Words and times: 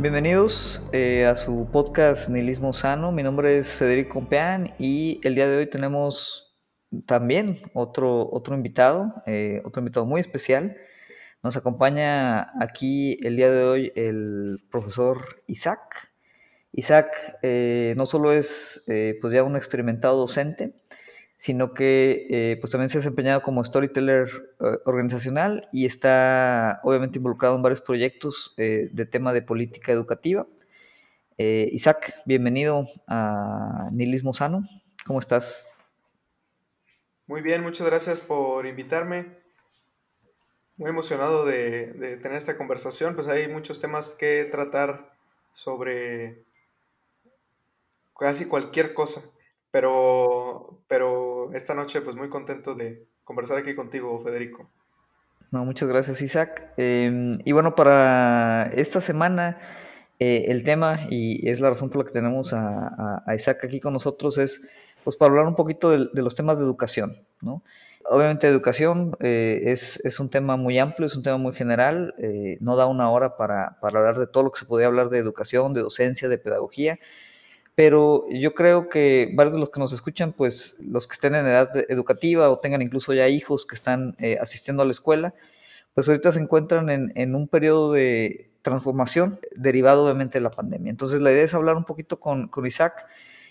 Bienvenidos 0.00 0.80
eh, 0.92 1.26
a 1.26 1.34
su 1.34 1.68
podcast 1.72 2.28
Nihilismo 2.28 2.72
Sano. 2.72 3.10
Mi 3.10 3.24
nombre 3.24 3.58
es 3.58 3.66
Federico 3.66 4.28
Peán 4.28 4.72
y 4.78 5.20
el 5.24 5.34
día 5.34 5.48
de 5.48 5.56
hoy 5.56 5.66
tenemos 5.68 6.56
también 7.04 7.62
otro, 7.74 8.30
otro 8.30 8.54
invitado, 8.54 9.12
eh, 9.26 9.60
otro 9.64 9.80
invitado 9.80 10.06
muy 10.06 10.20
especial. 10.20 10.76
Nos 11.42 11.56
acompaña 11.56 12.52
aquí 12.62 13.18
el 13.26 13.34
día 13.34 13.50
de 13.50 13.64
hoy 13.64 13.92
el 13.96 14.60
profesor 14.70 15.42
Isaac. 15.48 16.12
Isaac 16.70 17.36
eh, 17.42 17.94
no 17.96 18.06
solo 18.06 18.30
es 18.30 18.84
pues 18.86 19.32
ya 19.32 19.42
un 19.42 19.56
experimentado 19.56 20.16
docente, 20.16 20.74
sino 21.38 21.72
que 21.72 22.26
eh, 22.30 22.58
pues 22.60 22.72
también 22.72 22.90
se 22.90 22.98
ha 22.98 23.00
desempeñado 23.00 23.42
como 23.42 23.64
storyteller 23.64 24.28
eh, 24.60 24.78
organizacional 24.84 25.68
y 25.72 25.86
está 25.86 26.80
obviamente 26.82 27.18
involucrado 27.18 27.54
en 27.54 27.62
varios 27.62 27.80
proyectos 27.80 28.54
eh, 28.56 28.88
de 28.92 29.06
tema 29.06 29.32
de 29.32 29.42
política 29.42 29.92
educativa. 29.92 30.46
Isaac, 31.40 32.14
bienvenido 32.26 32.88
a 33.06 33.90
Nihilismo 33.92 34.34
Sano. 34.34 34.64
¿Cómo 35.06 35.20
estás? 35.20 35.68
Muy 37.28 37.42
bien, 37.42 37.62
muchas 37.62 37.86
gracias 37.86 38.20
por 38.20 38.66
invitarme. 38.66 39.36
Muy 40.76 40.90
emocionado 40.90 41.46
de, 41.46 41.92
de 41.92 42.16
tener 42.16 42.38
esta 42.38 42.56
conversación, 42.56 43.14
pues 43.14 43.28
hay 43.28 43.46
muchos 43.46 43.78
temas 43.78 44.16
que 44.18 44.48
tratar 44.50 45.12
sobre 45.52 46.42
casi 48.18 48.46
cualquier 48.46 48.92
cosa. 48.92 49.22
Pero, 49.70 50.80
pero 50.88 51.52
esta 51.52 51.74
noche 51.74 52.00
pues 52.00 52.16
muy 52.16 52.28
contento 52.28 52.74
de 52.74 53.06
conversar 53.24 53.58
aquí 53.58 53.74
contigo, 53.74 54.18
Federico. 54.20 54.70
No, 55.50 55.64
muchas 55.64 55.88
gracias, 55.88 56.20
Isaac. 56.20 56.72
Em, 56.76 57.38
y 57.44 57.52
bueno, 57.52 57.74
para 57.74 58.70
esta 58.74 59.00
semana 59.00 59.58
eh, 60.18 60.46
el 60.48 60.62
tema, 60.62 61.06
y 61.10 61.48
es 61.48 61.60
la 61.60 61.70
razón 61.70 61.90
por 61.90 61.98
la 61.98 62.04
que 62.04 62.12
tenemos 62.12 62.52
a, 62.52 63.24
Isaac 63.34 63.64
aquí 63.64 63.80
con 63.80 63.92
nosotros, 63.92 64.36
es 64.38 64.60
pues 65.04 65.16
para 65.16 65.30
hablar 65.30 65.46
un 65.46 65.54
poquito 65.54 65.90
de, 65.90 66.22
los 66.22 66.34
temas 66.34 66.58
de 66.58 66.64
educación, 66.64 67.22
¿no? 67.40 67.62
Obviamente 68.10 68.46
educación 68.46 69.16
eh, 69.20 69.60
es, 69.66 70.04
es, 70.04 70.18
un 70.18 70.30
tema 70.30 70.56
muy 70.56 70.78
amplio, 70.78 71.06
es 71.06 71.16
un 71.16 71.22
tema 71.22 71.36
muy 71.36 71.52
general, 71.52 72.14
eh, 72.18 72.56
no 72.60 72.76
da 72.76 72.86
una 72.86 73.10
hora 73.10 73.36
para, 73.36 73.78
para 73.80 73.98
hablar 74.00 74.18
de 74.18 74.26
todo 74.26 74.44
lo 74.44 74.50
que 74.50 74.60
se 74.60 74.66
podía 74.66 74.86
hablar 74.86 75.10
de 75.10 75.18
educación, 75.18 75.74
de 75.74 75.82
docencia, 75.82 76.28
de 76.28 76.38
pedagogía, 76.38 76.98
pero 77.78 78.24
yo 78.28 78.54
creo 78.54 78.88
que 78.88 79.30
varios 79.34 79.54
de 79.54 79.60
los 79.60 79.70
que 79.70 79.78
nos 79.78 79.92
escuchan, 79.92 80.32
pues 80.32 80.74
los 80.80 81.06
que 81.06 81.12
estén 81.12 81.36
en 81.36 81.46
edad 81.46 81.70
educativa 81.88 82.50
o 82.50 82.58
tengan 82.58 82.82
incluso 82.82 83.14
ya 83.14 83.28
hijos 83.28 83.64
que 83.66 83.76
están 83.76 84.16
eh, 84.18 84.36
asistiendo 84.40 84.82
a 84.82 84.84
la 84.84 84.90
escuela, 84.90 85.32
pues 85.94 86.08
ahorita 86.08 86.32
se 86.32 86.40
encuentran 86.40 86.90
en, 87.14 87.34
un 87.36 87.46
periodo 87.46 87.92
de 87.92 88.50
transformación 88.62 89.38
derivado 89.54 90.02
obviamente 90.02 90.38
de 90.38 90.42
la 90.42 90.50
pandemia. 90.50 90.90
Entonces 90.90 91.20
la 91.20 91.30
idea 91.30 91.44
es 91.44 91.54
hablar 91.54 91.76
un 91.76 91.84
poquito 91.84 92.18
con, 92.18 92.50
Isaac, 92.66 93.06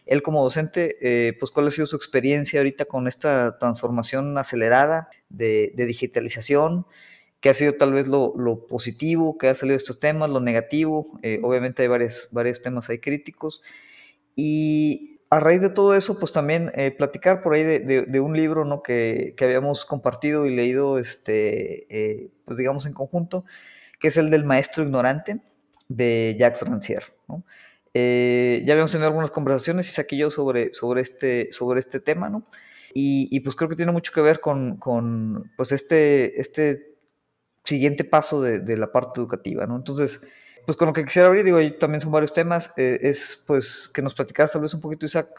él 0.06 0.22
como 0.22 0.44
docente, 0.44 0.98
eh, 1.00 1.32
pues 1.40 1.50
cuál 1.50 1.68
ha 1.68 1.72
sido 1.72 1.86
su 1.86 1.96
experiencia 1.96 2.60
ahorita 2.60 2.84
con 2.84 3.08
esta 3.08 3.58
transformación 3.60 4.38
acelerada 4.38 5.08
de, 5.30 5.72
digitalización, 5.74 6.86
qué 7.40 7.48
ha 7.48 7.54
sido 7.54 7.76
tal 7.76 7.94
vez 7.94 8.10
lo, 8.10 8.66
positivo 8.68 9.38
que 9.38 9.48
ha 9.48 9.56
salido 9.56 9.76
de 9.76 9.84
estos 9.84 10.02
temas, 10.02 10.30
lo 10.30 10.42
negativo, 10.42 11.18
eh, 11.22 11.40
obviamente 11.44 11.84
hay 11.84 11.88
varios 11.88 12.62
temas 12.62 12.90
ahí 12.90 13.00
críticos, 13.00 13.64
y 14.38 15.20
a 15.32 15.40
raíz 15.40 15.60
de 15.62 15.72
todo 15.72 15.96
eso, 15.96 16.20
pues 16.20 16.32
también 16.32 16.72
eh, 16.76 16.92
platicar 16.92 17.42
por 17.42 17.54
ahí 17.54 17.64
de, 17.64 18.20
un 18.20 18.38
libro 18.38 18.64
¿no? 18.66 18.84
que, 18.84 19.36
habíamos 19.42 19.84
compartido 19.84 20.46
y 20.46 20.56
leído, 20.56 21.00
este, 21.00 21.88
eh, 21.90 22.30
pues 22.46 22.58
digamos 22.58 22.86
en 22.86 22.94
conjunto, 22.94 23.44
que 24.00 24.10
es 24.10 24.18
el 24.18 24.30
del 24.30 24.46
Maestro 24.46 24.84
Ignorante 24.84 25.40
de 25.90 26.36
Jacques 26.40 26.62
Rancière. 26.62 27.06
¿no? 27.28 27.44
Eh, 27.96 28.64
ya 28.66 28.74
habíamos 28.74 28.92
tenido 28.92 29.08
algunas 29.08 29.32
conversaciones, 29.32 29.90
y 29.90 29.92
saqué 29.92 30.18
yo, 30.18 30.30
sobre, 30.30 30.72
sobre, 30.72 31.02
este, 31.02 31.52
sobre 31.52 31.80
este 31.80 32.00
tema, 32.00 32.30
¿no? 32.30 32.44
Y, 32.94 33.40
pues 33.42 33.56
creo 33.56 33.70
que 33.70 33.76
tiene 33.76 33.92
mucho 33.92 34.12
que 34.12 34.22
ver 34.22 34.40
con, 34.40 34.78
con 34.78 35.52
pues 35.56 35.72
este, 35.72 36.42
este 36.42 36.96
siguiente 37.64 38.04
paso 38.04 38.42
de, 38.42 38.60
de 38.60 38.76
la 38.76 38.92
parte 38.92 39.20
educativa, 39.20 39.68
¿no? 39.68 39.76
Entonces, 39.76 40.20
pues 40.68 40.76
con 40.76 40.88
lo 40.88 40.94
que 40.94 41.06
quisiera 41.06 41.30
abrir, 41.30 41.46
digo, 41.46 41.60
ahí 41.60 41.72
también 41.72 42.02
son 42.02 42.12
varios 42.12 42.34
temas, 42.34 42.74
eh, 42.76 43.00
es 43.02 43.42
pues 43.48 43.90
que 43.94 44.02
nos 44.02 44.14
platicaras 44.14 44.52
tal 44.52 44.64
vez 44.64 44.74
un 44.74 44.82
poquito, 44.82 45.06
Isaac, 45.06 45.30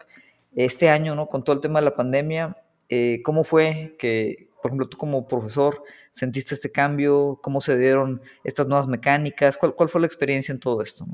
este 0.57 0.89
año, 0.89 1.15
¿no? 1.15 1.27
Con 1.27 1.45
todo 1.45 1.55
el 1.55 1.61
tema 1.61 1.81
de 1.81 1.85
la 1.85 1.95
pandemia, 1.95 2.57
eh, 2.89 3.21
¿cómo 3.23 3.45
fue 3.45 3.95
que, 3.99 4.49
por 4.63 4.71
ejemplo, 4.71 4.89
tú 4.89 4.97
como 4.97 5.29
profesor, 5.29 5.85
sentiste 6.13 6.55
este 6.55 6.73
cambio? 6.73 7.39
¿Cómo 7.43 7.61
se 7.61 7.77
dieron 7.77 8.23
estas 8.43 8.69
nuevas 8.69 8.87
mecánicas? 8.87 9.59
¿Cuál, 9.59 9.75
cuál 9.75 9.91
fue 9.91 10.01
la 10.01 10.07
experiencia 10.07 10.51
en 10.51 10.61
todo 10.61 10.81
esto? 10.81 11.07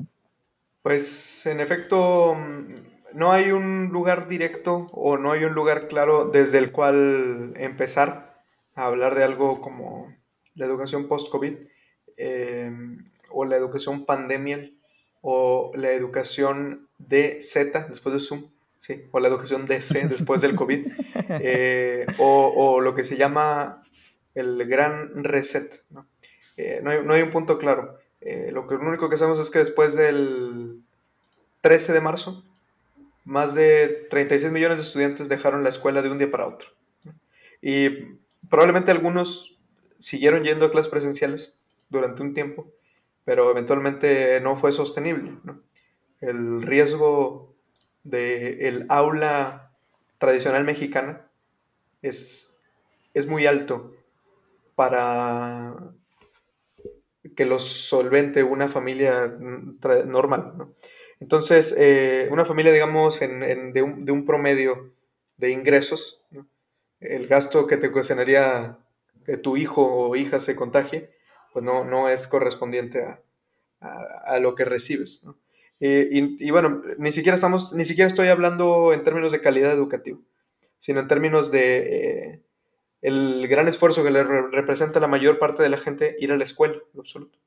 Pues 0.81 1.45
en 1.45 1.59
efecto, 1.59 2.37
no 3.11 3.33
hay 3.33 3.51
un 3.51 3.89
lugar 3.89 4.29
directo 4.29 4.87
o 4.93 5.17
no 5.17 5.33
hay 5.33 5.43
un 5.43 5.51
lugar 5.51 5.89
claro 5.89 6.29
desde 6.29 6.59
el 6.59 6.71
cual 6.71 7.51
empezar 7.57 8.41
a 8.75 8.85
hablar 8.85 9.13
de 9.15 9.25
algo 9.25 9.59
como 9.59 10.15
la 10.53 10.67
educación 10.67 11.09
post-COVID. 11.09 11.57
Eh, 12.15 12.71
o 13.35 13.45
la 13.45 13.57
educación 13.57 14.05
pandemial 14.05 14.73
o 15.21 15.71
la 15.75 15.91
educación 15.91 16.87
DZ 16.99 17.89
después 17.89 18.13
de 18.13 18.19
Zoom, 18.19 18.45
¿sí? 18.79 19.03
o 19.11 19.19
la 19.19 19.27
educación 19.27 19.65
DC 19.65 20.07
después 20.09 20.41
del 20.41 20.55
COVID, 20.55 20.87
eh, 21.29 22.05
o, 22.17 22.79
lo 22.79 22.95
que 22.95 23.03
se 23.03 23.17
llama 23.17 23.83
el 24.35 24.65
gran 24.65 25.23
reset. 25.23 25.83
¿no? 25.89 26.07
Eh, 26.57 26.79
no, 26.83 27.13
hay, 27.13 27.21
un 27.21 27.31
punto 27.31 27.57
claro. 27.57 27.99
Eh, 28.21 28.51
lo, 28.51 28.67
que, 28.67 28.75
lo 28.75 28.87
único 28.87 29.09
que 29.09 29.17
sabemos 29.17 29.39
es 29.39 29.49
que 29.49 29.59
después 29.59 29.95
del 29.95 30.81
13 31.61 31.93
de 31.93 32.01
marzo, 32.01 32.43
más 33.23 33.55
de 33.55 34.07
36 34.09 34.53
millones 34.53 34.77
de 34.77 34.83
estudiantes 34.83 35.27
dejaron 35.27 35.63
la 35.63 35.69
escuela 35.69 36.01
de 36.01 36.11
un 36.11 36.19
día 36.19 36.29
para 36.29 36.47
otro. 36.47 36.69
Y 37.61 37.89
probablemente 38.47 38.91
algunos 38.91 39.57
siguieron 39.97 40.43
yendo 40.43 40.65
a 40.65 40.71
clases 40.71 40.91
presenciales 40.91 41.57
durante 41.89 42.21
un 42.21 42.35
tiempo, 42.35 42.67
pero 43.25 43.51
eventualmente 43.51 44.39
no 44.39 44.55
fue 44.55 44.71
sostenible. 44.71 45.33
El 46.21 46.61
riesgo 46.61 47.53
del 48.03 48.85
aula 48.87 49.71
tradicional 50.17 50.63
mexicana 50.63 51.27
es, 52.01 52.57
es 53.13 53.27
muy 53.27 53.45
alto 53.45 53.93
para 54.75 55.75
que 57.35 57.45
los 57.45 57.63
solvente 57.63 58.43
una 58.43 58.69
familia 58.69 59.35
normal. 60.05 60.75
Entonces, 61.19 61.75
eh, 61.77 62.27
una 62.31 62.45
familia, 62.45 62.71
digamos, 62.71 63.19
de, 63.19 64.11
un, 64.11 64.25
promedio 64.25 64.93
de 65.37 65.51
ingresos, 65.51 66.23
el 66.99 67.27
gasto 67.27 67.67
que 67.67 67.77
te 67.77 67.87
ocasionaría 67.87 68.77
que 69.25 69.37
tu 69.37 69.57
hijo 69.57 69.83
o 69.83 70.15
hija 70.15 70.39
se 70.39 70.55
contagie, 70.55 71.09
pues 71.55 71.63
no, 71.63 71.85
no 71.85 72.09
es 72.09 72.27
correspondiente 72.27 73.01
a, 73.01 73.21
a, 74.25 74.39
lo 74.39 74.55
que 74.55 74.65
recibes. 74.65 75.25
Eh, 75.79 76.09
y, 76.11 76.51
bueno, 76.51 76.81
ni 76.97 77.13
siquiera, 77.13 77.35
estamos, 77.35 77.71
ni 77.71 77.85
siquiera 77.85 78.09
estoy 78.09 78.27
hablando 78.27 78.91
en 78.91 79.05
términos 79.05 79.31
de 79.31 79.39
calidad 79.39 79.71
educativa, 79.71 80.19
sino 80.79 80.99
en 80.99 81.07
términos 81.07 81.51
de 81.51 81.77
eh, 81.77 82.41
el 83.01 83.47
gran 83.47 83.69
esfuerzo 83.69 84.03
que 84.03 84.11
le 84.11 84.21
representa 84.23 84.99
a 84.99 85.01
la 85.01 85.07
mayor 85.07 85.39
parte 85.39 85.63
de 85.63 85.69
la 85.69 85.77
gente 85.77 86.17
ir 86.19 86.33
a 86.33 86.37
la 86.37 86.43
escuela, 86.43 86.75
en 86.93 86.99
absoluto. 86.99 87.39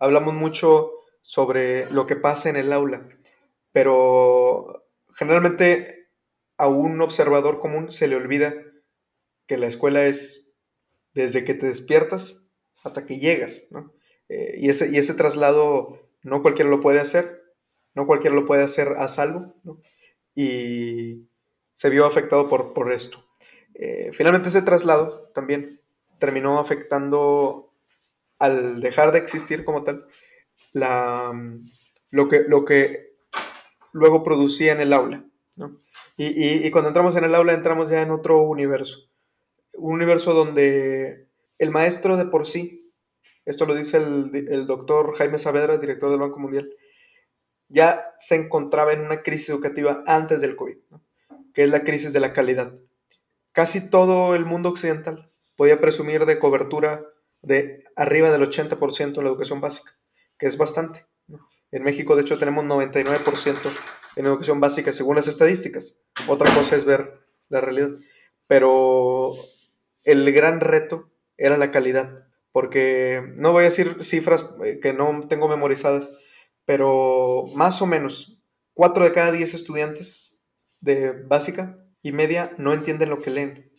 Hablamos 0.00 0.34
mucho 0.34 0.90
sobre 1.20 1.88
lo 1.92 2.08
que 2.08 2.16
pasa 2.16 2.50
en 2.50 2.56
el 2.56 2.72
aula, 2.72 3.06
pero 3.70 4.84
generalmente 5.16 6.08
a 6.56 6.66
un 6.66 7.00
observador 7.00 7.60
común 7.60 7.92
se 7.92 8.08
le 8.08 8.16
olvida 8.16 8.52
que 9.46 9.58
la 9.58 9.68
escuela 9.68 10.06
es 10.06 10.52
desde 11.14 11.44
que 11.44 11.54
te 11.54 11.66
despiertas 11.66 12.41
hasta 12.82 13.06
que 13.06 13.18
llegas, 13.18 13.64
¿no? 13.70 13.92
Eh, 14.28 14.56
y, 14.58 14.70
ese, 14.70 14.90
y 14.90 14.98
ese 14.98 15.14
traslado 15.14 15.98
no 16.22 16.42
cualquiera 16.42 16.70
lo 16.70 16.80
puede 16.80 17.00
hacer, 17.00 17.42
no 17.94 18.06
cualquiera 18.06 18.34
lo 18.34 18.46
puede 18.46 18.62
hacer 18.62 18.88
a 18.98 19.08
salvo, 19.08 19.54
¿no? 19.64 19.80
Y 20.34 21.26
se 21.74 21.90
vio 21.90 22.06
afectado 22.06 22.48
por, 22.48 22.72
por 22.72 22.92
esto. 22.92 23.24
Eh, 23.74 24.10
finalmente 24.12 24.48
ese 24.48 24.62
traslado 24.62 25.30
también 25.34 25.80
terminó 26.18 26.58
afectando 26.58 27.72
al 28.38 28.80
dejar 28.80 29.12
de 29.12 29.18
existir 29.18 29.64
como 29.64 29.82
tal 29.82 30.06
la, 30.72 31.32
lo, 32.10 32.28
que, 32.28 32.40
lo 32.46 32.64
que 32.64 33.14
luego 33.92 34.22
producía 34.22 34.72
en 34.72 34.80
el 34.80 34.92
aula. 34.92 35.24
¿no? 35.56 35.80
Y, 36.16 36.66
y, 36.66 36.70
cuando 36.70 36.88
entramos 36.88 37.16
en 37.16 37.24
el 37.24 37.34
aula 37.34 37.52
entramos 37.52 37.88
ya 37.88 38.02
en 38.02 38.10
otro 38.10 38.42
universo. 38.42 38.98
Un 39.74 39.94
universo 39.94 40.34
donde 40.34 41.26
el 41.62 41.70
maestro 41.70 42.16
de 42.16 42.24
por 42.24 42.44
sí, 42.44 42.92
esto 43.44 43.66
lo 43.66 43.76
dice 43.76 43.96
el, 43.98 44.66
doctor 44.66 45.14
Jaime 45.14 45.38
Saavedra, 45.38 45.78
director 45.78 46.10
del 46.10 46.18
Banco 46.18 46.40
Mundial, 46.40 46.68
ya 47.68 48.04
se 48.18 48.34
encontraba 48.34 48.92
en 48.92 49.02
una 49.02 49.22
crisis 49.22 49.50
educativa 49.50 50.02
antes 50.04 50.40
del 50.40 50.56
COVID, 50.56 50.76
que 51.54 51.62
es 51.62 51.70
la 51.70 51.84
crisis 51.84 52.12
de 52.12 52.18
la 52.18 52.32
calidad. 52.32 52.74
Casi 53.52 53.90
todo 53.90 54.34
el 54.34 54.44
mundo 54.44 54.70
occidental 54.70 55.30
podía 55.54 55.80
presumir 55.80 56.26
de 56.26 56.40
cobertura 56.40 57.06
de 57.42 57.84
arriba 57.94 58.32
del 58.32 58.42
80% 58.42 59.18
en 59.18 59.22
la 59.22 59.30
educación 59.30 59.60
básica, 59.60 59.92
que 60.40 60.48
es 60.48 60.56
bastante. 60.56 61.06
En 61.70 61.84
México, 61.84 62.16
de 62.16 62.22
hecho, 62.22 62.40
tenemos 62.40 62.64
99% 62.64 63.56
en 64.16 64.26
educación 64.26 64.58
básica 64.58 64.90
según 64.90 65.14
las 65.14 65.28
estadísticas. 65.28 65.96
Otra 66.26 66.52
cosa 66.52 66.74
es 66.74 66.84
ver 66.84 67.20
la 67.48 67.60
realidad. 67.60 67.90
Pero 68.48 69.32
el 70.02 70.32
gran 70.32 70.58
reto 70.58 71.11
era 71.42 71.56
la 71.56 71.70
calidad, 71.70 72.26
porque 72.52 73.22
no 73.36 73.52
voy 73.52 73.62
a 73.62 73.64
decir 73.64 73.96
cifras 74.02 74.48
eh, 74.64 74.78
que 74.80 74.92
no 74.92 75.26
tengo 75.28 75.48
memorizadas, 75.48 76.12
pero 76.64 77.46
más 77.54 77.82
o 77.82 77.86
menos 77.86 78.40
4 78.74 79.04
de 79.04 79.12
cada 79.12 79.32
10 79.32 79.54
estudiantes 79.54 80.40
de 80.80 81.12
básica 81.12 81.78
y 82.02 82.12
media 82.12 82.52
no 82.58 82.72
entienden 82.72 83.10
lo 83.10 83.20
que 83.20 83.30
leen. 83.30 83.72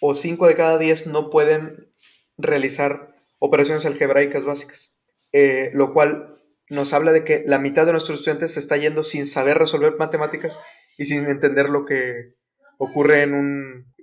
O 0.00 0.14
5 0.14 0.46
de 0.46 0.54
cada 0.54 0.78
10 0.78 1.06
no 1.06 1.30
pueden 1.30 1.92
realizar 2.36 3.14
operaciones 3.38 3.86
algebraicas 3.86 4.44
básicas. 4.44 4.98
Eh, 5.32 5.70
lo 5.72 5.92
cual 5.92 6.40
nos 6.70 6.92
habla 6.92 7.12
de 7.12 7.24
que 7.24 7.42
la 7.46 7.58
mitad 7.58 7.86
de 7.86 7.92
nuestros 7.92 8.20
estudiantes 8.20 8.54
se 8.54 8.60
está 8.60 8.76
yendo 8.76 9.02
sin 9.02 9.26
saber 9.26 9.58
resolver 9.58 9.96
matemáticas 9.98 10.56
y 10.96 11.06
sin 11.06 11.26
entender 11.26 11.68
lo 11.68 11.84
que 11.84 12.34
ocurre 12.78 13.22
en 13.22 13.34
un, 13.34 13.94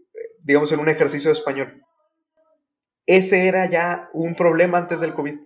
digamos, 0.43 0.71
en 0.71 0.79
un 0.79 0.89
ejercicio 0.89 1.29
de 1.29 1.33
español. 1.33 1.83
Ese 3.05 3.47
era 3.47 3.69
ya 3.69 4.09
un 4.13 4.35
problema 4.35 4.77
antes 4.77 4.99
del 4.99 5.13
COVID 5.13 5.39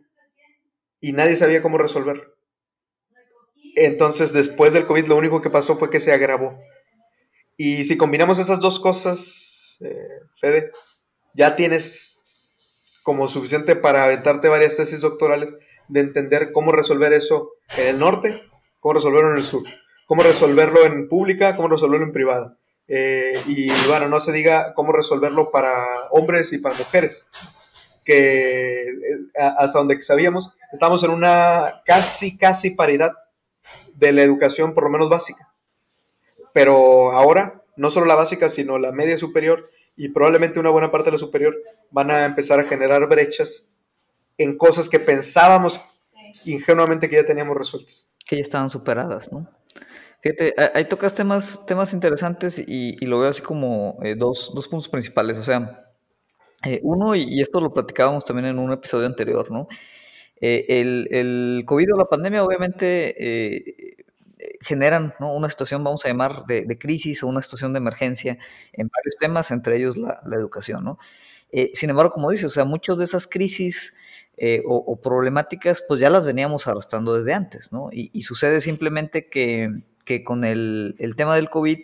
y 1.01 1.11
nadie 1.13 1.35
sabía 1.35 1.61
cómo 1.61 1.77
resolverlo. 1.77 2.35
Entonces, 3.75 4.33
después 4.33 4.73
del 4.73 4.85
COVID, 4.85 5.07
lo 5.07 5.17
único 5.17 5.41
que 5.41 5.49
pasó 5.49 5.77
fue 5.77 5.89
que 5.89 5.99
se 5.99 6.13
agravó. 6.13 6.57
Y 7.57 7.83
si 7.85 7.97
combinamos 7.97 8.39
esas 8.39 8.59
dos 8.59 8.79
cosas, 8.79 9.77
eh, 9.81 10.07
Fede, 10.39 10.71
ya 11.33 11.55
tienes 11.55 12.25
como 13.03 13.27
suficiente 13.27 13.75
para 13.75 14.05
aventarte 14.05 14.47
varias 14.47 14.77
tesis 14.77 15.01
doctorales 15.01 15.53
de 15.87 15.99
entender 15.99 16.51
cómo 16.51 16.71
resolver 16.71 17.13
eso 17.13 17.51
en 17.77 17.87
el 17.87 17.99
norte, 17.99 18.41
cómo 18.79 18.93
resolverlo 18.93 19.31
en 19.31 19.37
el 19.37 19.43
sur, 19.43 19.63
cómo 20.07 20.23
resolverlo 20.23 20.85
en 20.85 21.07
pública, 21.07 21.55
cómo 21.55 21.67
resolverlo 21.67 22.05
en 22.05 22.13
privada. 22.13 22.57
Eh, 22.87 23.41
y 23.47 23.69
bueno, 23.87 24.07
no 24.07 24.19
se 24.19 24.31
diga 24.31 24.73
cómo 24.73 24.91
resolverlo 24.91 25.51
para 25.51 26.07
hombres 26.11 26.53
y 26.53 26.59
para 26.59 26.75
mujeres, 26.75 27.27
que 28.03 28.89
eh, 28.89 28.93
hasta 29.35 29.79
donde 29.79 30.01
sabíamos, 30.03 30.51
estamos 30.71 31.03
en 31.03 31.11
una 31.11 31.81
casi, 31.85 32.37
casi 32.37 32.71
paridad 32.71 33.13
de 33.95 34.11
la 34.11 34.21
educación, 34.21 34.73
por 34.73 34.83
lo 34.83 34.89
menos 34.89 35.09
básica. 35.09 35.51
Pero 36.53 37.11
ahora, 37.11 37.63
no 37.75 37.89
solo 37.89 38.05
la 38.05 38.15
básica, 38.15 38.49
sino 38.49 38.77
la 38.77 38.91
media 38.91 39.17
superior 39.17 39.69
y 39.95 40.09
probablemente 40.09 40.59
una 40.59 40.69
buena 40.69 40.91
parte 40.91 41.05
de 41.05 41.13
la 41.13 41.17
superior 41.17 41.55
van 41.91 42.11
a 42.11 42.25
empezar 42.25 42.59
a 42.59 42.63
generar 42.63 43.07
brechas 43.07 43.67
en 44.37 44.57
cosas 44.57 44.89
que 44.89 44.99
pensábamos 44.99 45.81
ingenuamente 46.43 47.09
que 47.09 47.15
ya 47.15 47.25
teníamos 47.25 47.57
resueltas. 47.57 48.09
Que 48.25 48.37
ya 48.37 48.43
estaban 48.43 48.69
superadas, 48.69 49.31
¿no? 49.31 49.49
Fíjate, 50.25 50.55
ahí 50.73 50.85
tocas 50.85 51.13
temas, 51.13 51.63
temas 51.67 51.93
interesantes 51.93 52.57
y, 52.57 52.97
lo 53.05 53.19
veo 53.19 53.29
así 53.29 53.43
como 53.43 53.99
eh, 54.01 54.15
dos, 54.17 54.51
dos, 54.55 54.67
puntos 54.67 54.89
principales. 54.89 55.37
O 55.37 55.43
sea, 55.43 55.85
eh, 56.63 56.79
uno, 56.81 57.13
y, 57.13 57.43
esto 57.43 57.61
lo 57.61 57.71
platicábamos 57.71 58.25
también 58.25 58.47
en 58.47 58.57
un 58.57 58.73
episodio 58.73 59.05
anterior, 59.05 59.51
¿no? 59.51 59.67
Eh, 60.41 60.65
el, 60.67 61.07
el, 61.11 61.63
COVID 61.67 61.93
o 61.93 61.97
la 61.97 62.05
pandemia 62.05 62.43
obviamente 62.43 63.95
generan 64.61 65.13
una 65.19 65.47
situación, 65.51 65.83
vamos 65.83 66.03
a 66.05 66.07
llamar, 66.07 66.45
de, 66.47 66.75
crisis 66.79 67.21
o 67.21 67.27
una 67.27 67.43
situación 67.43 67.73
de 67.73 67.77
emergencia 67.77 68.39
en 68.73 68.87
varios 68.87 69.17
temas, 69.19 69.51
entre 69.51 69.77
ellos 69.77 69.95
la, 69.95 70.19
educación, 70.31 70.83
¿no? 70.83 70.97
sin 71.73 71.91
embargo, 71.91 72.13
como 72.13 72.31
dices, 72.31 72.47
o 72.47 72.49
sea, 72.49 72.65
muchas 72.65 72.97
de 72.97 73.05
esas 73.05 73.27
crisis 73.27 73.95
o, 74.65 74.99
problemáticas, 75.01 75.83
pues 75.87 76.01
ya 76.01 76.09
las 76.09 76.25
veníamos 76.25 76.67
arrastrando 76.67 77.13
desde 77.13 77.33
antes, 77.33 77.71
¿no? 77.71 77.89
Y, 77.91 78.23
sucede 78.23 78.59
simplemente 78.59 79.29
que, 79.29 79.69
con 80.23 80.43
el, 80.43 80.95
tema 81.17 81.35
del 81.35 81.49
COVID, 81.49 81.79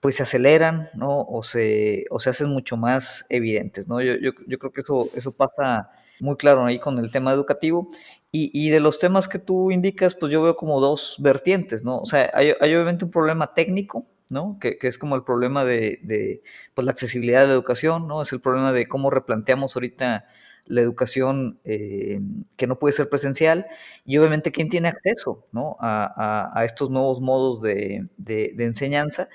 pues 0.00 0.16
se 0.16 0.22
aceleran, 0.22 0.90
¿no? 0.94 1.22
O 1.22 1.42
se, 1.42 2.06
o 2.10 2.20
se 2.20 2.30
hacen 2.30 2.48
mucho 2.48 2.76
más 2.76 3.26
evidentes, 3.28 3.88
¿no? 3.88 4.00
Yo, 4.00 4.14
yo, 4.14 4.58
creo 4.58 4.72
que 4.72 4.82
eso, 4.82 5.08
eso 5.14 5.32
pasa 5.32 5.90
muy 6.20 6.36
claro 6.36 6.64
ahí 6.64 6.78
con 6.78 6.98
el 6.98 7.10
tema 7.10 7.32
educativo. 7.32 7.90
Y, 8.32 8.50
y, 8.52 8.70
de 8.70 8.80
los 8.80 8.98
temas 8.98 9.28
que 9.28 9.38
tú 9.38 9.70
indicas, 9.70 10.14
pues 10.14 10.30
yo 10.30 10.42
veo 10.42 10.56
como 10.56 10.80
dos 10.80 11.16
vertientes, 11.18 11.82
¿no? 11.84 11.98
O 11.98 12.06
sea, 12.06 12.30
hay, 12.34 12.52
hay 12.60 12.74
obviamente 12.74 13.04
un 13.04 13.10
problema 13.10 13.54
técnico, 13.54 14.06
¿no? 14.28 14.58
Que, 14.60 14.78
que, 14.78 14.88
es 14.88 14.98
como 14.98 15.16
el 15.16 15.24
problema 15.24 15.64
de, 15.64 16.00
de 16.02 16.42
pues, 16.74 16.84
la 16.84 16.92
accesibilidad 16.92 17.40
de 17.42 17.46
la 17.46 17.54
educación, 17.54 18.06
¿no? 18.06 18.22
Es 18.22 18.32
el 18.32 18.40
problema 18.40 18.72
de 18.72 18.88
cómo 18.88 19.10
replanteamos 19.10 19.74
ahorita 19.76 20.26
la 20.66 20.80
educación 20.80 21.58
eh, 21.64 22.20
que 22.56 22.66
no 22.66 22.78
puede 22.78 22.92
ser 22.92 23.08
presencial 23.08 23.66
y 24.04 24.18
obviamente 24.18 24.52
quién 24.52 24.68
tiene 24.68 24.88
acceso 24.88 25.46
¿no? 25.52 25.76
a, 25.80 26.50
a, 26.54 26.64
estos 26.64 26.90
nuevos 26.90 27.20
modos 27.20 27.62
de, 27.62 28.06
de, 28.16 28.54
enseñanza, 28.58 29.28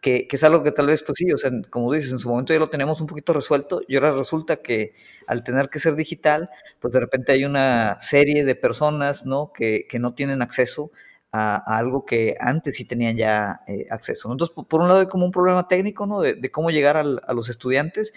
que, 0.00 0.28
que, 0.28 0.36
es 0.36 0.44
algo 0.44 0.62
que 0.62 0.72
tal 0.72 0.86
vez, 0.86 1.02
pues 1.02 1.18
sí, 1.18 1.32
o 1.32 1.38
sea, 1.38 1.50
como 1.70 1.92
dices, 1.92 2.12
en 2.12 2.18
su 2.18 2.28
momento 2.28 2.52
ya 2.52 2.58
lo 2.58 2.70
tenemos 2.70 3.00
un 3.00 3.06
poquito 3.06 3.32
resuelto 3.32 3.80
y 3.88 3.96
ahora 3.96 4.12
resulta 4.12 4.56
que 4.56 4.94
al 5.26 5.42
tener 5.42 5.68
que 5.68 5.80
ser 5.80 5.96
digital, 5.96 6.50
pues 6.80 6.92
de 6.92 7.00
repente 7.00 7.32
hay 7.32 7.44
una 7.44 8.00
serie 8.00 8.44
de 8.44 8.54
personas 8.54 9.26
¿no? 9.26 9.52
que, 9.52 9.86
que 9.88 9.98
no 9.98 10.14
tienen 10.14 10.42
acceso 10.42 10.90
a, 11.32 11.56
algo 11.78 12.04
que 12.04 12.36
antes 12.38 12.76
sí 12.76 12.84
tenían 12.84 13.16
ya 13.16 13.60
eh, 13.66 13.86
acceso. 13.90 14.30
Entonces, 14.30 14.54
por, 14.68 14.80
un 14.80 14.88
lado 14.88 15.00
hay 15.00 15.08
como 15.08 15.24
un 15.24 15.32
problema 15.32 15.66
técnico 15.68 16.06
¿no? 16.06 16.20
de, 16.20 16.34
de 16.34 16.50
cómo 16.50 16.70
llegar 16.70 16.96
al, 16.96 17.20
a 17.26 17.32
los 17.32 17.48
estudiantes 17.48 18.12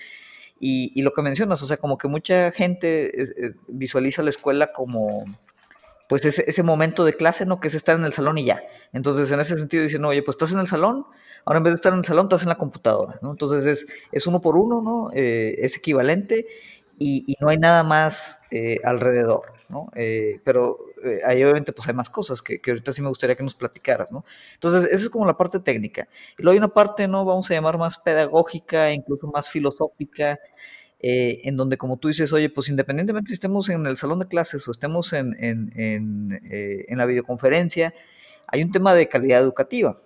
y, 0.60 1.02
lo 1.02 1.14
que 1.14 1.22
mencionas, 1.22 1.62
o 1.62 1.66
sea, 1.66 1.78
como 1.78 1.98
que 1.98 2.08
mucha 2.08 2.52
gente 2.52 3.14
visualiza 3.68 4.24
la 4.24 4.30
escuela 4.30 4.74
como, 4.74 5.26
pues 6.08 6.26
ese, 6.26 6.44
ese, 6.48 6.64
momento 6.64 7.06
de 7.06 7.14
clase, 7.14 7.46
¿no? 7.46 7.60
Que 7.60 7.70
es 7.70 7.76
estar 7.76 7.98
en 7.98 8.04
el 8.04 8.12
salón 8.12 8.38
y 8.38 8.46
ya. 8.46 8.62
Entonces, 8.92 9.32
en 9.32 9.40
ese 9.40 9.58
sentido 9.58 9.84
dicen, 9.84 10.04
oye, 10.06 10.24
pues 10.24 10.36
estás 10.36 10.52
en 10.52 10.60
el 10.60 10.68
salón, 10.68 11.06
ahora 11.46 11.58
en 11.58 11.64
vez 11.64 11.74
de 11.74 11.76
estar 11.76 11.94
en 11.94 12.00
el 12.00 12.06
salón, 12.06 12.26
estás 12.26 12.44
en 12.44 12.50
la 12.50 12.58
computadora, 12.58 13.20
¿no? 13.22 13.32
Entonces 13.32 13.66
es, 13.66 13.88
es 14.12 14.28
uno 14.28 14.42
por 14.42 14.58
uno, 14.58 14.82
¿no? 14.82 15.12
Eh, 15.14 15.56
es 15.60 15.78
equivalente 15.78 16.48
y, 16.98 17.24
y, 17.28 17.36
no 17.40 17.50
hay 17.50 17.58
nada 17.58 17.84
más 17.84 18.40
eh, 18.52 18.80
alrededor, 18.84 19.54
¿no? 19.70 19.90
Eh, 19.96 20.42
pero 20.44 20.78
eh, 21.04 21.22
ahí 21.26 21.44
obviamente 21.44 21.72
pues 21.74 21.88
hay 21.88 21.94
más 21.94 22.10
cosas 22.10 22.42
que, 22.42 22.60
que, 22.60 22.72
ahorita 22.72 22.94
sí 22.94 23.02
me 23.02 23.10
gustaría 23.10 23.36
que 23.36 23.44
nos 23.44 23.56
platicaras, 23.56 24.12
¿no? 24.12 24.26
Entonces, 24.56 24.90
esa 24.92 25.04
es 25.04 25.10
como 25.10 25.26
la 25.26 25.38
parte 25.38 25.60
técnica. 25.60 26.08
Y 26.38 26.44
luego 26.44 26.54
hay 26.54 26.58
una 26.58 26.74
parte, 26.74 27.08
¿no? 27.08 27.26
Vamos 27.26 27.50
a 27.50 27.54
llamar 27.54 27.78
más 27.78 27.98
pedagógica, 27.98 28.92
incluso 28.92 29.28
más 29.28 29.50
filosófica, 29.50 30.40
eh, 31.02 31.42
en 31.46 31.56
donde 31.56 31.78
como 31.78 31.98
tú 31.98 32.10
dices, 32.10 32.34
oye, 32.34 32.50
pues 32.50 32.68
independientemente 32.70 33.30
si 33.30 33.36
estemos 33.36 33.70
en 33.70 33.86
el 33.86 33.96
salón 33.98 34.20
de 34.20 34.28
clases 34.28 34.68
o 34.68 34.72
estemos 34.72 35.14
en, 35.14 35.36
en, 35.40 35.72
en, 35.76 36.42
eh, 36.52 36.86
la 36.90 37.06
videoconferencia, 37.06 37.94
hay 38.48 38.64
un 38.64 38.72
tema 38.72 38.94
de 38.94 39.08
calidad 39.08 39.42
educativa, 39.42 39.98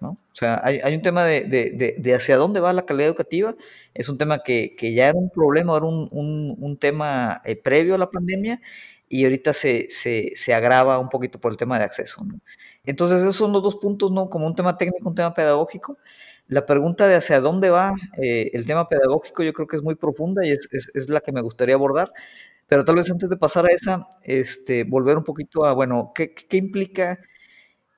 ¿no? 0.00 0.10
O 0.12 0.36
sea, 0.36 0.60
hay, 0.64 0.80
hay 0.82 0.94
un 0.94 1.02
tema 1.02 1.24
de, 1.26 1.42
de, 1.42 1.96
de, 1.98 2.14
hacia 2.14 2.38
dónde 2.38 2.60
va 2.60 2.72
la 2.72 2.86
calidad 2.86 3.08
educativa, 3.08 3.54
es 3.92 4.08
un 4.08 4.16
tema 4.16 4.42
que, 4.42 4.74
que 4.78 4.94
ya 4.94 5.08
era 5.08 5.18
un 5.18 5.28
problema, 5.30 5.76
era 5.76 5.86
un, 5.86 6.08
un, 6.10 6.56
un 6.58 6.78
tema 6.78 7.42
previo 7.62 7.94
a 7.94 7.98
la 7.98 8.10
pandemia 8.10 8.62
y 9.10 9.24
ahorita 9.24 9.52
se, 9.52 9.88
se, 9.90 10.32
se, 10.36 10.54
agrava 10.54 10.98
un 11.00 11.08
poquito 11.08 11.40
por 11.40 11.50
el 11.50 11.58
tema 11.58 11.78
de 11.78 11.84
acceso. 11.84 12.24
Entonces, 12.84 13.20
esos 13.20 13.34
son 13.36 13.52
los 13.52 13.62
dos 13.62 13.76
puntos, 13.76 14.12
¿no? 14.12 14.30
Como 14.30 14.46
un 14.46 14.54
tema 14.54 14.78
técnico, 14.78 15.08
un 15.08 15.16
tema 15.16 15.34
pedagógico. 15.34 15.98
La 16.46 16.64
pregunta 16.64 17.08
de 17.08 17.16
hacia 17.16 17.40
dónde 17.40 17.70
va 17.70 17.92
eh, 18.22 18.50
el 18.54 18.66
tema 18.66 18.88
pedagógico 18.88 19.42
yo 19.42 19.52
creo 19.52 19.66
que 19.68 19.76
es 19.76 19.82
muy 19.82 19.96
profunda 19.96 20.46
y 20.46 20.52
es, 20.52 20.68
es, 20.72 20.90
es, 20.94 21.08
la 21.08 21.20
que 21.20 21.32
me 21.32 21.42
gustaría 21.42 21.74
abordar. 21.74 22.12
Pero 22.68 22.84
tal 22.84 22.96
vez 22.96 23.10
antes 23.10 23.28
de 23.28 23.36
pasar 23.36 23.66
a 23.66 23.74
esa, 23.74 24.06
este, 24.22 24.84
volver 24.84 25.16
un 25.18 25.24
poquito 25.24 25.64
a, 25.64 25.72
bueno, 25.72 26.12
¿qué, 26.14 26.32
qué 26.34 26.56
implica, 26.56 27.18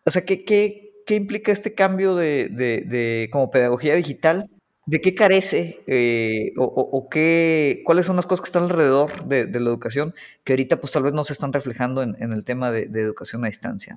o 0.07 0.11
sea, 0.11 0.25
qué, 0.25 0.45
qué, 0.45 1.02
qué 1.07 1.14
implica 1.16 1.52
este 1.52 1.75
cambio 1.75 2.16
de, 2.16 2.49
de, 2.50 2.83
de 2.87 3.28
como 3.33 3.50
pedagogía 3.50 3.95
digital 3.97 4.49
¿De 4.85 5.01
qué 5.01 5.15
carece 5.15 5.81
eh, 5.87 6.53
o, 6.59 7.09
qué, 7.09 7.83
cuáles 7.85 8.05
son 8.05 8.17
las 8.17 8.27
cosas 8.27 8.43
que 8.43 8.49
están 8.49 8.65
alrededor 8.65 9.27
de, 9.27 9.47
la 9.47 9.71
educación 9.71 10.12
que 10.43 10.55
ahorita 10.55 10.81
pues 10.81 10.93
tal 10.93 11.05
vez 11.05 11.12
no 11.12 11.23
se 11.23 11.35
están 11.35 11.53
reflejando 11.53 12.03
en, 12.03 12.33
el 12.33 12.45
tema 12.45 12.73
de, 12.73 12.83
educación 13.01 13.45
a 13.45 13.49
distancia? 13.49 13.97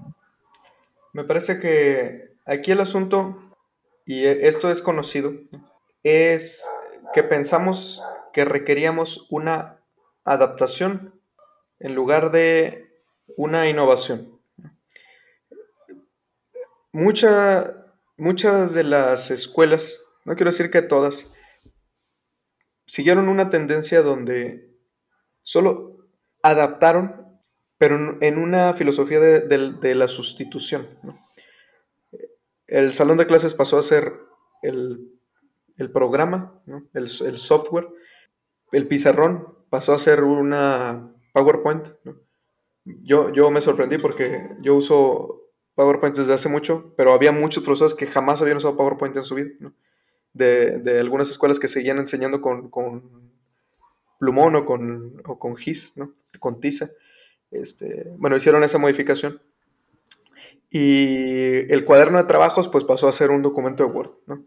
Me 1.11 1.23
parece 1.23 1.59
que 1.59 2.35
aquí 2.45 2.71
el 2.71 2.81
asunto, 2.81 3.51
y 4.05 4.25
esto 4.25 4.69
es 4.69 4.83
conocido, 4.83 5.33
es 6.03 6.69
que 7.15 7.23
pensamos 7.23 8.03
que 8.31 8.45
requeríamos 8.45 9.25
una 9.31 9.79
adaptación 10.23 11.19
en 11.79 11.95
lugar 11.95 12.31
de 12.31 12.91
una 13.37 13.67
innovación. 13.67 14.39
Mucha, 16.91 17.73
muchas 18.17 18.73
de 18.73 18.83
las 18.83 19.31
escuelas 19.31 20.04
no 20.25 20.35
quiero 20.35 20.51
decir 20.51 20.69
que 20.69 20.81
todas, 20.81 21.31
siguieron 22.85 23.29
una 23.29 23.49
tendencia 23.49 24.01
donde 24.01 24.69
solo 25.43 26.07
adaptaron, 26.41 27.39
pero 27.77 28.17
en 28.21 28.37
una 28.37 28.73
filosofía 28.73 29.19
de, 29.19 29.41
de, 29.41 29.95
la 29.95 30.07
sustitución. 30.07 30.87
El 32.67 32.93
salón 32.93 33.17
de 33.17 33.27
clases 33.27 33.53
pasó 33.53 33.77
a 33.77 33.83
ser 33.83 34.13
el, 34.61 35.11
el 35.77 35.91
programa, 35.91 36.61
el, 36.93 37.03
el, 37.03 37.37
software, 37.37 37.87
el 38.71 38.87
pizarrón 38.87 39.55
pasó 39.69 39.93
a 39.93 39.99
ser 39.99 40.23
una 40.23 41.13
PowerPoint. 41.33 41.89
Yo, 42.85 43.31
yo 43.33 43.51
me 43.51 43.61
sorprendí 43.61 43.97
porque 43.97 44.49
yo 44.61 44.75
uso 44.75 45.41
PowerPoint 45.75 46.15
desde 46.15 46.33
hace 46.33 46.49
mucho, 46.49 46.93
pero 46.95 47.13
había 47.13 47.31
muchos 47.31 47.63
profesores 47.63 47.93
que 47.93 48.07
jamás 48.07 48.41
habían 48.41 48.57
usado 48.57 48.77
PowerPoint 48.77 49.17
en 49.17 49.23
su 49.23 49.35
vida, 49.35 49.49
de, 50.35 50.99
algunas 50.99 51.29
escuelas 51.29 51.59
que 51.59 51.67
seguían 51.67 51.97
enseñando 51.97 52.41
con, 52.41 52.69
con 52.69 53.31
plumón 54.19 54.55
o 54.55 54.65
con, 54.65 55.21
o 55.25 55.39
con 55.39 55.55
GIS, 55.55 55.93
¿no? 55.95 56.13
con 56.39 56.59
tiza. 56.59 56.89
Este, 57.51 58.05
bueno, 58.17 58.35
hicieron 58.35 58.63
esa 58.63 58.77
modificación. 58.77 59.41
Y 60.69 61.71
el 61.71 61.85
cuaderno 61.85 62.17
de 62.17 62.25
trabajos 62.25 62.67
pues 62.67 62.83
pasó 62.83 63.07
a 63.07 63.13
ser 63.13 63.31
un 63.31 63.41
documento 63.41 63.85
de 63.85 63.91
Word. 63.91 64.11
¿no? 64.27 64.45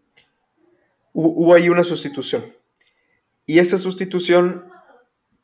Hubo 1.13 1.53
ahí 1.55 1.69
una 1.69 1.83
sustitución. 1.83 2.53
Y 3.45 3.57
esa 3.57 3.79
sustitución 3.79 4.65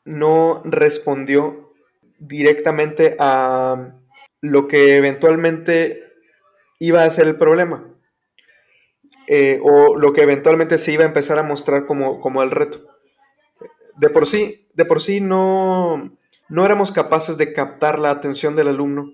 no 0.04 0.62
respondió 0.64 1.72
directamente 2.20 3.16
a 3.18 3.94
lo 4.40 4.68
que 4.68 4.96
eventualmente 4.96 6.04
iba 6.78 7.02
a 7.02 7.10
ser 7.10 7.26
el 7.26 7.36
problema. 7.36 7.95
Eh, 9.28 9.58
o 9.62 9.96
lo 9.96 10.12
que 10.12 10.22
eventualmente 10.22 10.78
se 10.78 10.92
iba 10.92 11.02
a 11.02 11.08
empezar 11.08 11.38
a 11.38 11.42
mostrar 11.42 11.86
como, 11.86 12.20
como 12.20 12.42
el 12.42 12.50
reto. 12.50 12.86
De 13.96 14.10
por 14.10 14.26
sí, 14.26 14.68
de 14.74 14.84
por 14.84 15.00
sí 15.00 15.20
no, 15.20 16.16
no 16.48 16.64
éramos 16.64 16.92
capaces 16.92 17.36
de 17.36 17.52
captar 17.52 17.98
la 17.98 18.10
atención 18.10 18.54
del 18.54 18.68
alumno 18.68 19.12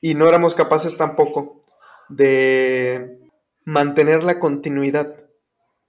y 0.00 0.14
no 0.14 0.28
éramos 0.28 0.54
capaces 0.54 0.96
tampoco 0.96 1.62
de 2.08 3.18
mantener 3.64 4.24
la 4.24 4.38
continuidad, 4.38 5.16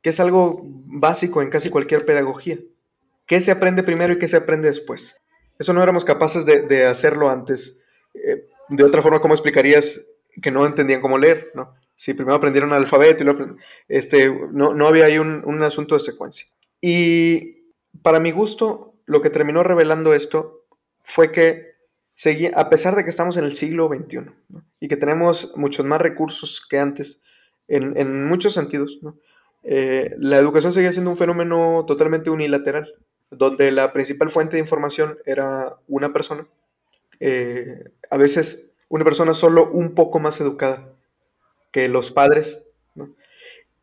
que 0.01 0.09
es 0.09 0.19
algo 0.19 0.61
básico 0.63 1.41
en 1.41 1.49
casi 1.49 1.69
cualquier 1.69 2.05
pedagogía. 2.05 2.59
¿Qué 3.25 3.41
se 3.41 3.51
aprende 3.51 3.83
primero 3.83 4.13
y 4.13 4.19
qué 4.19 4.27
se 4.27 4.37
aprende 4.37 4.69
después? 4.69 5.15
Eso 5.59 5.73
no 5.73 5.81
éramos 5.83 6.05
capaces 6.05 6.45
de, 6.45 6.85
hacerlo 6.85 7.29
antes. 7.29 7.81
Eh, 8.13 8.47
de 8.69 8.83
otra 8.83 9.01
forma, 9.01 9.19
¿cómo 9.19 9.33
explicarías 9.33 10.05
que 10.41 10.51
no 10.51 10.65
entendían 10.65 11.01
cómo 11.01 11.17
leer? 11.17 11.51
¿no? 11.55 11.75
Si 11.95 12.13
primero 12.13 12.35
aprendieron 12.35 12.71
el 12.71 12.77
alfabeto 12.77 13.23
y 13.23 13.25
luego, 13.25 13.55
este, 13.87 14.29
no, 14.51 14.73
no 14.73 14.87
había 14.87 15.05
ahí 15.05 15.17
un, 15.17 15.43
un 15.45 15.63
asunto 15.63 15.95
de 15.95 15.99
secuencia. 15.99 16.47
Y 16.81 17.71
para 18.01 18.19
mi 18.19 18.31
gusto, 18.31 18.95
lo 19.05 19.21
que 19.21 19.29
terminó 19.29 19.63
revelando 19.63 20.13
esto 20.13 20.65
fue 21.03 21.31
que 21.31 21.75
seguía, 22.15 22.51
a 22.55 22.69
pesar 22.69 22.95
de 22.95 23.03
que 23.03 23.09
estamos 23.09 23.37
en 23.37 23.45
el 23.45 23.53
siglo 23.53 23.87
XXI 23.87 24.31
y 24.79 24.87
que 24.87 24.97
tenemos 24.97 25.55
muchos 25.57 25.85
más 25.85 26.01
recursos 26.01 26.65
que 26.69 26.79
antes, 26.79 27.21
en, 27.67 27.97
en 27.97 28.25
muchos 28.25 28.53
sentidos, 28.53 28.99
eh, 29.63 30.15
la 30.19 30.37
educación 30.37 30.71
seguía 30.71 30.91
siendo 30.91 31.11
un 31.11 31.17
fenómeno 31.17 31.85
totalmente 31.87 32.29
unilateral, 32.29 32.93
donde 33.31 33.71
la 33.71 33.91
principal 33.93 34.29
fuente 34.29 34.55
de 34.55 34.61
información 34.61 35.17
era 35.25 35.77
una 35.87 36.13
persona, 36.13 36.47
eh, 37.19 37.89
a 38.09 38.17
veces 38.17 38.71
una 38.89 39.03
persona 39.03 39.33
solo 39.33 39.69
un 39.71 39.95
poco 39.95 40.19
más 40.19 40.39
educada 40.41 40.93
que 41.71 41.89
los 41.89 42.11
padres, 42.11 42.65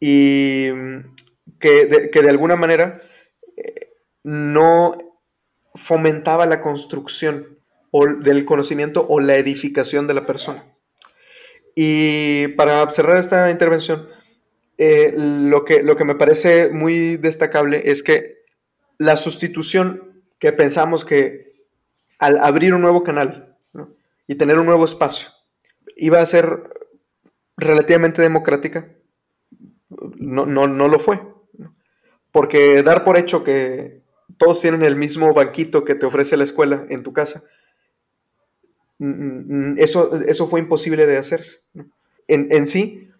y 0.00 0.68
que 1.60 1.86
de, 1.86 2.10
que 2.10 2.22
de 2.22 2.30
alguna 2.30 2.56
manera 2.56 3.02
eh, 3.56 3.92
no 4.24 4.98
fomentaba 5.74 6.44
la 6.46 6.60
construcción 6.60 7.58
o 7.92 8.06
del 8.06 8.44
conocimiento 8.44 9.06
o 9.08 9.20
la 9.20 9.36
edificación 9.36 10.08
de 10.08 10.14
la 10.14 10.26
persona. 10.26 10.64
Y 11.76 12.48
para 12.48 12.90
cerrar 12.90 13.18
esta 13.18 13.50
intervención, 13.50 14.08
eh, 14.76 15.14
lo, 15.16 15.64
que, 15.64 15.82
lo 15.82 15.96
que 15.96 16.04
me 16.04 16.16
parece 16.16 16.70
muy 16.70 17.16
destacable 17.16 17.82
es 17.86 18.02
que 18.02 18.42
la 18.98 19.16
sustitución 19.16 20.22
que 20.38 20.52
pensamos 20.52 21.04
que 21.04 21.52
al 22.18 22.38
abrir 22.38 22.74
un 22.74 22.80
nuevo 22.80 23.04
canal 23.04 23.51
y 24.32 24.34
tener 24.34 24.58
un 24.58 24.64
nuevo 24.64 24.86
espacio 24.86 25.28
iba 25.94 26.18
a 26.18 26.24
ser 26.24 26.72
relativamente 27.58 28.22
democrática, 28.22 28.88
no, 30.16 30.46
no, 30.46 30.66
no 30.66 30.88
lo 30.88 30.98
fue. 30.98 31.20
Porque 32.30 32.82
dar 32.82 33.04
por 33.04 33.18
hecho 33.18 33.44
que 33.44 34.00
todos 34.38 34.58
tienen 34.62 34.84
el 34.84 34.96
mismo 34.96 35.34
banquito 35.34 35.84
que 35.84 35.94
te 35.94 36.06
ofrece 36.06 36.38
la 36.38 36.44
escuela 36.44 36.86
en 36.88 37.02
tu 37.02 37.12
casa, 37.12 37.44
eso, 39.76 40.16
eso 40.26 40.46
fue 40.46 40.60
imposible 40.60 41.04
de 41.04 41.18
hacerse. 41.18 41.58
En, 42.26 42.66
sí, 42.66 43.10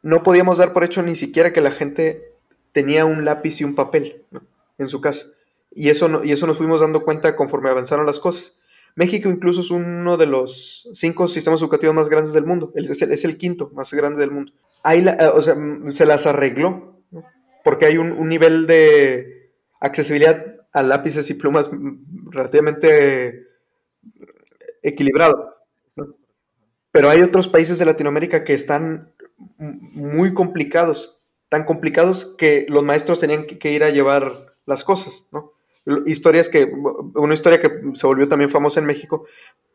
no 0.00 0.22
podíamos 0.22 0.56
dar 0.56 0.72
por 0.72 0.84
hecho 0.84 1.02
ni 1.02 1.16
siquiera 1.16 1.52
que 1.52 1.60
la 1.60 1.70
gente 1.70 2.32
tenía 2.72 3.04
un 3.04 3.26
lápiz 3.26 3.60
y 3.60 3.64
un 3.64 3.74
papel 3.74 4.24
en 4.78 4.88
su 4.88 5.02
casa. 5.02 5.26
Y 5.70 5.90
eso, 5.90 6.24
y 6.24 6.32
eso 6.32 6.46
nos 6.46 6.56
fuimos 6.56 6.80
dando 6.80 7.02
cuenta 7.02 7.36
conforme 7.36 7.68
avanzaron 7.68 8.06
las 8.06 8.18
cosas. 8.18 8.58
México 8.94 9.28
incluso 9.28 9.60
es 9.60 9.70
uno 9.70 10.16
de 10.16 10.26
los 10.26 10.88
cinco 10.92 11.28
sistemas 11.28 11.60
educativos 11.62 11.94
más 11.94 12.08
grandes 12.08 12.32
del 12.32 12.44
mundo. 12.44 12.72
Es 12.74 13.24
el, 13.24 13.36
quinto 13.36 13.70
más 13.74 13.92
grande 13.92 14.20
del 14.20 14.30
mundo. 14.30 14.52
Ahí 14.82 15.04
o 15.34 15.40
sea, 15.40 15.56
se 15.90 16.06
las 16.06 16.26
arregló, 16.26 17.02
porque 17.64 17.86
hay 17.86 17.98
un, 17.98 18.12
un 18.12 18.28
nivel 18.28 18.66
de 18.66 19.52
accesibilidad 19.80 20.44
a 20.72 20.82
lápices 20.82 21.28
y 21.30 21.34
plumas 21.34 21.70
relativamente 22.30 23.46
equilibrado. 24.82 25.56
Pero 26.90 27.08
hay 27.08 27.22
otros 27.22 27.48
países 27.48 27.78
de 27.78 27.86
Latinoamérica 27.86 28.44
que 28.44 28.54
están 28.54 29.14
muy 29.58 30.34
complicados, 30.34 31.20
tan 31.48 31.64
complicados 31.64 32.34
que 32.36 32.66
los 32.68 32.82
maestros 32.82 33.20
tenían 33.20 33.46
que, 33.46 33.72
ir 33.72 33.84
a 33.84 33.90
llevar 33.90 34.54
las 34.66 34.84
cosas, 34.84 35.28
¿no? 35.32 35.51
Historias 36.06 36.48
que, 36.48 36.64
una 36.64 37.34
historia 37.34 37.60
que 37.60 37.70
se 37.94 38.06
volvió 38.06 38.28
también 38.28 38.50
famosa 38.50 38.80
en 38.80 38.86
México, 38.86 39.26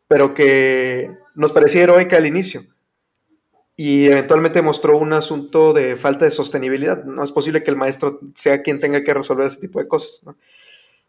pero 0.06 0.34
que 0.34 1.10
nos 1.34 1.52
parecía 1.52 1.82
heroica 1.82 2.16
al 2.16 2.26
inicio 2.26 2.62
y 3.80 4.06
eventualmente 4.06 4.60
mostró 4.60 4.98
un 4.98 5.12
asunto 5.12 5.72
de 5.72 5.94
falta 5.94 6.24
de 6.24 6.32
sostenibilidad. 6.32 7.04
No 7.04 7.22
es 7.22 7.30
posible 7.30 7.62
que 7.62 7.70
el 7.70 7.76
maestro 7.76 8.18
sea 8.34 8.62
quien 8.62 8.80
tenga 8.80 9.04
que 9.04 9.14
resolver 9.14 9.46
ese 9.46 9.60
tipo 9.60 9.78
de 9.78 9.86
cosas. 9.86 10.22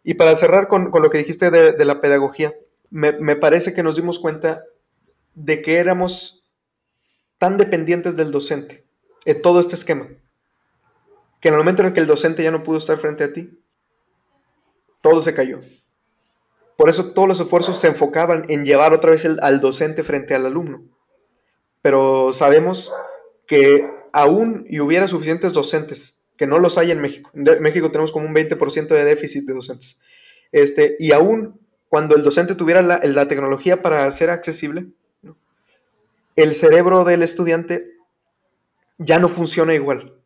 Y 0.04 0.14
para 0.14 0.36
cerrar 0.36 0.68
con, 0.68 0.92
lo 0.94 1.10
que 1.10 1.18
dijiste 1.18 1.50
de, 1.50 1.84
la 1.84 2.00
pedagogía, 2.00 2.54
me, 2.92 3.36
parece 3.36 3.74
que 3.74 3.82
nos 3.82 3.96
dimos 3.96 4.20
cuenta 4.20 4.64
de 5.34 5.64
que 5.64 5.78
éramos 5.78 6.48
tan 7.40 7.58
dependientes 7.58 8.16
del 8.16 8.32
docente 8.32 8.86
en 9.26 9.42
todo 9.42 9.60
este 9.62 9.74
esquema, 9.74 10.08
que 11.42 11.48
en 11.48 11.56
el 11.56 11.60
momento 11.60 11.82
en 11.82 11.92
que 11.92 12.02
el 12.02 12.08
docente 12.08 12.44
ya 12.44 12.52
no 12.52 12.62
pudo 12.62 12.78
estar 12.78 13.00
frente 13.00 13.24
a 13.24 13.34
ti, 13.34 13.50
todo 15.02 15.22
se 15.22 15.34
cayó. 15.34 15.60
Por 16.78 16.90
eso 16.90 17.12
todos 17.12 17.28
los 17.28 17.40
esfuerzos 17.40 17.80
se 17.80 17.88
enfocaban 17.88 18.46
en 18.50 18.66
llevar 18.66 18.94
otra 18.94 19.12
vez 19.12 19.26
al 19.26 19.60
docente 19.60 20.04
frente 20.04 20.34
al 20.34 20.46
alumno. 20.46 20.84
Pero 21.82 22.32
sabemos 22.34 22.94
que 23.46 23.90
aún 24.14 24.66
y 24.70 24.80
hubiera 24.80 25.08
suficientes 25.08 25.54
docentes 25.54 26.18
que 26.38 26.48
no 26.48 26.58
los 26.58 26.78
hay 26.78 26.92
en 26.92 27.02
México. 27.02 27.30
En 27.34 27.62
México 27.62 27.92
tenemos 27.92 28.14
como 28.14 28.26
un 28.26 28.34
20% 28.34 28.88
de 28.88 29.04
déficit 29.04 29.46
de 29.46 29.54
docentes. 29.54 30.00
Este, 30.54 30.96
y 31.00 31.12
aún 31.12 31.60
cuando 31.90 32.16
el 32.16 32.24
docente 32.24 32.56
tuviera 32.56 32.82
la, 32.82 33.00
la 33.04 33.28
tecnología 33.28 33.82
para 33.82 34.10
ser 34.12 34.30
accesible, 34.30 34.88
el 36.38 36.56
cerebro 36.56 37.04
del 37.04 37.24
estudiante 37.24 37.92
ya 38.98 39.20
no 39.20 39.28
funciona 39.28 39.74
igual. 39.74 40.19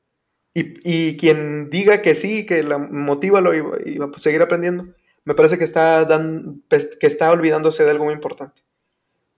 Y, 0.54 0.74
y, 0.84 1.18
quien 1.18 1.70
diga 1.70 2.02
que 2.02 2.14
sí, 2.14 2.46
que 2.46 2.62
la 2.62 2.78
motiva 2.78 3.40
y, 3.56 3.98
va 3.98 4.12
a 4.16 4.20
seguir 4.20 4.42
aprendiendo, 4.42 4.94
me 5.26 5.34
parece 5.34 5.58
que 5.58 5.64
está, 5.64 6.06
dan, 6.06 6.64
que 6.70 7.08
está 7.08 7.32
olvidándose 7.32 7.84
de 7.84 7.92
algo 7.92 8.06
muy 8.06 8.14
importante. 8.14 8.62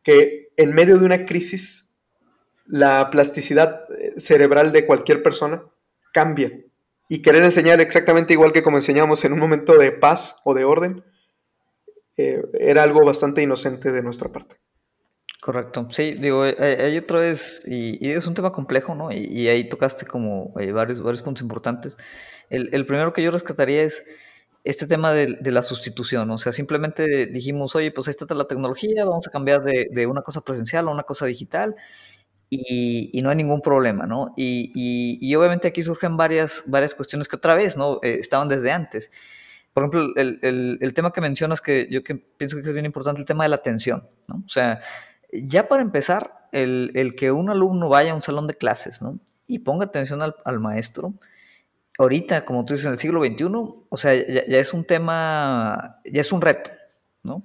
Que 0.04 0.50
en 0.58 0.74
medio 0.74 0.98
de 0.98 1.06
una 1.06 1.26
crisis, 1.26 1.90
la 2.66 3.10
plasticidad 3.12 3.82
eh, 3.98 4.14
cerebral 4.18 4.72
de 4.72 4.86
cualquier 4.86 5.22
persona 5.24 5.64
cambia. 6.12 6.52
Y 7.08 7.22
querer 7.22 7.44
enseñar 7.44 7.80
exactamente 7.82 8.34
igual 8.34 8.52
que 8.52 8.64
como 8.64 8.78
enseñamos 8.78 9.24
en 9.26 9.34
un 9.34 9.40
momento 9.40 9.78
de 9.78 9.92
paz 9.92 10.38
o 10.44 10.54
de 10.54 10.66
orden, 10.66 11.04
eh, 12.18 12.42
era 12.60 12.84
algo 12.84 13.06
bastante 13.06 13.42
inocente 13.42 13.92
de 13.92 14.02
nuestra 14.02 14.32
parte. 14.32 14.58
Correcto. 15.46 15.88
Sí, 15.92 16.16
digo, 16.16 16.44
eh, 16.44 16.56
eh, 16.58 16.78
hay 16.86 16.98
otra 16.98 17.20
vez, 17.20 17.62
y, 17.68 18.10
es 18.10 18.26
un 18.26 18.34
tema 18.34 18.52
complejo, 18.52 18.96
¿no? 18.96 19.12
Y, 19.12 19.48
ahí 19.48 19.70
tocaste 19.70 20.08
como 20.08 20.52
varios, 20.74 21.04
varios 21.04 21.22
puntos 21.22 21.44
importantes. 21.44 21.98
El, 22.50 22.86
primero 22.88 23.14
que 23.14 23.22
yo 23.22 23.30
rescataría 23.30 23.84
es 23.84 24.04
este 24.64 24.88
tema 24.88 25.14
de, 25.14 25.38
la 25.52 25.62
sustitución, 25.62 26.32
o 26.32 26.40
sea, 26.40 26.52
simplemente 26.52 27.28
dijimos, 27.28 27.76
oye, 27.76 27.92
pues 27.92 28.08
ahí 28.08 28.16
está 28.20 28.34
la 28.34 28.48
tecnología, 28.48 29.06
vamos 29.06 29.28
a 29.28 29.32
cambiar 29.32 29.64
de, 29.64 29.88
de 29.92 30.08
una 30.08 30.24
cosa 30.24 30.42
presencial 30.42 30.88
a 30.88 30.92
una 30.92 31.04
cosa 31.04 31.28
digital, 31.28 31.76
y, 32.50 33.22
no 33.22 33.30
hay 33.30 33.36
ningún 33.36 33.62
problema, 33.62 34.06
¿no? 34.06 34.34
Y, 34.38 35.36
obviamente 35.36 35.68
aquí 35.68 35.84
surgen 35.84 36.18
varias, 36.18 36.64
varias 36.68 36.96
cuestiones 36.96 37.28
que 37.28 37.36
otra 37.36 37.56
vez, 37.56 37.78
¿no? 37.78 38.00
Eh, 38.04 38.18
estaban 38.20 38.48
desde 38.48 38.72
antes. 38.72 39.12
Por 39.74 39.84
ejemplo, 39.84 40.14
el, 40.16 40.94
tema 40.96 41.12
que 41.12 41.22
mencionas, 41.22 41.62
que 41.62 41.88
yo 41.92 42.04
que 42.04 42.16
pienso 42.16 42.56
que 42.56 42.64
es 42.64 42.74
bien 42.74 42.86
importante, 42.86 43.22
el 43.22 43.28
tema 43.28 43.44
de 43.44 43.50
la 43.50 43.58
atención, 43.58 44.08
¿no? 44.28 44.44
O 44.46 44.50
sea, 44.50 44.80
ya 45.44 45.68
para 45.68 45.82
empezar, 45.82 46.36
el, 46.52 47.16
que 47.18 47.32
un 47.32 47.50
alumno 47.50 47.90
vaya 47.90 48.12
a 48.12 48.16
un 48.16 48.22
salón 48.22 48.48
de 48.48 48.56
clases, 48.56 49.02
¿no? 49.02 49.20
Y 49.48 49.60
ponga 49.60 49.86
atención 49.86 50.22
al, 50.22 50.60
maestro, 50.60 51.14
ahorita, 51.98 52.46
como 52.46 52.66
tú 52.66 52.74
dices, 52.74 52.88
en 52.88 52.94
el 52.94 53.00
siglo 53.00 53.24
XXI, 53.24 53.46
o 53.90 53.98
sea, 53.98 54.16
ya, 54.16 54.46
ya, 54.48 54.60
es 54.60 54.74
un 54.74 54.86
tema, 54.86 56.00
ya 56.06 56.22
es 56.22 56.32
un 56.32 56.42
reto, 56.42 56.72
¿no? 57.24 57.44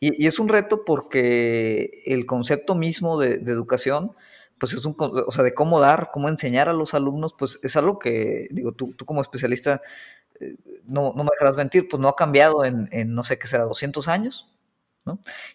Y, 0.00 0.26
es 0.26 0.38
un 0.38 0.48
reto 0.48 0.84
porque 0.84 2.02
el 2.06 2.26
concepto 2.26 2.74
mismo 2.74 3.18
de, 3.18 3.34
educación, 3.34 4.12
pues 4.58 4.72
es 4.74 4.84
un, 4.84 4.96
o 4.98 5.30
sea, 5.32 5.44
de 5.44 5.54
cómo 5.54 5.80
dar, 5.80 6.10
cómo 6.12 6.28
enseñar 6.28 6.68
a 6.68 6.72
los 6.72 6.94
alumnos, 6.94 7.34
pues 7.38 7.58
es 7.62 7.76
algo 7.76 7.98
que, 7.98 8.48
digo, 8.50 8.72
tú, 8.72 8.94
tú 8.94 9.04
como 9.04 9.22
especialista, 9.22 9.82
eh, 10.40 10.56
no, 10.84 11.12
no, 11.16 11.24
me 11.24 11.30
dejarás 11.32 11.56
mentir, 11.56 11.88
pues 11.88 12.00
no 12.00 12.08
ha 12.08 12.16
cambiado 12.16 12.64
en, 12.64 12.88
en, 12.92 13.14
no 13.14 13.24
sé 13.24 13.38
qué 13.38 13.48
será, 13.48 13.64
200 13.64 14.08
años, 14.08 14.51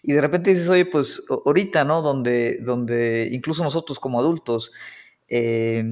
Y 0.02 0.12
de 0.12 0.20
repente 0.20 0.50
dices, 0.50 0.68
oye, 0.68 0.86
pues 0.86 1.24
ahorita, 1.28 1.84
¿no? 1.84 2.02
Donde, 2.02 2.58
donde 2.60 3.28
incluso 3.32 3.64
nosotros 3.64 3.98
como 3.98 4.20
adultos, 4.20 4.72
eh, 5.28 5.84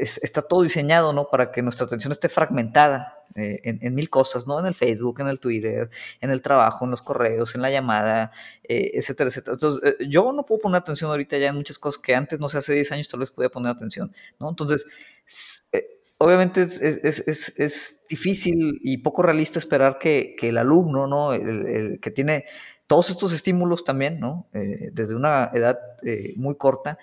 está 0.00 0.42
todo 0.42 0.62
diseñado, 0.62 1.12
¿no? 1.12 1.28
Para 1.28 1.52
que 1.52 1.62
nuestra 1.62 1.86
atención 1.86 2.12
esté 2.12 2.28
fragmentada 2.28 3.24
eh, 3.34 3.60
en, 3.64 3.94
mil 3.94 4.10
cosas, 4.10 4.46
¿no? 4.46 4.58
En 4.58 4.66
el 4.66 4.74
Facebook, 4.74 5.20
en 5.20 5.28
el 5.28 5.40
Twitter, 5.40 5.90
en 6.20 6.30
el 6.30 6.42
trabajo, 6.42 6.84
en 6.84 6.90
los 6.90 7.02
correos, 7.02 7.54
en 7.54 7.62
la 7.62 7.70
llamada, 7.70 8.32
eh, 8.64 8.92
etcétera, 8.94 9.28
etcétera. 9.28 9.54
Entonces, 9.54 9.96
yo 10.08 10.32
no 10.32 10.44
puedo 10.44 10.60
poner 10.62 10.80
atención 10.80 11.10
ahorita 11.10 11.38
ya 11.38 11.48
en 11.48 11.56
muchas 11.56 11.78
cosas 11.78 12.00
que 12.00 12.14
antes, 12.14 12.40
no 12.40 12.48
sé, 12.48 12.58
hace 12.58 12.74
10 12.74 12.92
años 12.92 13.08
tal 13.08 13.20
vez 13.20 13.30
podía 13.30 13.50
poner 13.50 13.72
atención, 13.72 14.14
¿no? 14.38 14.50
Entonces, 14.50 14.86
obviamente 16.22 16.62
es, 16.62 16.80
es, 16.80 17.26
es, 17.26 17.58
es, 17.58 17.98
difícil 18.08 18.78
y 18.82 18.98
poco 18.98 19.22
realista 19.22 19.58
esperar 19.58 19.98
que, 19.98 20.36
que 20.38 20.50
el 20.50 20.58
alumno, 20.58 21.06
¿no? 21.06 21.32
El, 21.32 21.98
que 22.00 22.10
tiene 22.10 22.44
todos 22.86 23.08
estos 23.08 23.32
estímulos 23.32 23.84
también, 23.84 24.20
¿no? 24.20 24.48
desde 24.52 25.14
una 25.14 25.50
edad 25.54 25.78
muy 26.36 26.56
corta, 26.56 26.98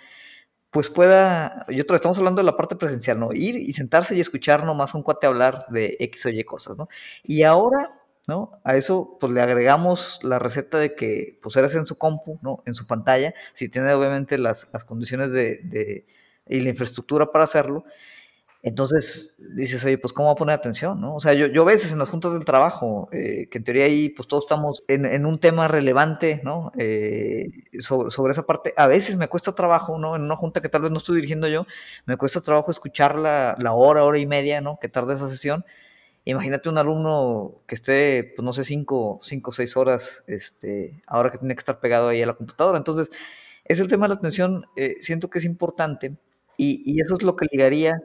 pues 0.71 0.89
pueda, 0.89 1.65
yo 1.69 1.85
te 1.85 1.95
estamos 1.95 2.17
hablando 2.17 2.41
de 2.41 2.45
la 2.45 2.55
parte 2.55 2.75
presencial, 2.75 3.19
¿no? 3.19 3.33
Ir 3.33 3.55
y 3.55 3.73
sentarse 3.73 4.15
y 4.15 4.19
escuchar 4.19 4.63
nomás 4.65 4.93
un 4.93 5.01
cuate 5.01 5.25
hablar 5.25 5.65
de 5.69 5.97
X 5.99 6.27
o 6.27 6.29
Y 6.29 6.43
cosas, 6.43 6.77
¿no? 6.77 6.89
Y 7.23 7.41
ahora, 7.43 7.99
¿no? 8.27 8.59
A 8.63 8.75
eso, 8.75 9.17
pues 9.19 9.33
le 9.33 9.41
agregamos 9.41 10.19
la 10.21 10.37
receta 10.37 10.77
de 10.77 10.93
que, 10.93 11.39
pues 11.41 11.55
eres 11.55 11.73
en 11.73 11.87
su 11.87 11.97
compu, 11.97 12.37
¿no? 12.43 12.61
En 12.67 12.75
su 12.75 12.85
pantalla, 12.85 13.33
si 13.53 13.67
tiene 13.69 13.91
obviamente 13.93 14.37
las, 14.37 14.69
las 14.71 14.83
condiciones 14.83 15.31
de, 15.31 15.61
de, 15.63 16.05
y 16.47 16.59
la 16.61 16.69
infraestructura 16.69 17.31
para 17.31 17.45
hacerlo, 17.45 17.85
entonces 18.61 19.37
dices, 19.39 19.85
oye, 19.85 19.97
pues 19.97 20.11
¿cómo 20.11 20.27
va 20.27 20.33
a 20.33 20.35
poner 20.35 20.55
atención? 20.55 20.99
¿no? 20.99 21.15
O 21.15 21.19
sea, 21.21 21.33
yo, 21.33 21.47
yo 21.47 21.61
a 21.61 21.65
veces 21.65 21.93
en 21.93 21.99
las 21.99 22.09
juntas 22.09 22.33
del 22.33 22.43
trabajo, 22.43 23.07
eh, 23.13 23.47
que 23.49 23.57
en 23.59 23.63
teoría 23.63 23.85
ahí 23.85 24.09
pues 24.09 24.27
todos 24.27 24.43
estamos 24.43 24.83
en, 24.89 25.05
en 25.05 25.25
un 25.25 25.39
tema 25.39 25.69
relevante, 25.69 26.41
¿no? 26.43 26.73
Eh, 26.77 27.49
sobre, 27.79 28.11
sobre, 28.11 28.31
esa 28.31 28.43
parte, 28.45 28.73
a 28.75 28.87
veces 28.87 29.15
me 29.15 29.29
cuesta 29.29 29.55
trabajo, 29.55 29.97
¿no? 29.97 30.15
En 30.17 30.23
una 30.23 30.35
junta 30.35 30.61
que 30.61 30.67
tal 30.67 30.81
vez 30.81 30.91
no 30.91 30.97
estoy 30.97 31.15
dirigiendo 31.15 31.47
yo, 31.47 31.65
me 32.05 32.17
cuesta 32.17 32.41
trabajo 32.41 32.69
escuchar 32.69 33.15
la, 33.17 33.55
la 33.59 33.73
hora, 33.73 34.03
hora 34.03 34.19
y 34.19 34.25
media, 34.25 34.59
¿no? 34.59 34.77
Que 34.81 34.89
tarda 34.89 35.15
esa 35.15 35.29
sesión. 35.29 35.63
Imagínate 36.25 36.69
un 36.69 36.77
alumno 36.77 37.61
que 37.65 37.75
esté, 37.75 38.33
pues 38.35 38.43
no 38.43 38.51
sé, 38.53 38.65
cinco, 38.65 39.19
cinco 39.21 39.51
o 39.51 39.53
seis 39.53 39.77
horas, 39.77 40.23
este, 40.27 41.01
ahora 41.07 41.31
que 41.31 41.37
tiene 41.37 41.55
que 41.55 41.59
estar 41.59 41.79
pegado 41.79 42.09
ahí 42.09 42.21
a 42.21 42.25
la 42.27 42.33
computadora. 42.33 42.77
Entonces, 42.77 43.09
es 43.65 43.79
el 43.79 43.87
tema 43.87 44.05
de 44.05 44.09
la 44.09 44.15
atención, 44.15 44.65
eh, 44.75 44.97
siento 45.01 45.29
que 45.29 45.39
es 45.39 45.45
importante 45.45 46.13
y, 46.57 46.83
y 46.85 47.01
eso 47.01 47.15
es 47.15 47.23
lo 47.23 47.35
que 47.37 47.47
ligaría 47.51 48.01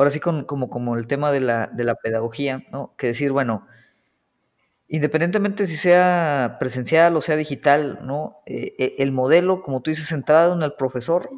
ahora 0.00 0.10
sí 0.10 0.20
con, 0.20 0.44
como, 0.44 0.96
el 0.96 1.06
tema 1.06 1.30
de 1.30 1.40
la, 1.40 1.66
de 1.66 1.84
la 1.84 1.94
pedagogía, 1.94 2.64
¿no? 2.72 2.94
Que 2.96 3.08
decir, 3.08 3.32
bueno, 3.32 3.66
independientemente 4.88 5.66
si 5.66 5.76
sea 5.76 6.56
presencial 6.58 7.16
o 7.16 7.20
sea 7.20 7.36
digital, 7.36 8.00
¿no? 8.02 8.38
Eh, 8.46 8.74
eh, 8.78 8.94
el 8.98 9.12
modelo, 9.12 9.62
como 9.62 9.82
tú 9.82 9.90
dices, 9.90 10.08
centrado 10.08 10.54
en 10.54 10.62
el 10.62 10.72
profesor, 10.72 11.28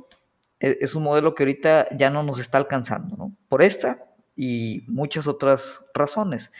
e, 0.60 0.78
es, 0.80 0.94
un 0.94 1.02
modelo 1.02 1.34
que 1.34 1.42
ahorita 1.42 1.88
ya 1.96 2.08
no 2.08 2.22
nos 2.22 2.38
está 2.38 2.58
alcanzando, 2.58 3.16
¿no? 3.16 3.32
Por 3.48 3.62
esta 3.62 4.04
y 4.36 4.84
muchas 4.86 5.26
otras 5.26 5.84
razones. 5.92 6.52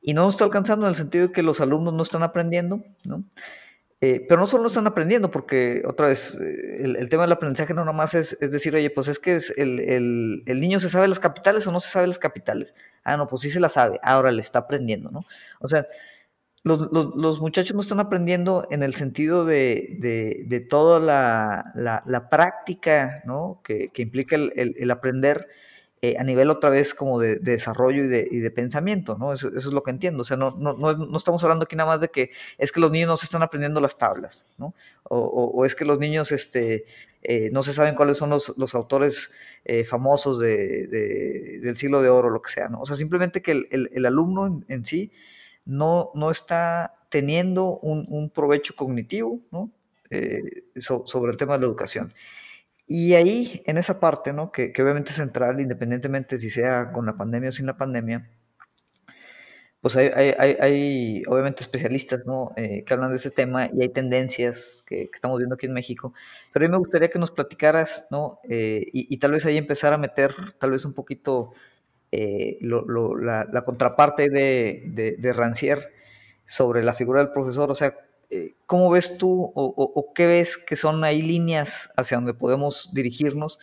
Y 0.00 0.14
no 0.14 0.24
nos 0.24 0.34
está 0.34 0.44
alcanzando 0.44 0.86
en 0.86 0.90
el 0.90 0.96
sentido 0.96 1.28
de 1.28 1.32
que 1.32 1.42
los 1.42 1.60
alumnos 1.60 1.94
no 1.94 2.02
están 2.02 2.24
aprendiendo, 2.24 2.82
¿no? 3.04 3.22
Eh, 4.04 4.26
pero 4.28 4.40
no 4.40 4.48
solo 4.48 4.66
están 4.66 4.88
aprendiendo, 4.88 5.30
porque 5.30 5.80
otra 5.86 6.08
vez, 6.08 6.36
eh, 6.40 6.96
el, 6.98 7.08
tema 7.08 7.22
del 7.22 7.30
aprendizaje 7.30 7.72
no 7.72 7.84
nomás 7.84 8.14
es, 8.14 8.36
es 8.40 8.50
decir, 8.50 8.74
oye, 8.74 8.90
pues 8.90 9.06
es 9.06 9.20
que 9.20 9.38
el, 9.56 10.42
el, 10.44 10.60
niño 10.60 10.80
se 10.80 10.88
sabe 10.88 11.06
las 11.06 11.20
capitales 11.20 11.68
o 11.68 11.72
no 11.72 11.78
se 11.78 11.88
sabe 11.88 12.08
las 12.08 12.18
capitales. 12.18 12.74
Ah, 13.04 13.16
no, 13.16 13.28
pues 13.28 13.42
sí 13.42 13.50
se 13.50 13.60
las 13.60 13.74
sabe, 13.74 14.00
ahora 14.02 14.32
le 14.32 14.40
está 14.40 14.58
aprendiendo, 14.58 15.12
¿no? 15.12 15.24
O 15.60 15.68
sea, 15.68 15.86
los, 16.64 16.90
los, 16.90 17.40
muchachos 17.40 17.76
no 17.76 17.80
están 17.80 18.00
aprendiendo 18.00 18.66
en 18.72 18.82
el 18.82 18.94
sentido 18.94 19.44
de, 19.44 19.96
de, 20.00 20.46
de 20.48 20.58
toda 20.58 20.98
la, 20.98 21.70
la, 21.76 22.02
la, 22.04 22.28
práctica, 22.28 23.22
¿no? 23.24 23.60
Que, 23.62 23.90
que 23.90 24.02
implica 24.02 24.34
el 24.34 24.90
aprender 24.90 25.46
eh, 26.04 26.16
a 26.18 26.24
nivel 26.24 26.50
otra 26.50 26.68
vez 26.68 26.94
como 26.94 27.20
de, 27.20 27.36
de 27.36 27.52
desarrollo 27.52 28.02
y 28.02 28.08
de, 28.08 28.50
pensamiento, 28.50 29.16
¿no? 29.16 29.32
Eso, 29.32 29.50
eso, 29.50 29.68
es 29.68 29.72
lo 29.72 29.84
que 29.84 29.92
entiendo. 29.92 30.22
O 30.22 30.24
sea, 30.24 30.36
no, 30.36 30.50
no, 30.50 30.74
no, 30.74 31.16
estamos 31.16 31.44
hablando 31.44 31.62
aquí 31.62 31.76
nada 31.76 31.90
más 31.90 32.00
de 32.00 32.08
que 32.08 32.32
es 32.58 32.72
que 32.72 32.80
los 32.80 32.90
niños 32.90 33.06
no 33.06 33.16
se 33.16 33.26
están 33.26 33.44
aprendiendo 33.44 33.80
las 33.80 33.96
tablas, 33.96 34.44
¿no? 34.58 34.74
O, 35.04 35.20
o, 35.20 35.64
es 35.64 35.76
que 35.76 35.84
los 35.84 36.00
niños 36.00 36.32
este, 36.32 36.86
eh, 37.22 37.50
no 37.52 37.62
se 37.62 37.72
saben 37.72 37.94
cuáles 37.94 38.16
son 38.16 38.30
los, 38.30 38.52
los 38.58 38.74
autores 38.74 39.30
eh, 39.64 39.84
famosos 39.84 40.40
de, 40.40 40.88
del 41.62 41.76
siglo 41.76 42.02
de 42.02 42.08
oro, 42.08 42.30
lo 42.30 42.42
que 42.42 42.50
sea, 42.50 42.68
¿no? 42.68 42.80
O 42.80 42.86
sea, 42.86 42.96
simplemente 42.96 43.40
que 43.40 43.52
el, 43.52 43.88
el, 43.92 44.04
alumno 44.04 44.60
en, 44.66 44.84
sí 44.84 45.12
no, 45.64 46.10
no 46.16 46.32
está 46.32 46.96
teniendo 47.10 47.78
un, 47.78 48.06
un 48.08 48.28
provecho 48.28 48.74
cognitivo, 48.74 49.38
¿no? 49.52 49.70
So, 50.80 51.04
sobre 51.06 51.30
el 51.30 51.38
tema 51.38 51.52
de 51.54 51.60
la 51.60 51.66
educación. 51.66 52.12
Y 52.86 53.14
ahí, 53.14 53.62
en 53.66 53.78
esa 53.78 54.00
parte, 54.00 54.32
¿no? 54.32 54.52
Que, 54.52 54.72
que, 54.72 54.82
obviamente 54.82 55.10
es 55.10 55.16
central, 55.16 55.60
independientemente 55.60 56.38
si 56.38 56.50
sea 56.50 56.92
con 56.92 57.06
la 57.06 57.16
pandemia 57.16 57.50
o 57.50 57.52
sin 57.52 57.66
la 57.66 57.76
pandemia, 57.76 58.28
pues 59.82 59.96
hay, 59.96 60.08
hay, 60.14 60.56
hay, 60.60 61.22
obviamente 61.26 61.62
especialistas, 61.62 62.24
¿no? 62.24 62.52
Eh, 62.56 62.84
que 62.84 62.94
hablan 62.94 63.10
de 63.10 63.16
ese 63.16 63.32
tema 63.32 63.68
y 63.72 63.82
hay 63.82 63.88
tendencias 63.88 64.84
que, 64.86 65.10
estamos 65.12 65.38
viendo 65.38 65.56
aquí 65.56 65.66
en 65.66 65.72
México. 65.72 66.14
Pero 66.52 66.64
a 66.64 66.68
mí 66.68 66.72
me 66.72 66.78
gustaría 66.78 67.10
que 67.10 67.18
nos 67.18 67.32
platicaras, 67.32 68.06
¿no? 68.10 68.38
Eh, 68.48 68.86
y, 68.92 69.12
y, 69.12 69.18
tal 69.18 69.32
vez 69.32 69.44
ahí 69.44 69.58
empezar 69.58 69.92
a 69.92 69.98
meter, 69.98 70.34
tal 70.60 70.70
vez 70.70 70.84
un 70.84 70.94
poquito, 70.94 71.52
eh, 72.12 72.58
la, 72.60 73.64
contraparte 73.64 74.28
de, 74.30 74.84
de, 74.86 75.16
de 75.18 75.32
Rancière 75.32 75.88
sobre 76.46 76.84
la 76.84 76.94
figura 76.94 77.20
del 77.20 77.32
profesor, 77.32 77.70
o 77.70 77.74
sea, 77.74 77.96
eh, 78.34 78.54
¿cómo 78.64 78.88
ves 78.88 79.18
tú 79.18 79.52
o, 79.54 80.12
qué 80.14 80.24
ves 80.24 80.56
que 80.56 80.74
son 80.74 81.04
ahí 81.04 81.20
líneas 81.20 81.92
hacia 81.98 82.16
donde 82.16 82.32
podemos 82.32 82.90
dirigirnos? 82.94 83.58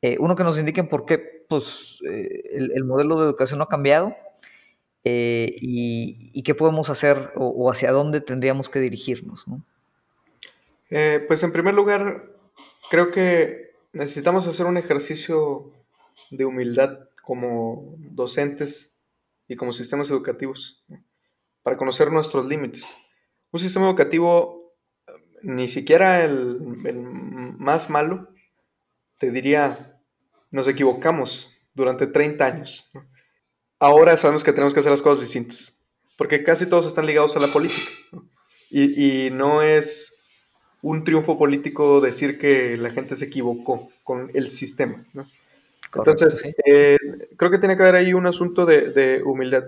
Eh, 0.00 0.16
uno, 0.20 0.36
que 0.36 0.44
nos 0.44 0.56
indiquen 0.60 0.88
por 0.88 1.06
qué 1.06 1.44
pues, 1.48 1.98
eh, 2.08 2.44
el, 2.52 2.70
el, 2.72 2.84
modelo 2.84 3.18
de 3.18 3.24
educación 3.24 3.58
no 3.58 3.64
ha 3.64 3.68
cambiado 3.68 4.14
y, 5.02 6.40
qué 6.44 6.54
podemos 6.54 6.88
hacer 6.88 7.32
o, 7.34 7.68
hacia 7.68 7.90
dónde 7.90 8.20
tendríamos 8.20 8.70
que 8.70 8.78
dirigirnos. 8.78 9.48
¿no? 9.48 9.64
Pues 11.26 11.42
en 11.42 11.52
primer 11.52 11.74
lugar, 11.74 12.30
creo 12.90 13.10
que 13.10 13.72
necesitamos 13.92 14.46
hacer 14.46 14.66
un 14.66 14.76
ejercicio 14.76 15.72
de 16.30 16.44
humildad 16.44 17.08
como 17.24 17.96
docentes 17.98 18.94
y 19.48 19.56
como 19.56 19.72
sistemas 19.72 20.10
educativos 20.10 20.84
para 21.64 21.76
conocer 21.76 22.12
nuestros 22.12 22.46
límites 22.46 22.94
un 23.52 23.60
sistema 23.60 23.86
educativo, 23.86 24.74
ni 25.42 25.68
siquiera 25.68 26.24
el, 26.24 26.58
el, 26.84 27.00
más 27.58 27.90
malo, 27.90 28.28
te 29.18 29.30
diría, 29.30 30.00
nos 30.50 30.68
equivocamos 30.68 31.56
durante 31.74 32.06
30 32.06 32.44
años. 32.44 32.90
Ahora 33.78 34.16
sabemos 34.16 34.44
que 34.44 34.52
tenemos 34.52 34.74
que 34.74 34.80
hacer 34.80 34.90
las 34.90 35.02
cosas 35.02 35.22
distintas, 35.22 35.74
porque 36.16 36.44
casi 36.44 36.66
todos 36.66 36.86
están 36.86 37.06
ligados 37.06 37.36
a 37.36 37.40
la 37.40 37.48
política. 37.48 37.90
Y, 38.70 39.26
y 39.26 39.30
no 39.30 39.62
es 39.62 40.16
un 40.82 41.04
triunfo 41.04 41.36
político 41.36 42.00
decir 42.00 42.38
que 42.38 42.76
la 42.76 42.90
gente 42.90 43.16
se 43.16 43.26
equivocó 43.26 43.90
con 44.04 44.30
el 44.34 44.48
sistema. 44.48 45.04
¿no? 45.12 45.26
Entonces, 45.94 46.44
eh, 46.64 46.96
creo 47.36 47.50
que 47.50 47.58
tiene 47.58 47.76
que 47.76 47.82
haber 47.82 47.96
ahí 47.96 48.14
un 48.14 48.26
asunto 48.26 48.64
de, 48.64 48.90
de 48.90 49.22
humildad. 49.22 49.64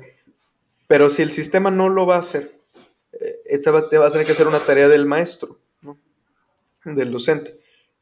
Pero 0.86 1.10
si 1.10 1.22
el 1.22 1.32
sistema 1.32 1.70
no 1.70 1.88
lo 1.88 2.06
va 2.06 2.16
a 2.16 2.20
hacer, 2.20 2.52
esa 3.54 3.70
va, 3.70 3.80
a 3.80 4.10
tener 4.10 4.26
que 4.26 4.34
ser 4.34 4.48
una 4.48 4.60
tarea 4.60 4.88
del 4.88 5.06
maestro, 5.06 5.58
del 6.84 7.12
docente. 7.12 7.58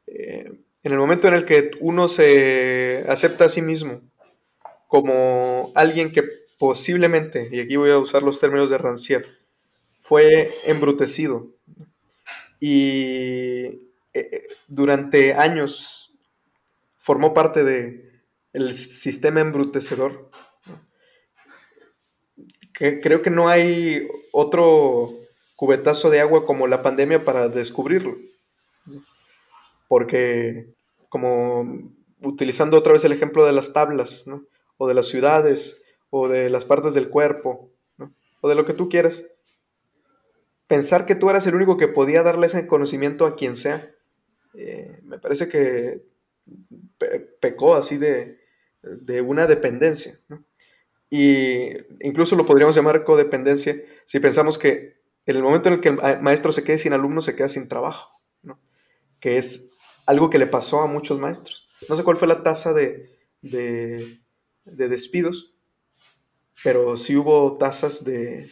Eh, 0.07 0.51
en 0.83 0.91
el 0.91 0.97
momento 0.97 1.27
en 1.27 1.33
el 1.33 1.45
que 1.45 1.71
uno 1.79 2.07
se 2.07 3.05
acepta 3.07 3.45
a 3.45 3.49
sí 3.49 3.61
mismo 3.61 4.01
como 4.87 5.71
alguien 5.75 6.11
que 6.11 6.23
posiblemente, 6.57 7.49
y 7.51 7.59
aquí 7.59 7.75
voy 7.75 7.91
a 7.91 7.97
usar 7.97 8.23
los 8.23 8.39
términos 8.39 8.69
de 8.69 8.77
Rancière, 8.77 9.25
fue 9.99 10.51
embrutecido 10.65 11.47
y 12.59 13.89
eh, 14.13 14.47
durante 14.67 15.33
años 15.33 16.13
formó 16.97 17.33
parte 17.33 17.63
del 17.63 18.11
de 18.53 18.73
sistema 18.73 19.41
embrutecedor, 19.41 20.29
creo 22.73 23.21
que 23.21 23.29
no 23.29 23.47
hay 23.47 24.07
otro 24.31 25.20
cubetazo 25.61 26.09
de 26.09 26.19
agua 26.19 26.43
como 26.47 26.65
la 26.65 26.81
pandemia 26.81 27.23
para 27.23 27.47
descubrirlo. 27.47 28.17
Porque, 29.87 30.73
como 31.07 31.93
utilizando 32.19 32.79
otra 32.79 32.93
vez 32.93 33.05
el 33.05 33.11
ejemplo 33.11 33.45
de 33.45 33.51
las 33.51 33.71
tablas, 33.71 34.25
o 34.77 34.87
de 34.87 34.95
las 34.95 35.05
ciudades, 35.05 35.79
o 36.09 36.27
de 36.27 36.49
las 36.49 36.65
partes 36.65 36.95
del 36.95 37.09
cuerpo, 37.09 37.69
o 38.41 38.49
de 38.49 38.55
lo 38.55 38.65
que 38.65 38.73
tú 38.73 38.89
quieras, 38.89 39.23
pensar 40.65 41.05
que 41.05 41.13
tú 41.13 41.29
eras 41.29 41.45
el 41.45 41.53
único 41.53 41.77
que 41.77 41.87
podía 41.87 42.23
darle 42.23 42.47
ese 42.47 42.65
conocimiento 42.65 43.27
a 43.27 43.35
quien 43.35 43.55
sea, 43.55 43.87
eh, 44.55 44.99
me 45.03 45.19
parece 45.19 45.47
que 45.47 46.01
pecó 47.39 47.75
así 47.75 47.99
de, 47.99 48.39
una 49.21 49.45
dependencia. 49.45 50.17
Y 51.11 51.69
incluso 51.99 52.35
lo 52.35 52.47
podríamos 52.47 52.75
llamar 52.75 53.03
codependencia 53.03 53.79
si 54.05 54.19
pensamos 54.19 54.57
que 54.57 55.00
en 55.25 55.35
el 55.35 55.43
momento 55.43 55.69
en 55.69 55.75
el 55.75 55.81
que 55.81 55.89
el 55.89 56.21
maestro 56.21 56.51
se 56.51 56.63
quede 56.63 56.77
sin 56.77 56.93
alumnos, 56.93 57.25
se 57.25 57.35
queda 57.35 57.49
sin 57.49 57.67
trabajo, 57.67 58.21
que 59.19 59.37
es 59.37 59.69
algo 60.05 60.29
que 60.29 60.39
le 60.39 60.47
pasó 60.47 60.81
a 60.81 60.87
muchos 60.87 61.19
maestros. 61.19 61.67
No 61.87 61.95
sé 61.95 62.03
cuál 62.03 62.17
fue 62.17 62.27
la 62.27 62.43
tasa 62.43 62.73
de, 62.73 63.09
de, 63.41 64.19
despidos, 64.65 65.53
pero 66.63 66.97
sí 66.97 67.15
hubo 67.15 67.57
tasas 67.57 68.03
de 68.03 68.51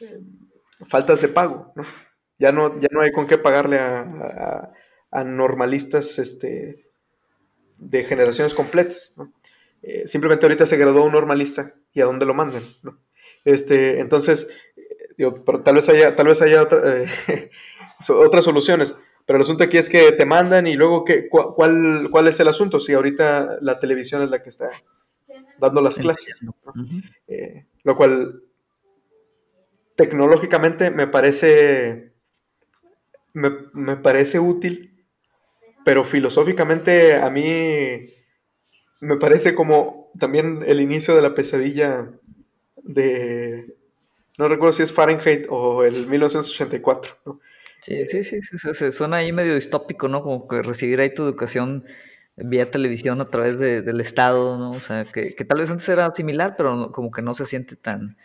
eh, 0.00 0.20
faltas 0.86 1.20
de 1.20 1.28
pago. 1.28 1.72
Ya, 2.38 2.50
no, 2.50 2.80
ya 2.80 2.88
no 2.90 3.00
hay 3.00 3.12
con 3.12 3.26
qué 3.26 3.38
pagarle 3.38 3.78
a, 3.78 4.72
normalistas 5.24 6.18
este, 6.18 6.90
de 7.78 8.02
generaciones 8.02 8.52
completas. 8.52 9.14
Eh, 9.82 10.08
simplemente 10.08 10.44
ahorita 10.44 10.66
se 10.66 10.76
graduó 10.76 11.04
un 11.04 11.12
normalista 11.12 11.72
y 11.92 12.00
a 12.00 12.06
dónde 12.06 12.26
lo 12.26 12.34
mandan. 12.34 12.64
Este, 13.44 14.00
entonces, 14.00 14.48
eh, 15.18 15.32
pero 15.44 15.62
tal 15.62 15.76
vez 15.76 15.88
haya, 15.88 16.14
tal 16.14 16.26
vez 16.26 16.40
haya 16.42 16.62
otras 18.08 18.44
soluciones. 18.44 18.96
Pero 19.26 19.38
el 19.38 19.42
asunto 19.42 19.64
aquí 19.64 19.78
es 19.78 19.88
que 19.88 20.12
te 20.12 20.26
mandan 20.26 20.66
y 20.66 20.74
luego, 20.74 21.04
¿qué, 21.04 21.28
cuál, 21.28 22.08
¿cuál 22.10 22.28
es 22.28 22.38
el 22.40 22.48
asunto? 22.48 22.78
Si 22.78 22.92
ahorita 22.92 23.56
la 23.60 23.78
televisión 23.78 24.22
es 24.22 24.30
la 24.30 24.42
que 24.42 24.50
está 24.50 24.70
dando 25.58 25.80
las 25.80 25.98
clases. 25.98 26.40
Eh, 27.26 27.66
lo 27.82 27.96
cual 27.96 28.42
tecnológicamente 29.96 30.90
me 30.90 31.06
parece, 31.06 32.12
me, 33.32 33.96
parece 33.96 34.38
útil, 34.38 35.06
pero 35.84 36.04
filosóficamente 36.04 37.14
a 37.14 37.30
mí 37.30 38.10
me 39.00 39.16
parece 39.16 39.54
como 39.54 40.10
también 40.18 40.64
el 40.66 40.80
inicio 40.80 41.14
de 41.14 41.22
la 41.22 41.34
pesadilla 41.34 42.10
de, 42.82 43.76
no 44.38 44.48
recuerdo 44.48 44.72
si 44.72 44.82
es 44.82 44.92
Fahrenheit 44.92 45.46
o 45.48 45.84
el 45.84 46.06
1984, 46.06 47.16
¿no? 47.26 47.40
Sí, 47.82 48.06
sí, 48.08 48.24
sí, 48.24 48.40
sí, 48.42 48.92
suena 48.92 49.18
ahí 49.18 49.32
medio 49.32 49.54
distópico, 49.54 50.08
¿no? 50.08 50.22
Como 50.22 50.48
que 50.48 50.62
recibir 50.62 51.00
ahí 51.00 51.12
tu 51.12 51.22
educación 51.22 51.84
vía 52.36 52.70
televisión 52.70 53.20
a 53.20 53.28
través 53.28 53.58
del 53.58 54.00
Estado, 54.00 54.58
¿no? 54.58 54.70
O 54.72 54.80
sea, 54.80 55.04
que, 55.04 55.32
tal 55.44 55.58
vez 55.58 55.70
antes 55.70 55.88
era 55.88 56.12
similar, 56.14 56.54
pero 56.56 56.90
como 56.92 57.10
que 57.10 57.20
no 57.20 57.34
se 57.34 57.46
siente 57.46 57.76
tan, 57.76 58.16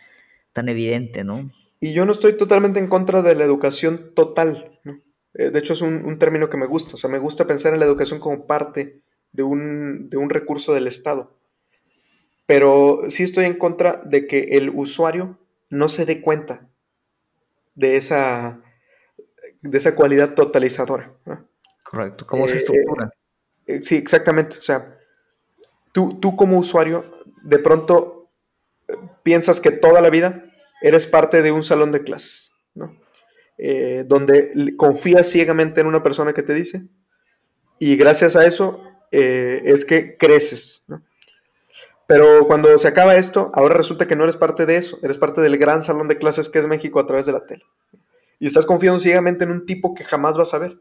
tan 0.52 0.68
evidente, 0.68 1.24
¿no? 1.24 1.50
Y 1.78 1.92
yo 1.92 2.06
no 2.06 2.12
estoy 2.12 2.36
totalmente 2.36 2.78
en 2.78 2.88
contra 2.88 3.22
de 3.22 3.34
la 3.34 3.44
educación 3.44 4.12
total, 4.14 4.78
¿no? 4.82 5.00
Eh, 5.34 5.50
de 5.50 5.58
hecho, 5.58 5.74
es 5.74 5.82
un, 5.82 6.18
término 6.18 6.50
que 6.50 6.56
me 6.56 6.66
gusta, 6.66 6.94
o 6.94 6.96
sea, 6.96 7.10
me 7.10 7.18
gusta 7.18 7.46
pensar 7.46 7.72
en 7.72 7.80
la 7.80 7.86
educación 7.86 8.18
como 8.18 8.46
parte 8.46 9.00
de 9.32 9.42
un, 9.42 10.08
de 10.08 10.16
un 10.16 10.30
recurso 10.30 10.74
del 10.74 10.86
Estado. 10.86 11.36
Pero 12.46 13.02
sí 13.08 13.22
estoy 13.22 13.44
en 13.44 13.58
contra 13.58 14.02
de 14.04 14.26
que 14.26 14.40
el 14.52 14.70
usuario 14.70 15.38
no 15.70 15.88
se 15.88 16.04
dé 16.04 16.20
cuenta 16.20 16.68
de 17.74 17.96
esa 17.96 18.60
de 19.62 19.78
esa 19.78 19.94
cualidad 19.94 20.34
totalizadora. 20.34 21.14
Correcto, 21.84 22.26
¿cómo 22.26 22.46
se 22.48 22.54
eh, 22.54 22.56
estructura? 22.58 23.12
Eh, 23.66 23.82
sí, 23.82 23.96
exactamente. 23.96 24.58
O 24.58 24.62
sea, 24.62 24.98
tú, 25.92 26.18
tú 26.20 26.36
como 26.36 26.58
usuario, 26.58 27.04
de 27.42 27.58
pronto 27.58 28.30
eh, 28.88 28.94
piensas 29.22 29.60
que 29.60 29.70
toda 29.70 30.00
la 30.00 30.10
vida 30.10 30.44
eres 30.82 31.06
parte 31.06 31.42
de 31.42 31.52
un 31.52 31.62
salón 31.62 31.92
de 31.92 32.02
clases, 32.02 32.52
¿no? 32.74 32.98
donde 34.06 34.74
confías 34.78 35.30
ciegamente 35.30 35.82
en 35.82 35.86
una 35.86 36.02
persona 36.02 36.32
que 36.32 36.42
te 36.42 36.54
dice, 36.54 36.88
y 37.78 37.96
gracias 37.96 38.34
a 38.34 38.46
eso 38.46 38.82
es 39.10 39.84
que 39.84 40.16
creces, 40.16 40.82
¿no? 40.88 41.04
Pero 42.10 42.44
cuando 42.48 42.76
se 42.76 42.88
acaba 42.88 43.14
esto, 43.14 43.52
ahora 43.54 43.76
resulta 43.76 44.08
que 44.08 44.16
no 44.16 44.24
eres 44.24 44.36
parte 44.36 44.66
de 44.66 44.74
eso, 44.74 44.98
eres 45.00 45.16
parte 45.16 45.40
del 45.40 45.56
gran 45.58 45.80
salón 45.80 46.08
de 46.08 46.18
clases 46.18 46.48
que 46.48 46.58
es 46.58 46.66
México 46.66 46.98
a 46.98 47.06
través 47.06 47.24
de 47.24 47.30
la 47.30 47.46
tele 47.46 47.64
y 48.40 48.46
estás 48.46 48.66
confiando 48.66 48.98
ciegamente 48.98 49.44
en 49.44 49.52
un 49.52 49.64
tipo 49.64 49.94
que 49.94 50.02
jamás 50.02 50.36
vas 50.36 50.52
a 50.54 50.58
ver. 50.58 50.80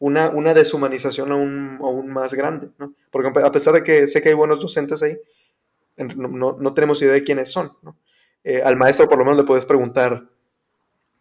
Una, 0.00 0.30
una 0.30 0.52
deshumanización 0.54 1.30
aún, 1.30 1.78
aún 1.80 2.10
más 2.10 2.34
grande, 2.34 2.70
¿no? 2.78 2.94
Porque 3.12 3.30
a 3.38 3.52
pesar 3.52 3.74
de 3.74 3.84
que 3.84 4.08
sé 4.08 4.22
que 4.22 4.30
hay 4.30 4.34
buenos 4.34 4.60
docentes 4.60 5.02
ahí, 5.02 5.16
no, 5.98 6.56
no, 6.58 6.74
tenemos 6.74 7.00
idea 7.00 7.12
de 7.12 7.22
quiénes 7.22 7.52
son. 7.52 7.70
Eh, 8.42 8.62
al 8.64 8.76
maestro 8.76 9.08
por 9.08 9.18
lo 9.18 9.24
menos 9.24 9.36
le 9.36 9.44
puedes 9.44 9.66
preguntar 9.66 10.26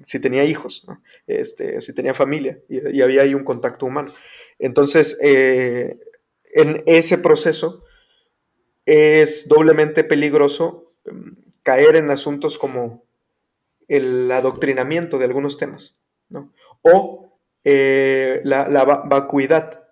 si 0.05 0.19
tenía 0.19 0.45
hijos, 0.45 0.87
este, 1.27 1.81
si 1.81 1.93
tenía 1.93 2.15
familia, 2.15 2.57
y, 2.67 3.01
había 3.01 3.21
ahí 3.21 3.35
un 3.35 3.43
contacto 3.43 3.85
humano. 3.85 4.11
Entonces, 4.57 5.19
eh, 5.21 5.99
en 6.53 6.81
ese 6.87 7.17
proceso 7.19 7.83
es 8.89 9.47
doblemente 9.47 10.03
peligroso 10.03 10.91
mm, 11.05 11.29
caer 11.61 11.95
en 11.95 12.09
asuntos 12.09 12.57
como 12.57 13.05
el 13.87 14.31
adoctrinamiento 14.31 15.19
de 15.19 15.25
algunos 15.25 15.57
temas. 15.57 15.99
O 16.81 17.37
eh, 17.63 18.41
la, 18.43 18.83
vacuidad 18.85 19.83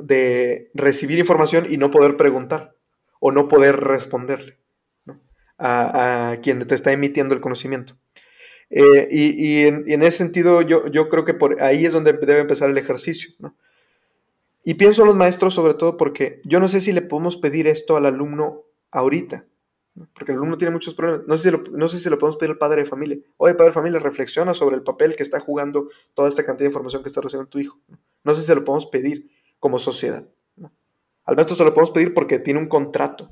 de 0.00 0.70
recibir 0.74 1.18
información 1.18 1.66
y 1.68 1.76
no 1.76 1.90
poder 1.90 2.16
preguntar 2.16 2.74
o 3.20 3.30
no 3.30 3.46
poder 3.46 3.76
responderle 3.76 4.58
a, 5.58 6.38
quien 6.42 6.66
te 6.66 6.74
está 6.74 6.90
emitiendo 6.90 7.34
el 7.34 7.40
conocimiento. 7.40 7.96
Eh, 8.70 9.06
y, 9.10 9.66
en, 9.66 10.02
ese 10.02 10.18
sentido 10.18 10.62
yo, 10.62 10.88
yo, 10.88 11.08
creo 11.08 11.24
que 11.24 11.34
por 11.34 11.62
ahí 11.62 11.86
es 11.86 11.92
donde 11.92 12.14
debe 12.14 12.40
empezar 12.40 12.68
el 12.70 12.78
ejercicio. 12.78 13.32
Y 14.64 14.74
pienso 14.74 15.02
en 15.02 15.08
los 15.08 15.16
maestros 15.16 15.54
sobre 15.54 15.74
todo 15.74 15.96
porque 15.96 16.40
yo 16.44 16.60
no 16.60 16.68
sé 16.68 16.80
si 16.80 16.92
le 16.92 17.02
podemos 17.02 17.36
pedir 17.36 17.66
esto 17.66 17.96
al 17.96 18.06
alumno 18.06 18.62
ahorita 18.90 19.46
porque 20.14 20.32
el 20.32 20.38
alumno 20.38 20.56
tiene 20.56 20.72
muchos 20.72 20.94
problemas. 20.94 21.26
No 21.26 21.36
sé, 21.36 21.44
si 21.44 21.50
lo, 21.50 21.62
no 21.72 21.88
sé 21.88 21.98
si 21.98 22.08
lo 22.08 22.18
podemos 22.18 22.36
pedir 22.36 22.52
al 22.52 22.58
padre 22.58 22.82
de 22.82 22.88
familia. 22.88 23.18
Oye, 23.36 23.54
padre 23.54 23.70
de 23.70 23.74
familia, 23.74 23.98
reflexiona 23.98 24.54
sobre 24.54 24.76
el 24.76 24.82
papel 24.82 25.16
que 25.16 25.22
está 25.22 25.38
jugando 25.38 25.88
toda 26.14 26.28
esta 26.28 26.44
cantidad 26.44 26.64
de 26.64 26.70
información 26.70 27.02
que 27.02 27.08
está 27.08 27.20
recibiendo 27.20 27.50
tu 27.50 27.58
hijo. 27.58 27.78
No 28.24 28.34
sé 28.34 28.40
si 28.40 28.46
se 28.46 28.54
lo 28.54 28.64
podemos 28.64 28.86
pedir 28.86 29.30
como 29.60 29.78
sociedad. 29.78 30.26
Al 31.24 31.36
maestro 31.36 31.56
se 31.56 31.64
lo 31.64 31.74
podemos 31.74 31.90
pedir 31.90 32.14
porque 32.14 32.38
tiene 32.38 32.58
un 32.58 32.68
contrato, 32.68 33.30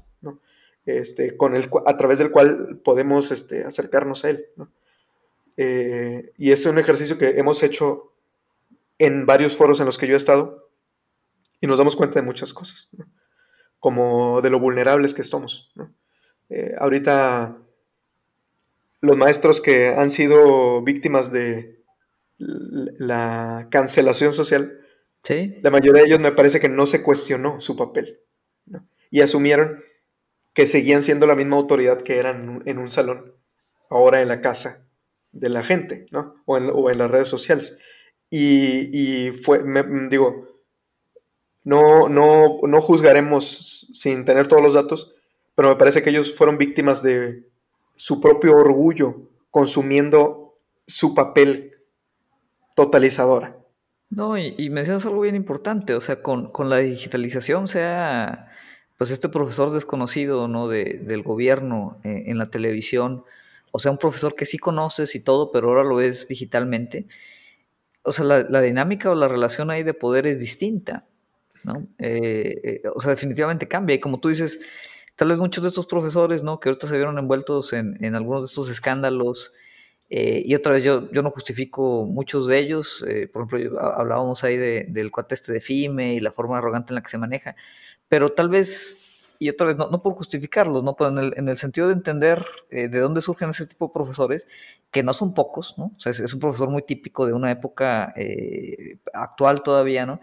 este, 0.85 1.37
con 1.37 1.57
el, 1.57 1.69
a 1.87 1.97
través 1.97 2.19
del 2.19 2.31
cual 2.31 2.81
podemos 2.85 3.33
este, 3.33 3.65
acercarnos 3.65 4.25
a 4.25 4.31
él. 4.31 4.47
Eh, 5.57 6.33
y 6.37 6.53
es 6.53 6.65
un 6.67 6.79
ejercicio 6.79 7.19
que 7.19 7.31
hemos 7.31 7.63
hecho 7.63 8.13
en 8.99 9.27
varios 9.27 9.57
foros 9.57 9.81
en 9.81 9.87
los 9.87 9.99
que 9.99 10.07
yo 10.07 10.15
he 10.15 10.17
estado 10.17 10.70
y 11.61 11.67
nos 11.67 11.79
damos 11.79 11.97
cuenta 11.97 12.21
de 12.21 12.27
muchas 12.27 12.53
cosas, 12.53 12.89
como 13.79 14.41
de 14.41 14.51
lo 14.51 14.61
vulnerables 14.61 15.15
que. 15.15 15.23
¿no? 15.75 15.95
Eh, 16.49 16.75
ahorita 16.79 17.59
los 19.01 19.17
maestros 19.17 19.61
que 19.61 19.89
han 19.89 20.11
sido 20.11 20.83
víctimas 20.83 21.33
de 21.33 21.83
la 22.39 23.69
cancelación 23.71 24.33
social, 24.33 24.81
la 25.29 25.71
mayoría 25.71 26.03
de 26.03 26.09
ellos 26.09 26.21
me 26.21 26.33
parece 26.33 26.61
que 26.61 26.69
no 26.69 26.87
se 26.87 27.03
cuestionó 27.03 27.61
su 27.61 27.77
papel 27.77 28.21
y 29.11 29.21
asumieron 29.21 29.83
que 30.55 30.67
seguían 30.67 31.03
siendo 31.03 31.27
la 31.27 31.35
misma 31.35 31.57
autoridad 31.57 32.03
que 32.03 32.19
eran 32.19 32.63
en 32.65 32.79
un 32.79 32.91
salón, 32.91 33.35
ahora 33.89 34.23
en 34.23 34.29
la 34.29 34.41
casa 34.41 34.87
de 35.33 35.49
la 35.49 35.63
gente, 35.63 36.07
O 36.45 36.57
en, 36.57 36.99
las 36.99 37.11
redes 37.11 37.29
sociales. 37.29 37.77
Y, 38.31 39.31
fue, 39.43 39.63
digo, 40.09 40.50
no, 41.65 42.09
no, 42.09 42.61
no 42.63 42.81
juzgaremos 42.81 43.89
sin 43.93 44.25
tener 44.25 44.49
todos 44.49 44.63
los 44.63 44.75
datos, 44.75 45.15
pero 45.55 45.71
me 45.71 45.77
parece 45.77 46.03
que 46.03 46.11
ellos 46.11 46.35
fueron 46.35 46.59
víctimas 46.59 47.03
de 47.03 47.45
su 47.97 48.21
propio 48.21 48.57
orgullo 48.57 49.17
consumiendo 49.51 50.57
su 50.87 51.15
papel 51.15 51.77
totalizadora. 52.75 53.57
No, 54.11 54.37
y, 54.37 54.71
mencionas 54.71 55.07
algo 55.07 55.21
bien 55.21 55.37
importante, 55.37 55.95
o 55.95 56.01
sea, 56.01 56.21
con, 56.21 56.51
la 56.69 56.79
digitalización, 56.79 57.69
sea 57.69 58.49
pues 58.99 59.11
este 59.11 59.29
profesor 59.31 59.71
desconocido, 59.71 60.47
¿no? 60.47 60.69
De, 60.69 61.01
del 61.03 61.23
gobierno 61.23 61.99
eh, 62.05 62.25
en 62.27 62.37
la 62.37 62.51
televisión, 62.51 63.25
o 63.71 63.79
sea, 63.79 63.93
un 63.93 63.99
profesor 63.99 64.35
que 64.35 64.47
sí 64.47 64.59
conoces 64.59 65.15
y 65.15 65.21
todo, 65.21 65.53
pero 65.53 65.69
ahora 65.69 65.85
lo 65.85 65.97
ves 65.97 66.29
digitalmente, 66.29 67.07
o 68.03 68.13
sea, 68.13 68.25
la, 68.25 68.61
dinámica 68.61 69.11
o 69.11 69.15
la 69.15 69.29
relación 69.29 69.71
ahí 69.71 69.83
de 69.83 69.95
poder 69.95 70.27
es 70.27 70.39
distinta, 70.39 71.05
¿no? 71.65 71.87
Eh, 71.99 72.61
eh, 72.63 72.83
o 72.95 73.01
sea, 73.01 73.11
definitivamente 73.11 73.69
cambia, 73.69 73.97
y 73.97 74.01
como 74.01 74.21
tú 74.21 74.29
dices, 74.29 74.61
tal 75.17 75.29
vez 75.29 75.39
muchos 75.39 75.63
de 75.63 75.69
estos 75.69 75.87
profesores, 75.87 76.43
¿no? 76.43 76.61
Que 76.61 76.69
ahorita 76.71 76.87
se 76.89 76.97
vieron 76.97 77.19
envueltos 77.19 77.73
en, 77.73 78.03
en 78.05 78.15
algunos 78.15 78.43
de 78.43 78.47
estos 78.47 78.69
escándalos, 78.71 79.53
eh, 80.09 80.43
y 80.45 80.55
otra 80.55 80.73
vez 80.73 80.83
yo, 80.83 81.11
yo 81.13 81.23
no 81.23 81.31
justifico 81.31 82.05
muchos 82.05 82.47
de 82.47 82.59
ellos, 82.59 83.05
por 83.33 83.47
ejemplo, 83.47 83.81
hablábamos 83.81 84.43
ahí 84.43 84.57
de, 84.57 84.87
del 84.89 85.13
cuate 85.13 85.37
este 85.37 85.53
de 85.53 85.61
FIME 85.61 86.15
y 86.15 86.21
la 86.21 86.33
forma 86.33 86.59
arrogante 86.59 86.91
en 86.91 86.97
la 86.97 87.03
que 87.03 87.11
se 87.11 87.19
maneja, 87.19 87.55
pero 88.09 88.33
tal 88.33 88.49
vez 88.49 88.99
y 89.39 89.49
otra 89.49 89.69
vez, 89.69 89.77
no, 89.77 89.89
no 89.89 90.03
por 90.03 90.15
justificarlos, 90.15 90.83
¿no? 90.85 90.97
Pero 90.97 91.11
en 91.11 91.19
el, 91.19 91.35
en 91.39 91.49
el 91.49 91.57
sentido 91.57 91.87
de 91.87 91.95
entender 91.95 92.45
de 92.71 92.89
dónde 92.89 93.23
surgen 93.23 93.49
ese 93.49 93.67
tipo 93.67 93.87
de 93.87 93.95
profesores, 93.95 94.47
que 94.91 95.03
no 95.03 95.15
son 95.15 95.33
pocos, 95.33 95.79
¿no? 95.79 95.93
Es, 96.05 96.21
es 96.21 96.35
un 96.35 96.41
profesor 96.41 96.69
muy 96.69 96.83
típico 96.83 97.25
de 97.25 97.33
una 97.33 97.51
época 97.51 98.13
actual 99.15 99.63
todavía, 99.63 100.05
¿no? 100.05 100.21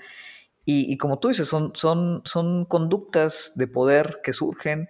Y, 0.69 0.97
como 0.97 1.17
tú 1.17 1.29
dices, 1.29 1.47
son, 1.47 1.71
son, 1.75 2.23
son 2.25 2.65
conductas 2.65 3.53
de 3.55 3.67
poder 3.67 4.19
que 4.21 4.33
surgen 4.33 4.89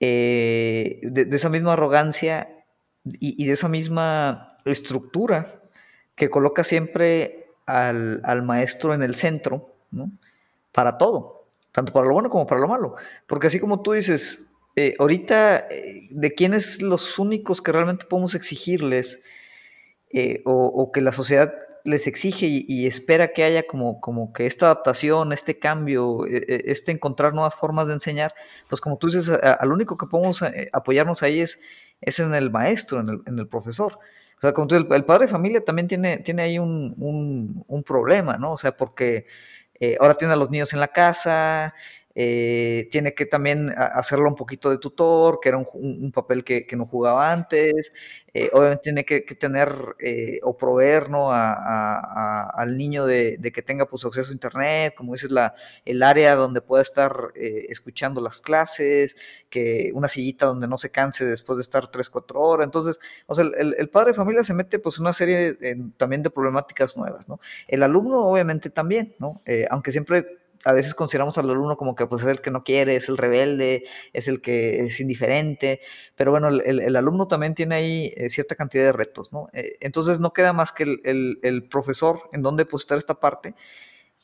eh, 0.00 1.00
de, 1.02 1.34
esa 1.34 1.48
misma 1.48 1.72
arrogancia 1.72 2.62
y, 3.02 3.46
de 3.46 3.54
esa 3.54 3.70
misma 3.70 4.58
estructura 4.66 5.62
que 6.14 6.28
coloca 6.28 6.62
siempre 6.62 7.46
al, 7.64 8.20
al 8.22 8.42
maestro 8.42 8.92
en 8.92 9.02
el 9.02 9.14
centro, 9.14 9.74
¿no? 9.92 10.12
Para 10.72 10.98
todo, 10.98 11.46
tanto 11.72 11.94
para 11.94 12.06
lo 12.06 12.12
bueno 12.12 12.28
como 12.28 12.46
para 12.46 12.60
lo 12.60 12.68
malo. 12.68 12.96
Porque 13.26 13.46
así 13.46 13.58
como 13.58 13.80
tú 13.80 13.92
dices, 13.92 14.46
eh, 14.76 14.94
ahorita, 14.98 15.68
eh, 15.70 16.08
¿de 16.10 16.34
quiénes 16.34 16.82
los 16.82 17.18
únicos 17.18 17.62
que 17.62 17.72
realmente 17.72 18.04
podemos 18.04 18.34
exigirles 18.34 19.22
o, 20.44 20.92
que 20.92 21.00
la 21.00 21.12
sociedad 21.12 21.54
les 21.84 22.06
exige 22.06 22.46
y, 22.46 22.86
espera 22.86 23.32
que 23.32 23.44
haya 23.44 23.66
como, 23.66 24.00
como 24.00 24.32
que 24.32 24.46
esta 24.46 24.66
adaptación, 24.66 25.32
este 25.32 25.58
cambio, 25.58 26.26
este 26.26 26.92
encontrar 26.92 27.34
nuevas 27.34 27.54
formas 27.54 27.86
de 27.86 27.94
enseñar? 27.94 28.34
Pues 28.68 28.80
como 28.80 28.98
tú 28.98 29.08
dices, 29.08 29.28
al 29.30 29.72
único 29.72 29.96
que 29.96 30.06
podemos 30.06 30.42
apoyarnos 30.72 31.22
ahí 31.22 31.40
es, 31.40 31.60
es 32.00 32.18
en 32.18 32.34
el 32.34 32.50
maestro, 32.50 33.00
en 33.00 33.08
el, 33.08 33.22
en 33.26 33.38
el 33.38 33.48
profesor. 33.48 33.98
O 34.38 34.40
sea, 34.40 34.52
como 34.52 34.66
tú, 34.66 34.76
el, 34.76 34.86
el, 34.90 35.04
padre 35.04 35.26
de 35.26 35.32
familia 35.32 35.64
también 35.64 35.88
tiene, 35.88 36.18
tiene 36.18 36.42
ahí 36.42 36.58
un, 36.58 36.94
un, 36.98 37.64
un 37.68 37.82
problema, 37.84 38.38
¿no? 38.38 38.52
O 38.52 38.58
sea, 38.58 38.76
porque 38.76 39.26
eh, 39.82 39.96
ahora 39.98 40.14
tiene 40.14 40.34
a 40.34 40.36
los 40.36 40.48
niños 40.48 40.72
en 40.72 40.78
la 40.78 40.88
casa, 40.88 41.74
eh, 42.14 42.88
tiene 42.90 43.14
que 43.14 43.26
también 43.26 43.72
hacerlo 43.76 44.28
un 44.28 44.36
poquito 44.36 44.70
de 44.70 44.78
tutor, 44.78 45.38
que 45.40 45.48
era 45.48 45.58
un, 45.58 46.12
papel 46.12 46.44
que, 46.44 46.66
no 46.76 46.86
jugaba 46.86 47.32
antes, 47.32 47.92
eh, 48.34 48.50
obviamente 48.52 48.82
tiene 48.82 49.04
que, 49.04 49.20
tener 49.34 49.72
eh, 49.98 50.38
o 50.42 50.56
proveer 50.56 51.10
¿no? 51.10 51.30
al 51.32 52.76
niño 52.76 53.06
de, 53.06 53.38
que 53.54 53.62
tenga 53.62 53.86
pues, 53.86 54.04
acceso 54.04 54.30
a 54.30 54.34
internet, 54.34 54.94
como 54.94 55.14
dices, 55.14 55.30
el 55.84 56.02
área 56.02 56.34
donde 56.34 56.60
pueda 56.60 56.82
estar 56.82 57.32
escuchando 57.34 58.20
las 58.20 58.40
clases, 58.40 59.16
que 59.48 59.90
una 59.94 60.08
sillita 60.08 60.46
donde 60.46 60.68
no 60.68 60.78
se 60.78 60.90
canse 60.90 61.24
después 61.24 61.56
de 61.56 61.62
estar 61.62 61.90
3, 61.90 62.08
4 62.10 62.40
horas, 62.40 62.64
entonces, 62.66 62.98
o 63.26 63.34
sea, 63.34 63.44
el, 63.44 63.88
padre 63.88 64.12
de 64.12 64.16
familia 64.16 64.44
se 64.44 64.54
mete 64.54 64.78
pues 64.78 64.98
una 64.98 65.12
serie 65.12 65.56
también 65.96 66.22
de 66.22 66.30
problemáticas 66.30 66.96
nuevas, 66.96 67.28
¿no? 67.28 67.40
El 67.68 67.82
alumno 67.82 68.26
obviamente 68.26 68.70
también, 68.70 69.14
¿no? 69.18 69.42
Aunque 69.70 69.92
siempre 69.92 70.41
a 70.64 70.72
veces 70.72 70.94
consideramos 70.94 71.38
al 71.38 71.50
alumno 71.50 71.76
como 71.76 71.94
que 71.94 72.06
pues 72.06 72.22
es 72.22 72.28
el 72.28 72.40
que 72.40 72.50
no 72.50 72.64
quiere, 72.64 72.96
es 72.96 73.08
el 73.08 73.16
rebelde, 73.16 73.84
es 74.12 74.28
el 74.28 74.40
que 74.40 74.80
es 74.86 75.00
indiferente, 75.00 75.80
pero 76.16 76.30
bueno, 76.30 76.48
el, 76.48 76.96
alumno 76.96 77.28
también 77.28 77.54
tiene 77.54 77.74
ahí 77.74 78.12
eh, 78.16 78.30
cierta 78.30 78.54
cantidad 78.54 78.84
de 78.84 78.92
retos, 78.92 79.32
¿no? 79.32 79.48
Eh, 79.52 79.76
entonces 79.80 80.20
no 80.20 80.32
queda 80.32 80.52
más 80.52 80.72
que 80.72 80.84
el, 80.84 81.68
profesor 81.70 82.28
en 82.32 82.42
donde 82.42 82.64
depositar 82.64 82.98
esta 82.98 83.14
parte, 83.14 83.54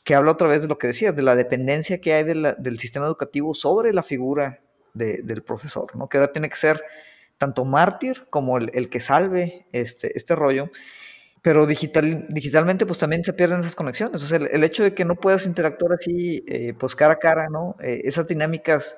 que 0.03 0.15
habla 0.15 0.31
otra 0.31 0.47
vez 0.47 0.61
de 0.61 0.67
lo 0.67 0.77
que 0.77 0.87
decías, 0.87 1.15
de 1.15 1.21
la 1.21 1.35
dependencia 1.35 2.01
que 2.01 2.13
hay 2.13 2.23
del 2.23 2.79
sistema 2.79 3.05
educativo 3.05 3.53
sobre 3.53 3.93
la 3.93 4.03
figura 4.03 4.61
de, 4.93 5.21
del 5.23 5.43
profesor, 5.43 5.95
¿no? 5.95 6.07
Que 6.09 6.17
ahora 6.17 6.31
tiene 6.31 6.49
que 6.49 6.55
ser 6.55 6.81
tanto 7.37 7.65
mártir 7.65 8.27
como 8.29 8.57
el, 8.57 8.71
el 8.73 8.89
que 8.89 9.01
salve 9.01 9.65
este, 9.71 10.17
este 10.17 10.35
rollo 10.35 10.69
pero 11.41 11.65
digital, 11.65 12.27
digitalmente 12.29 12.85
pues 12.85 12.99
también 12.99 13.23
se 13.23 13.33
pierden 13.33 13.61
esas 13.61 13.75
conexiones. 13.75 14.21
O 14.21 14.25
sea, 14.25 14.37
el, 14.37 14.63
hecho 14.63 14.83
de 14.83 14.93
que 14.93 15.05
no 15.05 15.15
puedas 15.15 15.45
interactuar 15.45 15.93
así, 15.93 16.43
eh, 16.47 16.73
pues 16.77 16.95
cara 16.95 17.13
a 17.13 17.19
cara, 17.19 17.47
¿no? 17.49 17.75
Eh, 17.81 18.01
esas 18.03 18.27
dinámicas 18.27 18.97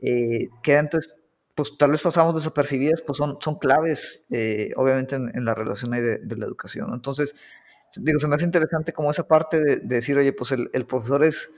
eh, 0.00 0.48
que 0.62 0.76
antes, 0.76 1.18
pues 1.54 1.76
tal 1.78 1.90
vez 1.92 2.02
pasamos 2.02 2.34
desapercibidas, 2.34 3.00
pues 3.02 3.18
son, 3.18 3.38
son 3.40 3.58
claves, 3.58 4.24
eh, 4.30 4.72
obviamente, 4.76 5.16
en, 5.16 5.44
la 5.44 5.54
relación 5.54 5.92
de, 5.92 6.20
la 6.36 6.46
educación. 6.46 6.92
Entonces, 6.92 7.34
digo, 7.96 8.18
se 8.18 8.28
me 8.28 8.34
hace 8.34 8.44
interesante 8.44 8.92
como 8.92 9.10
esa 9.10 9.26
parte 9.26 9.60
de, 9.60 9.76
de 9.76 9.94
decir, 9.96 10.18
oye, 10.18 10.32
pues 10.32 10.52
el, 10.52 10.70
el, 10.72 10.86
profesor 10.86 11.24
es 11.24 11.50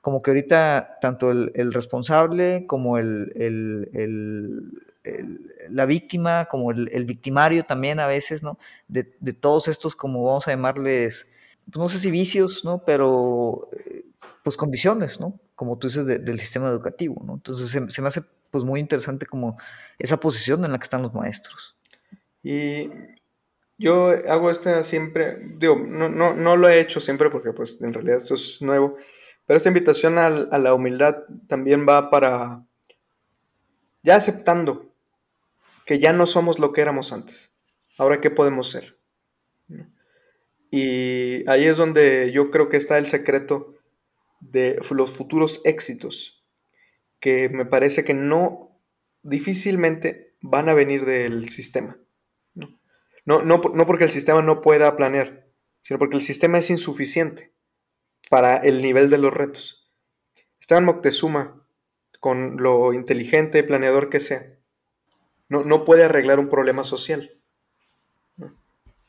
como 0.00 0.22
que 0.22 0.30
ahorita 0.30 0.98
tanto 1.00 1.30
el, 1.30 1.52
el 1.54 1.72
responsable 1.72 2.66
como 2.66 2.98
el, 2.98 3.32
la 5.70 5.86
víctima, 5.86 6.46
como 6.46 6.70
el, 6.70 7.04
victimario 7.04 7.64
también 7.64 8.00
a 8.00 8.06
veces, 8.06 8.42
¿no? 8.42 8.58
De, 8.88 9.04
todos 9.32 9.68
estos, 9.68 9.96
como 9.96 10.24
vamos 10.24 10.48
a 10.48 10.52
llamarles, 10.52 11.28
pues 11.66 11.76
no 11.76 11.88
sé 11.88 11.98
si 11.98 12.10
vicios, 12.10 12.64
¿no? 12.64 12.84
Pero, 12.84 13.68
eh, 13.72 14.04
pues 14.42 14.56
condiciones, 14.56 15.20
¿no? 15.20 15.38
Como 15.54 15.78
tú 15.78 15.88
dices, 15.88 16.06
de, 16.06 16.18
del 16.18 16.40
sistema 16.40 16.68
educativo, 16.68 17.22
¿no? 17.24 17.34
Entonces 17.34 17.70
se, 17.70 17.90
se, 17.90 18.02
me 18.02 18.08
hace, 18.08 18.22
pues 18.50 18.64
muy 18.64 18.80
interesante 18.80 19.26
como 19.26 19.58
esa 19.98 20.18
posición 20.18 20.64
en 20.64 20.72
la 20.72 20.78
que 20.78 20.84
están 20.84 21.02
los 21.02 21.14
maestros. 21.14 21.76
Y 22.42 22.90
yo 23.76 24.08
hago 24.28 24.50
esta 24.50 24.82
siempre, 24.82 25.38
digo, 25.58 25.76
no, 25.76 26.08
no, 26.08 26.34
no 26.34 26.56
lo 26.56 26.68
he 26.68 26.80
hecho 26.80 27.00
siempre 27.00 27.30
porque, 27.30 27.52
pues, 27.52 27.80
en 27.82 27.92
realidad 27.92 28.18
esto 28.18 28.34
es 28.34 28.60
nuevo, 28.62 28.96
pero 29.46 29.56
esta 29.56 29.68
invitación 29.68 30.18
a, 30.18 30.26
a 30.26 30.58
la 30.58 30.74
humildad 30.74 31.16
también 31.46 31.86
va 31.88 32.10
para 32.10 32.62
ya 34.02 34.16
aceptando 34.16 34.87
que 35.88 35.98
ya 35.98 36.12
no 36.12 36.26
somos 36.26 36.58
lo 36.58 36.74
que 36.74 36.82
éramos 36.82 37.14
antes. 37.14 37.50
Ahora, 37.96 38.20
¿qué 38.20 38.30
podemos 38.30 38.68
ser? 38.68 38.98
Y 40.70 41.48
ahí 41.48 41.64
es 41.64 41.78
donde 41.78 42.30
yo 42.30 42.50
creo 42.50 42.68
que 42.68 42.76
está 42.76 42.98
el 42.98 43.06
secreto 43.06 43.74
de 44.40 44.78
los 44.90 45.12
futuros 45.12 45.62
éxitos, 45.64 46.44
que 47.20 47.48
me 47.48 47.64
parece 47.64 48.04
que 48.04 48.12
no, 48.12 48.78
difícilmente 49.22 50.36
van 50.42 50.68
a 50.68 50.74
venir 50.74 51.06
del 51.06 51.48
sistema. 51.48 51.96
No, 53.24 53.40
no, 53.42 53.56
no, 53.56 53.86
porque 53.86 54.04
el 54.04 54.10
sistema 54.10 54.42
no 54.42 54.60
pueda 54.60 54.94
planear, 54.94 55.46
sino 55.80 55.98
porque 55.98 56.16
el 56.16 56.22
sistema 56.22 56.58
es 56.58 56.68
insuficiente 56.68 57.54
para 58.28 58.58
el 58.58 58.82
nivel 58.82 59.08
de 59.08 59.16
los 59.16 59.32
retos. 59.32 59.90
Esteban 60.60 60.84
Moctezuma, 60.84 61.66
con 62.20 62.58
lo 62.58 62.92
inteligente, 62.92 63.64
planeador 63.64 64.10
que 64.10 64.20
sea, 64.20 64.57
no, 65.48 65.64
no 65.64 65.84
puede 65.84 66.04
arreglar 66.04 66.38
un 66.38 66.48
problema 66.48 66.84
social, 66.84 67.30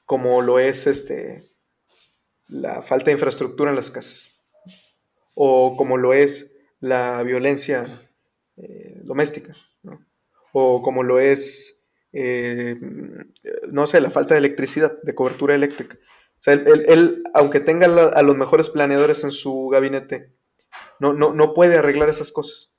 como 0.06 0.42
lo 0.42 0.60
es 0.60 0.88
este, 0.88 1.50
la 2.48 2.82
falta 2.82 3.06
de 3.06 3.14
infraestructura 3.14 3.70
en 3.70 3.76
las 3.76 3.92
casas, 3.92 4.40
o 5.36 5.76
como 5.78 5.98
lo 5.98 6.14
es 6.14 6.56
la 6.80 7.22
violencia 7.24 7.86
eh, 8.58 9.00
doméstica, 9.04 9.54
o 10.52 10.82
como 10.82 11.04
lo 11.04 11.20
es, 11.20 11.82
eh, 12.14 12.78
no 13.70 13.86
sé, 13.86 14.02
la 14.02 14.10
falta 14.10 14.34
de 14.34 14.40
electricidad, 14.40 15.00
de 15.04 15.16
cobertura 15.16 15.56
eléctrica. 15.56 15.98
O 16.40 16.42
sea, 16.42 16.54
él, 16.54 16.68
él, 16.68 16.86
él 16.88 17.24
aunque 17.34 17.60
tenga 17.60 17.86
a 17.86 18.22
los 18.24 18.38
mejores 18.38 18.70
planeadores 18.70 19.24
en 19.24 19.32
su 19.32 19.68
gabinete, 19.68 20.34
no, 21.00 21.14
no, 21.14 21.34
no 21.34 21.54
puede 21.54 21.78
arreglar 21.78 22.10
esas 22.10 22.32
cosas. 22.32 22.79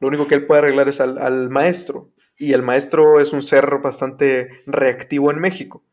Lo 0.00 0.08
único 0.08 0.26
que 0.26 0.34
él 0.34 0.46
puede 0.46 0.60
arreglar 0.60 0.88
es 0.88 1.00
al, 1.00 1.18
al, 1.18 1.50
maestro. 1.50 2.10
Y 2.38 2.52
el 2.52 2.62
maestro 2.62 3.20
es 3.20 3.32
un 3.32 3.42
ser 3.42 3.78
bastante 3.78 4.62
reactivo 4.66 5.30
en 5.30 5.38
México. 5.38 5.84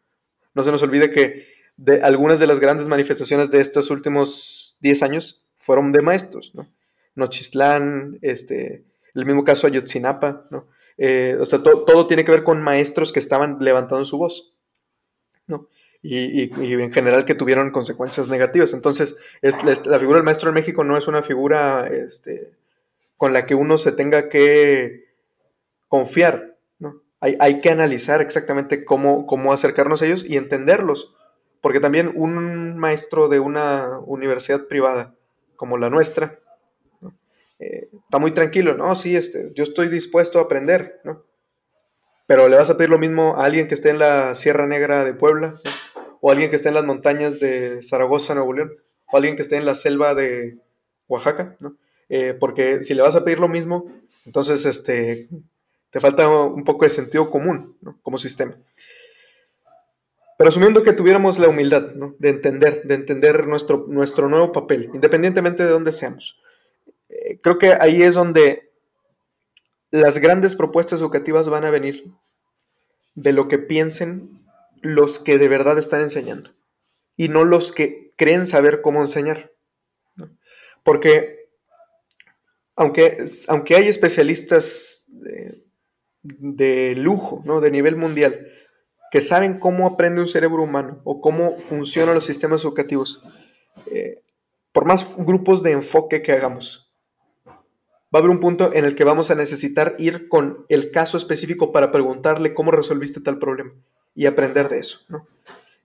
No 0.53 0.63
se 0.63 0.71
nos 0.71 0.81
olvide 0.83 1.11
que 1.11 1.47
de, 1.77 2.01
algunas 2.01 2.39
de 2.39 2.47
las 2.47 2.59
grandes 2.59 2.87
manifestaciones 2.87 3.49
de 3.49 3.59
estos 3.59 3.89
últimos 3.89 4.77
10 4.81 5.03
años 5.03 5.43
fueron 5.59 5.91
de 5.91 6.01
maestros, 6.01 6.53
¿no? 6.55 6.67
Nochistlán, 7.15 8.19
este, 8.21 8.85
el 9.13 9.25
mismo 9.25 9.43
caso 9.43 9.67
Ayotzinapa, 9.67 10.47
¿no? 10.49 10.67
Eh, 10.97 11.37
o 11.39 11.45
sea, 11.45 11.63
to, 11.63 11.83
todo 11.83 12.07
tiene 12.07 12.23
que 12.23 12.31
ver 12.31 12.43
con 12.43 12.61
maestros 12.61 13.11
que 13.11 13.19
estaban 13.19 13.57
levantando 13.59 14.05
su 14.05 14.17
voz, 14.17 14.53
¿no? 15.47 15.67
Y, 16.03 16.43
y, 16.43 16.73
en 16.73 16.91
general 16.91 17.25
que 17.25 17.35
tuvieron 17.35 17.71
consecuencias 17.71 18.27
negativas. 18.27 18.73
Entonces, 18.73 19.17
es, 19.41 19.55
la, 19.63 19.99
figura 19.99 20.17
del 20.17 20.25
maestro 20.25 20.49
en 20.49 20.55
México 20.55 20.83
no 20.83 20.97
es 20.97 21.07
una 21.07 21.21
figura 21.21 21.87
este, 21.87 22.53
con 23.21 23.33
la 23.33 23.45
que 23.45 23.53
uno 23.53 23.77
se 23.77 23.91
tenga 23.91 24.29
que 24.29 25.05
confiar. 25.87 26.57
¿no? 26.79 27.03
Hay, 27.19 27.37
hay, 27.39 27.61
que 27.61 27.69
analizar 27.69 28.19
exactamente 28.19 28.83
cómo, 28.83 29.27
cómo 29.27 29.53
acercarnos 29.53 30.01
a 30.01 30.07
ellos 30.07 30.25
y 30.27 30.37
entenderlos. 30.37 31.13
Porque 31.61 31.79
también 31.79 32.11
un 32.15 32.79
maestro 32.79 33.29
de 33.29 33.39
una 33.39 33.99
universidad 34.07 34.65
privada 34.65 35.13
como 35.55 35.77
la 35.77 35.91
nuestra 35.91 36.39
eh, 37.59 37.89
está 37.93 38.17
muy 38.17 38.31
tranquilo, 38.31 38.73
¿no? 38.73 38.95
Sí, 38.95 39.15
este, 39.15 39.51
yo 39.53 39.65
estoy 39.65 39.89
dispuesto 39.89 40.39
a 40.39 40.41
aprender, 40.41 40.99
¿no? 41.03 41.23
Pero 42.25 42.49
le 42.49 42.55
vas 42.55 42.71
a 42.71 42.77
pedir 42.77 42.89
lo 42.89 42.97
mismo 42.97 43.35
a 43.37 43.45
alguien 43.45 43.67
que 43.67 43.75
esté 43.75 43.89
en 43.89 43.99
la 43.99 44.33
Sierra 44.33 44.65
Negra 44.65 45.05
de 45.05 45.13
Puebla, 45.13 45.61
o 46.21 46.31
alguien 46.31 46.49
que 46.49 46.55
esté 46.55 46.69
en 46.69 46.75
las 46.75 46.85
montañas 46.85 47.39
de 47.39 47.83
Zaragoza, 47.83 48.33
Nuevo 48.33 48.53
León, 48.53 48.73
o 49.11 49.17
alguien 49.17 49.35
que 49.35 49.43
esté 49.43 49.57
en 49.57 49.67
la 49.67 49.75
selva 49.75 50.15
de 50.15 50.57
Oaxaca, 51.07 51.55
¿no? 51.59 51.77
Eh, 52.13 52.33
porque 52.37 52.83
si 52.83 52.93
le 52.93 53.01
vas 53.01 53.15
a 53.15 53.23
pedir 53.23 53.39
lo 53.39 53.47
mismo, 53.47 53.89
entonces 54.25 54.65
este, 54.65 55.29
te 55.91 55.99
falta 56.01 56.27
un 56.27 56.65
poco 56.65 56.83
de 56.83 56.89
sentido 56.89 57.31
común 57.31 57.77
como 58.01 58.17
sistema. 58.17 58.57
Pero 60.37 60.49
asumiendo 60.49 60.83
que 60.83 60.91
tuviéramos 60.91 61.39
la 61.39 61.47
humildad 61.47 61.93
¿no? 61.95 62.13
de 62.19 62.27
entender, 62.27 62.83
de 62.83 62.95
entender 62.95 63.47
nuestro, 63.47 63.85
nuestro 63.87 64.27
nuevo 64.27 64.51
papel, 64.51 64.89
independientemente 64.93 65.63
de 65.63 65.69
dónde 65.69 65.93
seamos, 65.93 66.37
eh, 67.07 67.39
creo 67.41 67.57
que 67.57 67.77
ahí 67.79 68.03
es 68.03 68.15
donde 68.15 68.73
las 69.89 70.17
grandes 70.17 70.53
propuestas 70.53 70.99
educativas 70.99 71.47
van 71.47 71.63
a 71.63 71.69
venir 71.69 72.11
de 73.15 73.31
lo 73.31 73.47
que 73.47 73.57
piensen 73.57 74.41
los 74.81 75.17
que 75.17 75.37
de 75.37 75.47
verdad 75.47 75.77
están 75.77 76.01
enseñando 76.01 76.51
y 77.15 77.29
no 77.29 77.45
los 77.45 77.71
que 77.71 78.11
creen 78.17 78.45
saber 78.45 78.81
cómo 78.81 78.99
enseñar. 78.99 79.53
Porque 80.83 81.40
aunque, 82.81 83.23
aunque 83.47 83.75
hay 83.75 83.87
especialistas 83.87 85.05
de, 86.23 86.95
lujo, 86.95 87.43
¿no? 87.45 87.61
de 87.61 87.69
nivel 87.69 87.95
mundial, 87.95 88.47
que 89.11 89.21
saben 89.21 89.59
cómo 89.59 89.85
aprende 89.85 90.19
un 90.19 90.27
cerebro 90.27 90.63
humano 90.63 90.99
o 91.03 91.21
cómo 91.21 91.59
funcionan 91.59 92.15
los 92.15 92.25
sistemas 92.25 92.63
educativos, 92.63 93.21
eh, 93.85 94.23
por 94.71 94.85
más 94.85 95.15
grupos 95.15 95.61
de 95.61 95.71
enfoque 95.71 96.23
que 96.23 96.31
hagamos, 96.31 96.91
va 97.47 97.53
a 98.13 98.17
haber 98.17 98.31
un 98.31 98.39
punto 98.39 98.73
en 98.73 98.85
el 98.85 98.95
que 98.95 99.03
vamos 99.03 99.29
a 99.29 99.35
necesitar 99.35 99.95
ir 99.99 100.27
con 100.27 100.65
el 100.67 100.89
caso 100.89 101.17
específico 101.17 101.71
para 101.71 101.91
preguntarle 101.91 102.55
cómo 102.55 102.71
resolviste 102.71 103.21
tal 103.21 103.37
problema 103.37 103.73
y 104.15 104.25
aprender 104.25 104.69
de 104.69 104.79
eso. 104.79 105.01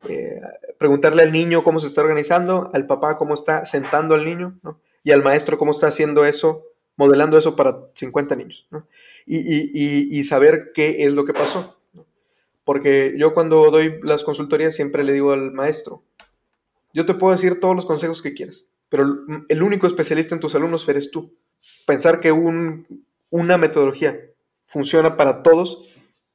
Eh, 0.09 0.41
preguntarle 0.79 1.23
al 1.23 1.33
niño 1.33 1.63
cómo 1.63 1.79
se 1.79 1.89
está 1.89 2.01
organizando, 2.01 2.71
al 2.73 2.87
papá 2.87 3.19
cómo 3.19 3.35
está 3.35 3.67
sentando 3.67 4.15
al 4.15 4.25
niño 4.25 4.59
y 5.05 5.11
al 5.11 5.23
maestro 5.23 5.59
cómo 5.59 5.73
está 5.73 5.89
haciendo 5.89 6.25
eso, 6.25 6.65
modelando 6.97 7.39
eso 7.39 7.57
para 7.57 7.79
50 7.95 8.37
niños. 8.37 8.69
Y, 9.27 10.23
saber 10.25 10.73
qué 10.75 11.05
es 11.05 11.13
lo 11.13 11.25
que 11.25 11.33
pasó. 11.33 11.79
Porque 12.65 13.15
yo 13.17 13.33
cuando 13.33 13.71
doy 13.71 14.01
las 14.03 14.25
consultorías 14.25 14.75
siempre 14.75 15.05
le 15.05 15.13
digo 15.13 15.33
al 15.33 15.53
maestro, 15.53 16.03
yo 16.93 17.07
te 17.07 17.15
puedo 17.15 17.33
decir 17.33 17.61
todos 17.61 17.77
los 17.77 17.87
consejos 17.87 18.23
que 18.23 18.35
quieras, 18.35 18.67
pero 18.89 19.05
el 19.49 19.63
único 19.63 19.87
especialista 19.87 20.35
en 20.35 20.41
tus 20.41 20.55
alumnos 20.55 20.89
eres 20.89 21.11
tú 21.11 21.33
pensar 21.87 22.21
que 22.21 22.33
una 22.33 23.59
metodología 23.59 24.19
funciona 24.67 25.17
para 25.17 25.43
todos 25.43 25.87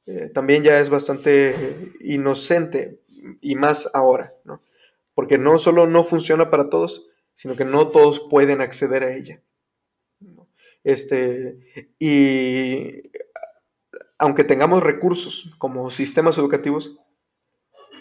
eh, 0.06 0.30
también 0.34 0.64
ya 0.64 0.80
es 0.80 0.90
bastante 0.90 1.92
inocente 2.00 3.00
y 3.40 3.54
más 3.54 3.88
ahora, 3.94 4.34
¿no? 4.44 4.60
Porque 5.14 5.38
no 5.38 5.58
solo 5.58 5.86
no 5.86 6.02
funciona 6.02 6.50
para 6.50 6.70
todos, 6.70 7.06
sino 7.34 7.54
que 7.54 7.64
no 7.64 7.88
todos 7.88 8.20
pueden 8.28 8.60
acceder 8.60 9.04
a 9.04 9.14
ella. 9.14 9.40
Este, 10.84 11.90
y 11.98 13.10
aunque 14.18 14.44
tengamos 14.44 14.82
recursos 14.82 15.54
como 15.58 15.90
sistemas 15.90 16.38
educativos, 16.38 16.96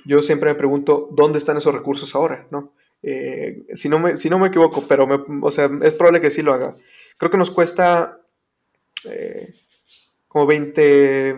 yo 0.05 0.21
siempre 0.21 0.51
me 0.51 0.55
pregunto 0.57 1.09
dónde 1.11 1.37
están 1.37 1.57
esos 1.57 1.73
recursos 1.73 2.15
ahora, 2.15 2.47
¿no? 2.51 2.73
Eh, 3.03 3.65
si, 3.73 3.89
no 3.89 3.99
me, 3.99 4.17
si 4.17 4.29
no 4.29 4.37
me 4.37 4.49
equivoco, 4.49 4.85
pero 4.87 5.07
o 5.41 5.51
sea, 5.51 5.69
es 5.81 5.93
probable 5.93 6.21
que 6.21 6.29
sí 6.29 6.41
lo 6.41 6.53
haga. 6.53 6.75
Creo 7.17 7.31
que 7.31 7.37
nos 7.37 7.49
cuesta 7.49 8.19
eh, 9.09 9.53
como 10.27 10.45
20 10.45 11.35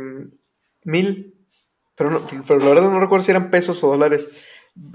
mil, 0.84 1.34
pero, 1.96 2.26
pero 2.48 2.60
la 2.60 2.70
verdad 2.70 2.92
no 2.92 3.00
recuerdo 3.00 3.24
si 3.24 3.32
eran 3.32 3.50
pesos 3.50 3.84
o 3.84 3.88
dólares, 3.88 4.30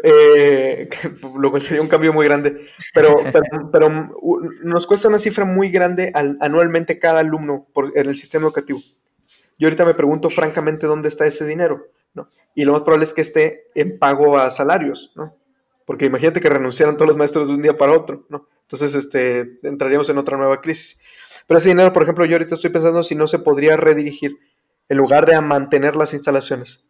eh, 0.03 0.89
lo 1.39 1.51
cual 1.51 1.63
sería 1.63 1.83
un 1.83 1.89
cambio 1.89 2.13
muy 2.13 2.27
grande, 2.27 2.67
pero, 2.95 3.17
pero, 3.73 3.89
nos 4.63 4.87
cuesta 4.87 5.09
una 5.09 5.19
cifra 5.19 5.45
muy 5.45 5.71
grande 5.71 6.13
anualmente 6.15 6.99
cada 6.99 7.21
alumno 7.21 7.67
por, 7.73 7.97
en 7.97 8.09
el 8.09 8.17
sistema 8.17 8.47
educativo. 8.47 8.81
Yo 9.59 9.67
ahorita 9.67 9.85
me 9.85 9.95
pregunto 9.95 10.31
francamente 10.31 10.87
dónde 10.87 11.09
está 11.09 11.27
ese 11.27 11.45
dinero, 11.45 11.89
¿no? 12.15 12.31
Y 12.55 12.65
lo 12.65 12.73
más 12.73 12.83
probable 12.83 13.05
es 13.05 13.15
que 13.15 13.21
esté 13.21 13.67
en 13.75 13.99
pago 13.99 14.39
a 14.39 14.51
salarios, 14.51 15.13
¿no? 15.17 15.37
Porque 15.85 16.07
imagínate 16.07 16.41
que 16.41 16.49
renunciaran 16.49 16.97
todos 16.97 17.09
los 17.09 17.17
maestros 17.17 17.49
de 17.49 17.55
un 17.55 17.63
día 17.63 17.77
para 17.77 17.93
otro, 17.93 18.27
¿no? 18.29 18.47
Entonces, 18.63 18.95
este, 18.95 19.59
entraríamos 19.63 20.09
en 20.11 20.19
otra 20.19 20.37
nueva 20.37 20.61
crisis. 20.61 21.01
Pero 21.47 21.59
ese 21.59 21.71
dinero, 21.71 21.93
por 21.93 22.03
ejemplo, 22.03 22.27
yo 22.27 22.35
ahorita 22.35 22.55
estoy 22.55 22.71
pensando 22.71 23.03
si 23.03 23.15
no 23.15 23.27
se 23.27 23.39
podría 23.39 23.77
redirigir 23.77 24.37
en 24.89 24.97
lugar 24.99 25.27
de 25.27 25.35
a 25.35 25.41
mantener 25.41 25.97
las 25.97 26.13
instalaciones, 26.13 26.88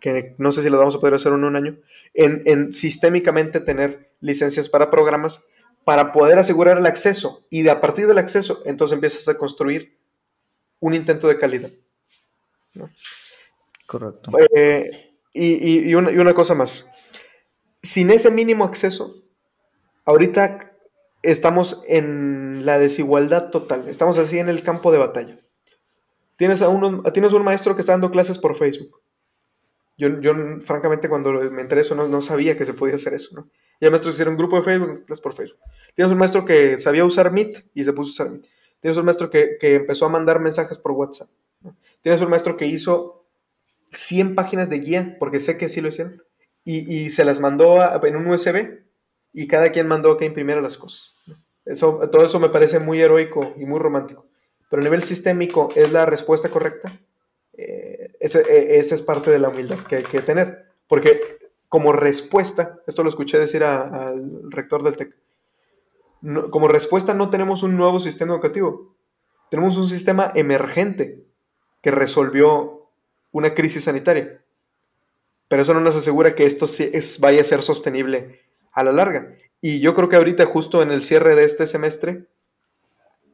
que 0.00 0.34
no 0.38 0.50
sé 0.50 0.62
si 0.62 0.70
lo 0.70 0.78
vamos 0.78 0.96
a 0.96 1.00
poder 1.00 1.14
hacer 1.14 1.32
en 1.32 1.44
un 1.44 1.56
año, 1.56 1.76
en, 2.14 2.72
sistémicamente 2.72 3.60
tener 3.60 4.10
licencias 4.20 4.68
para 4.68 4.90
programas 4.90 5.42
para 5.84 6.12
poder 6.12 6.38
asegurar 6.38 6.78
el 6.78 6.86
acceso 6.86 7.46
y 7.50 7.62
de 7.62 7.70
a 7.70 7.80
partir 7.80 8.06
del 8.06 8.18
acceso 8.18 8.62
entonces 8.64 8.94
empiezas 8.94 9.28
a 9.28 9.38
construir 9.38 9.96
un 10.78 10.94
intento 10.94 11.28
de 11.28 11.38
calidad. 11.38 11.70
Correcto. 13.86 14.30
Eh, 14.54 15.14
y, 15.32 15.94
una, 15.94 16.10
y 16.10 16.18
una 16.18 16.34
cosa 16.34 16.54
más, 16.54 16.88
sin 17.82 18.10
ese 18.10 18.30
mínimo 18.30 18.64
acceso, 18.64 19.22
ahorita 20.04 20.72
estamos 21.22 21.82
en 21.86 22.64
la 22.64 22.78
desigualdad 22.78 23.50
total, 23.50 23.88
estamos 23.88 24.18
así 24.18 24.38
en 24.38 24.48
el 24.48 24.62
campo 24.62 24.92
de 24.92 24.98
batalla. 24.98 25.36
Tienes, 26.36 26.62
a 26.62 26.68
uno, 26.68 27.02
tienes 27.12 27.32
un 27.32 27.44
maestro 27.44 27.74
que 27.74 27.82
está 27.82 27.92
dando 27.92 28.10
clases 28.10 28.38
por 28.38 28.56
Facebook. 28.56 28.99
Yo, 30.00 30.18
yo 30.20 30.32
francamente, 30.62 31.10
cuando 31.10 31.30
me 31.50 31.60
enteré 31.60 31.82
eso, 31.82 31.94
no, 31.94 32.08
no, 32.08 32.22
sabía 32.22 32.56
que 32.56 32.64
se 32.64 32.72
podía 32.72 32.94
hacer 32.94 33.12
eso, 33.12 33.34
¿no? 33.34 33.50
Y 33.78 33.84
el 33.84 33.90
maestro 33.90 34.10
hicieron 34.10 34.32
un 34.32 34.38
grupo 34.38 34.56
de 34.56 34.62
Facebook, 34.62 35.04
clases 35.04 35.22
por 35.22 35.34
Facebook. 35.34 35.58
Tienes 35.94 36.10
un 36.10 36.18
maestro 36.18 36.46
que 36.46 36.78
sabía 36.78 37.04
usar 37.04 37.30
Meet 37.30 37.66
y 37.74 37.84
se 37.84 37.92
puso 37.92 38.08
a 38.08 38.12
usar 38.12 38.30
Meet. 38.30 38.46
Tienes 38.80 38.96
un 38.96 39.04
maestro 39.04 39.28
que, 39.28 39.58
que 39.60 39.74
empezó 39.74 40.06
a 40.06 40.08
mandar 40.08 40.40
mensajes 40.40 40.78
por 40.78 40.92
WhatsApp. 40.92 41.28
Tienes 42.00 42.22
un 42.22 42.30
maestro 42.30 42.56
que 42.56 42.64
hizo 42.64 43.26
100 43.92 44.34
páginas 44.34 44.70
de 44.70 44.78
guía, 44.78 45.16
porque 45.18 45.38
sé 45.38 45.58
que 45.58 45.68
sí 45.68 45.82
lo 45.82 45.88
hicieron, 45.88 46.22
y, 46.64 46.90
y 46.90 47.10
se 47.10 47.26
las 47.26 47.38
mandó 47.38 47.78
en 48.02 48.16
un 48.16 48.26
USB 48.26 48.80
y 49.34 49.46
cada 49.48 49.70
quien 49.70 49.86
mandó 49.86 50.16
que 50.16 50.24
imprimiera 50.24 50.62
las 50.62 50.78
cosas. 50.78 51.14
Eso, 51.66 52.00
todo 52.10 52.24
eso 52.24 52.40
me 52.40 52.48
parece 52.48 52.78
muy 52.78 53.02
heroico 53.02 53.52
y 53.58 53.66
muy 53.66 53.78
romántico. 53.78 54.26
Pero 54.70 54.80
a 54.80 54.84
nivel 54.84 55.02
sistémico, 55.02 55.68
¿es 55.76 55.92
la 55.92 56.06
respuesta 56.06 56.48
correcta? 56.48 56.98
Esa 58.20 58.40
es 58.40 59.02
parte 59.02 59.30
de 59.30 59.40
la 59.40 59.48
humildad 59.48 59.78
que 59.88 59.96
hay 59.96 60.02
que 60.02 60.20
tener. 60.20 60.66
Porque 60.86 61.38
como 61.68 61.92
respuesta, 61.92 62.80
esto 62.86 63.02
lo 63.02 63.08
escuché 63.08 63.38
decir 63.38 63.64
al 63.64 64.50
rector 64.50 64.82
del 64.82 64.96
TEC, 64.96 65.16
como 66.50 66.68
respuesta 66.68 67.14
no 67.14 67.30
tenemos 67.30 67.62
un 67.62 67.76
nuevo 67.76 67.98
sistema 67.98 68.34
educativo, 68.34 68.94
tenemos 69.50 69.78
un 69.78 69.88
sistema 69.88 70.30
emergente 70.34 71.24
que 71.80 71.90
resolvió 71.90 72.90
una 73.32 73.54
crisis 73.54 73.84
sanitaria. 73.84 74.44
Pero 75.48 75.62
eso 75.62 75.72
no 75.72 75.80
nos 75.80 75.96
asegura 75.96 76.34
que 76.34 76.44
esto 76.44 76.66
vaya 77.20 77.40
a 77.40 77.44
ser 77.44 77.62
sostenible 77.62 78.40
a 78.72 78.84
la 78.84 78.92
larga. 78.92 79.34
Y 79.60 79.80
yo 79.80 79.94
creo 79.94 80.08
que 80.08 80.16
ahorita, 80.16 80.44
justo 80.46 80.82
en 80.82 80.90
el 80.90 81.02
cierre 81.02 81.34
de 81.34 81.44
este 81.44 81.66
semestre, 81.66 82.26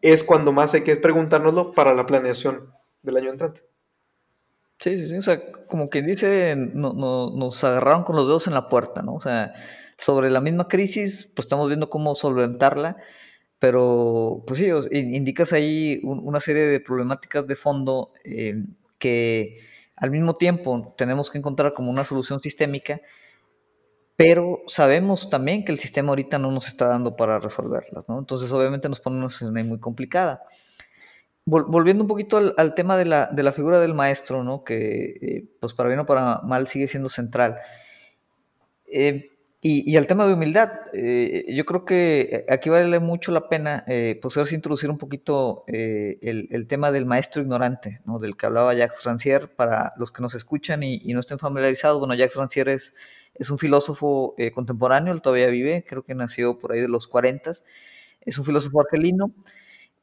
es 0.00 0.22
cuando 0.24 0.52
más 0.52 0.74
hay 0.74 0.82
que 0.82 0.96
preguntárnoslo 0.96 1.72
para 1.72 1.92
la 1.92 2.06
planeación 2.06 2.72
del 3.02 3.16
año 3.16 3.30
entrante. 3.30 3.62
Sí, 4.78 4.98
sí, 4.98 5.08
sí, 5.08 5.16
o 5.16 5.22
sea, 5.22 5.40
como 5.68 5.88
quien 5.88 6.06
dice, 6.06 6.54
no, 6.56 6.92
nos 7.30 7.64
agarraron 7.64 8.04
con 8.04 8.14
los 8.16 8.26
dedos 8.28 8.46
en 8.46 8.54
la 8.54 8.68
puerta, 8.68 9.02
¿no? 9.02 9.14
O 9.14 9.20
sea, 9.20 9.54
sobre 9.98 10.30
la 10.30 10.40
misma 10.40 10.68
crisis, 10.68 11.30
pues 11.34 11.46
estamos 11.46 11.68
viendo 11.68 11.88
cómo 11.88 12.14
solventarla, 12.14 12.96
pero 13.58 14.44
pues 14.46 14.60
sí, 14.60 14.68
indicas 14.92 15.52
ahí 15.52 16.00
una 16.04 16.40
serie 16.40 16.64
de 16.64 16.80
problemáticas 16.80 17.46
de 17.46 17.56
fondo 17.56 18.12
eh, 18.24 18.64
que 18.98 19.60
al 19.96 20.10
mismo 20.10 20.36
tiempo 20.36 20.94
tenemos 20.98 21.30
que 21.30 21.38
encontrar 21.38 21.74
como 21.74 21.90
una 21.90 22.04
solución 22.04 22.40
sistémica 22.42 23.00
pero 24.16 24.62
sabemos 24.66 25.28
también 25.28 25.64
que 25.64 25.72
el 25.72 25.78
sistema 25.78 26.08
ahorita 26.10 26.38
no 26.38 26.50
nos 26.50 26.68
está 26.68 26.86
dando 26.88 27.16
para 27.16 27.38
resolverlas, 27.38 28.08
¿no? 28.08 28.18
Entonces 28.18 28.50
obviamente 28.50 28.88
nos 28.88 29.00
pone 29.00 29.18
una 29.18 29.28
situación 29.28 29.68
muy 29.68 29.78
complicada. 29.78 30.42
Volviendo 31.46 32.04
un 32.04 32.08
poquito 32.08 32.54
al, 32.56 32.74
tema 32.74 32.96
de 32.98 33.06
la, 33.06 33.26
de 33.32 33.42
la, 33.42 33.52
figura 33.52 33.80
del 33.80 33.94
maestro, 33.94 34.44
¿no? 34.44 34.64
Que 34.64 35.18
eh, 35.22 35.44
pues 35.60 35.72
para 35.72 35.88
bien 35.88 36.00
o 36.00 36.06
para 36.06 36.40
mal 36.42 36.66
sigue 36.66 36.88
siendo 36.88 37.08
central. 37.08 37.56
Eh, 38.86 39.30
y, 39.62 39.90
y, 39.90 39.96
al 39.96 40.06
tema 40.06 40.26
de 40.26 40.34
humildad, 40.34 40.70
eh, 40.92 41.46
yo 41.48 41.64
creo 41.64 41.84
que 41.84 42.44
aquí 42.48 42.68
vale 42.68 43.00
mucho 43.00 43.32
la 43.32 43.48
pena 43.48 43.84
pues 44.20 44.52
introducir 44.52 44.90
un 44.90 44.98
poquito 44.98 45.64
el, 45.66 46.48
el, 46.50 46.66
tema 46.68 46.92
del 46.92 47.06
maestro 47.06 47.42
ignorante, 47.42 48.00
¿no? 48.04 48.18
del 48.18 48.36
que 48.36 48.46
hablaba 48.46 48.74
Jacques 48.74 49.02
Rancière, 49.04 49.48
para 49.48 49.92
los 49.96 50.12
que 50.12 50.22
nos 50.22 50.34
escuchan 50.34 50.82
y, 50.82 51.00
y 51.02 51.14
no 51.14 51.20
estén 51.20 51.38
familiarizados, 51.38 51.98
bueno, 51.98 52.14
Jacques 52.14 52.36
Rancière 52.36 52.74
es 52.74 52.92
es 53.38 53.50
un 53.50 53.58
filósofo 53.58 54.34
eh, 54.38 54.50
contemporáneo, 54.50 55.12
él 55.12 55.20
todavía 55.20 55.48
vive, 55.48 55.84
creo 55.86 56.02
que 56.02 56.14
nació 56.14 56.58
por 56.58 56.72
ahí 56.72 56.80
de 56.80 56.88
los 56.88 57.06
40. 57.06 57.52
Es 58.22 58.38
un 58.38 58.44
filósofo 58.44 58.80
argelino, 58.80 59.32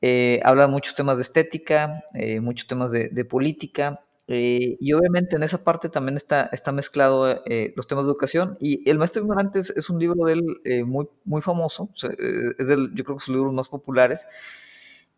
eh, 0.05 0.41
habla 0.43 0.67
muchos 0.67 0.95
temas 0.95 1.15
de 1.15 1.23
estética, 1.23 2.03
eh, 2.13 2.41
muchos 2.41 2.67
temas 2.67 2.91
de, 2.91 3.25
política, 3.25 4.01
y 4.27 4.93
obviamente 4.93 5.35
en 5.35 5.43
esa 5.43 5.63
parte 5.63 5.89
también 5.89 6.17
está, 6.17 6.49
está 6.51 6.71
mezclado 6.71 7.41
los 7.75 7.87
temas 7.87 8.05
de 8.05 8.11
educación. 8.11 8.57
Y 8.59 8.89
El 8.89 8.97
Maestro 8.97 9.21
Ignorante 9.21 9.59
es, 9.59 9.89
un 9.89 9.99
libro 9.99 10.25
de 10.25 10.33
él 10.33 10.85
muy, 10.85 11.07
muy 11.23 11.41
famoso, 11.41 11.89
es 11.95 12.67
del, 12.67 12.93
yo 12.95 13.03
creo 13.03 13.15
que 13.15 13.19
es 13.19 13.23
sus 13.23 13.35
libros 13.35 13.53
más 13.53 13.69
populares. 13.69 14.25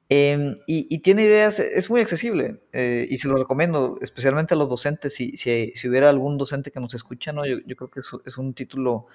Em, 0.07 0.59
y, 0.67 0.99
tiene 0.99 1.23
ideas, 1.23 1.59
es 1.59 1.89
muy 1.89 1.99
accesible 1.99 2.59
eh, 2.73 3.07
y 3.09 3.17
se 3.17 3.27
lo 3.27 3.37
recomiendo, 3.37 3.97
especialmente 4.01 4.53
a 4.53 4.57
los 4.57 4.69
docentes. 4.69 5.15
Si, 5.15 5.35
si, 5.37 5.71
si 5.75 5.89
hubiera 5.89 6.09
algún 6.09 6.37
docente 6.37 6.71
que 6.71 6.79
nos 6.79 6.93
escucha, 6.93 7.31
¿no? 7.33 7.45
yo, 7.45 7.59
creo 7.75 7.89
que 7.89 8.01
es, 8.01 8.11
es, 8.25 8.37
un 8.37 8.53
título 8.53 9.07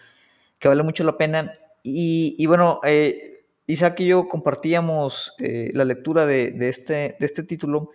que 0.58 0.68
vale 0.68 0.82
mucho 0.82 1.04
la 1.04 1.16
pena. 1.16 1.54
Y, 1.82 2.34
y 2.38 2.46
bueno, 2.46 2.80
eh, 2.84 3.39
Isaac 3.70 4.00
y 4.00 4.06
yo 4.06 4.28
compartíamos 4.28 5.34
eh, 5.38 5.70
la 5.74 5.84
lectura 5.84 6.26
de, 6.26 6.54
este, 6.68 7.16
de 7.18 7.26
este 7.26 7.42
título 7.42 7.90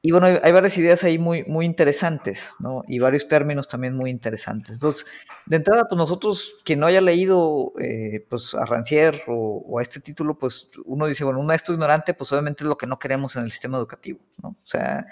y 0.00 0.12
bueno, 0.12 0.26
hay, 0.26 0.52
varias 0.52 0.78
ideas 0.78 1.02
ahí 1.02 1.18
muy, 1.18 1.42
muy 1.44 1.66
interesantes, 1.66 2.52
¿no? 2.60 2.84
Y 2.86 3.00
varios 3.00 3.26
términos 3.26 3.66
también 3.66 3.96
muy 3.96 4.10
interesantes. 4.10 4.74
Entonces, 4.74 5.04
de 5.46 5.56
entrada, 5.56 5.88
pues 5.88 5.98
nosotros, 5.98 6.56
quien 6.64 6.78
no 6.78 6.86
haya 6.86 7.00
leído 7.00 7.72
eh, 7.80 8.24
pues 8.28 8.54
a 8.54 8.64
Rancière 8.64 9.24
o, 9.26 9.76
a 9.78 9.82
este 9.82 9.98
título, 9.98 10.38
pues 10.38 10.70
uno 10.84 11.06
dice, 11.06 11.24
bueno, 11.24 11.40
un 11.40 11.46
maestro 11.46 11.74
ignorante, 11.74 12.14
pues 12.14 12.30
obviamente 12.32 12.62
es 12.62 12.68
lo 12.68 12.78
que 12.78 12.86
no 12.86 13.00
queremos 13.00 13.34
en 13.34 13.42
el 13.42 13.50
sistema 13.50 13.76
educativo, 13.76 14.20
¿no? 14.40 14.50
O 14.50 14.66
sea, 14.66 15.06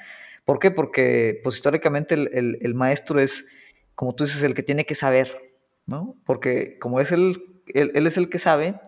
¿por 0.45 0.61
qué? 0.61 0.71
Porque 0.71 1.41
pues 1.43 1.57
históricamente 1.57 2.15
el, 2.15 2.75
maestro 2.75 3.21
es, 3.21 3.45
como 3.97 4.15
tú 4.15 4.25
dices, 4.25 4.43
el 4.45 4.55
que 4.55 4.63
tiene 4.63 4.87
que 4.87 4.95
saber, 4.95 5.37
¿no? 5.87 6.15
Porque 6.25 6.79
como 6.79 7.01
es 7.01 7.11
el, 7.11 7.43
él, 7.75 8.07
es 8.07 8.17
el 8.19 8.31
que 8.31 8.39
sabe, 8.39 8.81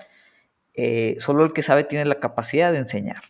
eh, 0.80 1.16
solo 1.18 1.44
el 1.44 1.52
que 1.52 1.64
sabe 1.64 1.82
tiene 1.82 2.04
la 2.04 2.20
capacidad 2.20 2.70
de 2.70 2.78
enseñar, 2.78 3.24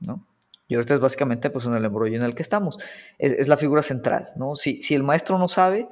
¿no? 0.00 0.26
Y 0.66 0.74
ahorita 0.74 0.94
es 0.94 1.00
básicamente 1.00 1.48
pues 1.48 1.64
en 1.64 1.74
el 1.74 1.84
embrollo 1.84 2.16
en 2.16 2.24
el 2.24 2.34
que 2.34 2.42
estamos. 2.42 2.76
Es, 3.20 3.46
la 3.46 3.56
figura 3.56 3.84
central, 3.84 4.30
¿no? 4.34 4.56
Si, 4.56 4.80
el 4.92 5.04
maestro 5.04 5.38
no 5.38 5.46
sabe, 5.46 5.86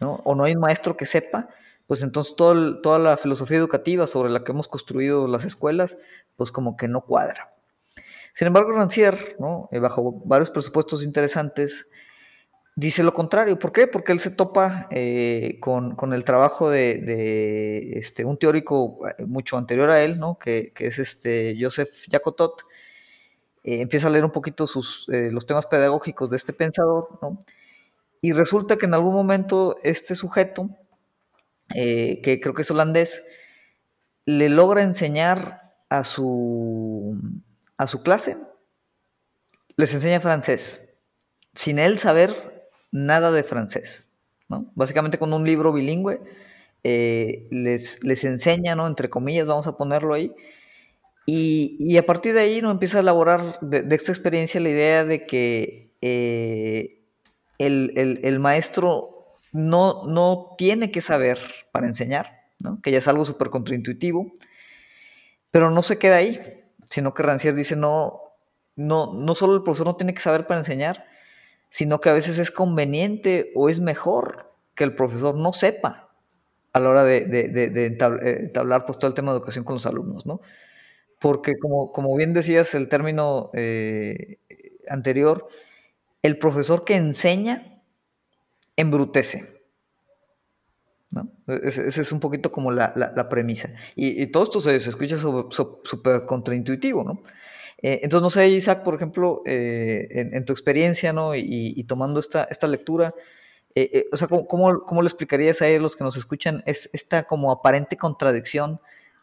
¿no? 0.00 0.14
O 0.24 0.34
no 0.34 0.42
hay 0.42 0.54
un 0.54 0.60
maestro 0.60 0.96
que 0.96 1.06
sepa, 1.06 1.48
pues 1.86 2.02
entonces 2.02 2.34
toda 2.34 2.98
la 2.98 3.16
filosofía 3.16 3.58
educativa 3.58 4.08
sobre 4.08 4.30
la 4.30 4.42
que 4.42 4.50
hemos 4.50 4.66
construido 4.66 5.28
las 5.28 5.44
escuelas, 5.44 5.96
pues 6.34 6.50
como 6.50 6.76
que 6.76 6.88
no 6.88 7.02
cuadra. 7.02 7.54
Sin 8.34 8.48
embargo, 8.48 8.72
Rancière. 8.72 9.36
Eh, 9.70 9.78
bajo 9.78 10.20
varios 10.24 10.50
presupuestos 10.50 11.04
interesantes, 11.04 11.88
dice 12.78 13.02
lo 13.02 13.12
contrario. 13.12 13.58
¿Por 13.58 13.72
qué? 13.72 13.88
Porque 13.88 14.12
él 14.12 14.20
se 14.20 14.30
topa 14.30 14.86
eh, 14.90 15.58
con, 15.60 15.96
con, 15.96 16.12
el 16.12 16.24
trabajo 16.24 16.70
de, 16.70 17.92
este, 17.96 18.24
un 18.24 18.38
teórico 18.38 19.00
eh, 19.08 19.24
mucho 19.24 19.56
anterior 19.56 19.90
a 19.90 20.02
él, 20.04 20.20
¿no? 20.20 20.38
que, 20.38 20.72
es 20.78 21.00
este 21.00 21.56
Joseph 21.60 21.90
Jacotot, 22.08 22.62
eh, 23.64 23.80
empieza 23.80 24.06
a 24.06 24.10
leer 24.10 24.24
un 24.24 24.30
poquito 24.30 24.68
sus, 24.68 25.06
los 25.08 25.44
temas 25.44 25.66
pedagógicos 25.66 26.30
de 26.30 26.36
este 26.36 26.52
pensador, 26.52 27.18
¿no? 27.20 27.40
Y 28.20 28.32
resulta 28.32 28.76
que 28.76 28.86
en 28.86 28.94
algún 28.94 29.14
momento 29.14 29.78
este 29.82 30.14
sujeto, 30.14 30.70
que 31.68 32.40
creo 32.42 32.54
que 32.54 32.62
es 32.62 32.70
holandés, 32.70 33.24
le 34.24 34.48
logra 34.48 34.82
enseñar 34.82 35.72
a 35.88 36.02
su, 36.02 37.16
a 37.76 37.86
su 37.86 38.02
clase, 38.02 38.36
les 39.76 39.94
enseña 39.94 40.20
francés, 40.20 40.88
sin 41.54 41.78
él 41.78 42.00
saber 42.00 42.57
nada 42.90 43.30
de 43.32 43.42
francés, 43.42 44.06
¿no? 44.48 44.70
Básicamente 44.74 45.18
con 45.18 45.32
un 45.32 45.44
libro 45.44 45.72
bilingüe 45.72 46.20
les, 46.82 48.02
les 48.02 48.24
enseña, 48.24 48.74
¿no? 48.74 48.86
Entre 48.86 49.10
comillas, 49.10 49.46
vamos 49.46 49.66
a 49.66 49.76
ponerlo 49.76 50.14
ahí, 50.14 50.32
y, 51.30 51.98
a 51.98 52.06
partir 52.06 52.32
de 52.32 52.40
ahí 52.40 52.62
no 52.62 52.70
empieza 52.70 52.96
a 52.96 53.00
elaborar 53.02 53.58
de, 53.60 53.94
esta 53.94 54.12
experiencia 54.12 54.62
la 54.62 54.70
idea 54.70 55.04
de 55.04 55.26
que 55.26 55.92
eh, 56.00 57.02
el, 57.58 58.38
maestro 58.38 59.36
no, 59.52 60.06
no 60.06 60.54
tiene 60.56 60.90
que 60.90 61.02
saber 61.02 61.38
para 61.70 61.86
enseñar, 61.86 62.44
que 62.82 62.92
ya 62.92 62.96
es 62.96 63.08
algo 63.08 63.26
súper 63.26 63.50
contraintuitivo, 63.50 64.32
pero 65.50 65.70
no 65.70 65.82
se 65.82 65.98
queda 65.98 66.16
ahí, 66.16 66.40
sino 66.88 67.12
que 67.12 67.22
Rancière 67.22 67.54
dice, 67.54 67.76
no, 67.76 68.22
no, 68.74 69.12
no 69.12 69.34
solo 69.34 69.54
el 69.54 69.62
profesor 69.62 69.86
no 69.86 69.96
tiene 69.96 70.14
que 70.14 70.22
saber 70.22 70.46
para 70.46 70.60
enseñar, 70.60 71.04
sino 71.70 72.00
que 72.00 72.08
a 72.08 72.14
veces 72.14 72.38
es 72.38 72.50
conveniente 72.50 73.52
o 73.54 73.68
es 73.68 73.80
mejor 73.80 74.52
que 74.74 74.84
el 74.84 74.94
profesor 74.94 75.34
no 75.34 75.52
sepa 75.52 76.08
a 76.72 76.80
la 76.80 76.88
hora 76.90 77.04
de, 77.04 77.22
de, 77.22 77.86
entablar 77.86 78.86
pues, 78.86 78.98
todo 78.98 79.08
el 79.08 79.14
tema 79.14 79.32
de 79.32 79.38
educación 79.38 79.64
con 79.64 79.74
los 79.74 79.86
alumnos, 79.86 80.26
¿no? 80.26 80.40
porque 81.20 81.58
como, 81.58 81.92
como 81.92 82.16
bien 82.16 82.32
decías 82.32 82.74
el 82.74 82.88
término 82.88 83.50
eh, 83.54 84.38
anterior, 84.88 85.48
el 86.22 86.38
profesor 86.38 86.84
que 86.84 86.96
enseña 86.96 87.82
embrutece. 88.76 89.58
¿no? 91.10 91.28
Ese, 91.46 91.88
es 91.88 92.12
un 92.12 92.20
poquito 92.20 92.52
como 92.52 92.70
la, 92.70 92.92
la, 92.94 93.28
premisa. 93.28 93.70
Y, 93.96 94.26
todo 94.26 94.42
esto 94.44 94.60
se, 94.60 94.76
escucha 94.76 95.16
súper 95.18 96.26
contraintuitivo, 96.26 97.02
¿no? 97.02 97.22
Eh, 97.80 98.00
entonces, 98.02 98.22
no 98.22 98.30
sé, 98.30 98.48
Isaac, 98.48 98.82
por 98.82 98.94
ejemplo, 98.94 99.42
eh, 99.46 100.08
en, 100.32 100.44
tu 100.44 100.52
experiencia, 100.52 101.12
¿no? 101.12 101.34
Y, 101.34 101.84
tomando 101.84 102.20
esta, 102.20 102.44
esta 102.44 102.66
lectura, 102.66 103.14
o 104.12 104.16
sea, 104.16 104.26
¿cómo, 104.26 104.84
¿cómo, 104.84 105.02
le 105.02 105.06
explicarías 105.06 105.62
a 105.62 105.68
ellos 105.68 105.82
los 105.82 105.96
que 105.96 106.02
nos 106.02 106.16
escuchan 106.16 106.64
es, 106.66 106.90
esta 106.92 107.24
como 107.24 107.52
aparente 107.52 107.96
contradicción 107.96 108.80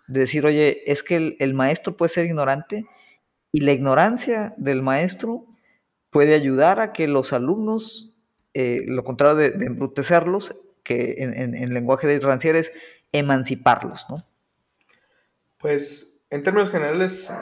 de 0.07 0.21
decir, 0.21 0.45
oye, 0.45 0.83
es 0.91 1.03
que 1.03 1.35
el, 1.39 1.53
maestro 1.53 1.97
puede 1.97 2.09
ser 2.09 2.25
ignorante 2.25 2.85
y 3.51 3.61
la 3.61 3.71
ignorancia 3.71 4.53
del 4.57 4.81
maestro 4.81 5.45
puede 6.09 6.35
ayudar 6.35 6.79
a 6.79 6.93
que 6.93 7.07
los 7.07 7.33
alumnos, 7.33 8.13
eh, 8.53 8.83
lo 8.85 9.03
contrario 9.03 9.35
de, 9.35 9.65
embrutecerlos, 9.65 10.55
que 10.83 11.15
en, 11.17 11.55
en, 11.55 11.73
lenguaje 11.73 12.05
de 12.05 12.21
Rancière 12.21 12.59
es 12.59 12.71
emanciparlos, 13.11 14.05
¿no? 14.09 14.23
Pues 15.57 16.19
en 16.29 16.43
términos 16.43 16.69
generales 16.69 17.33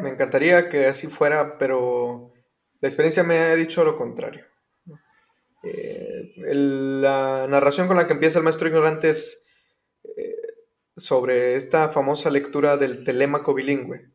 me 0.00 0.10
encantaría 0.10 0.68
que 0.68 0.86
así 0.86 1.06
fuera, 1.06 1.58
pero 1.58 2.32
la 2.80 2.88
experiencia 2.88 3.22
me 3.22 3.38
ha 3.38 3.54
dicho 3.54 3.84
lo 3.84 3.96
contrario. 3.96 4.44
Eh, 5.62 6.32
la 6.36 7.46
narración 7.48 7.88
con 7.88 7.96
la 7.96 8.06
que 8.06 8.12
empieza 8.12 8.38
el 8.38 8.44
maestro 8.44 8.68
ignorante 8.68 9.10
es 9.10 9.44
sobre 10.98 11.54
esta 11.54 11.88
famosa 11.88 12.30
lectura 12.30 12.76
del 12.76 13.04
telémaco 13.04 13.54
bilingüe. 13.54 14.10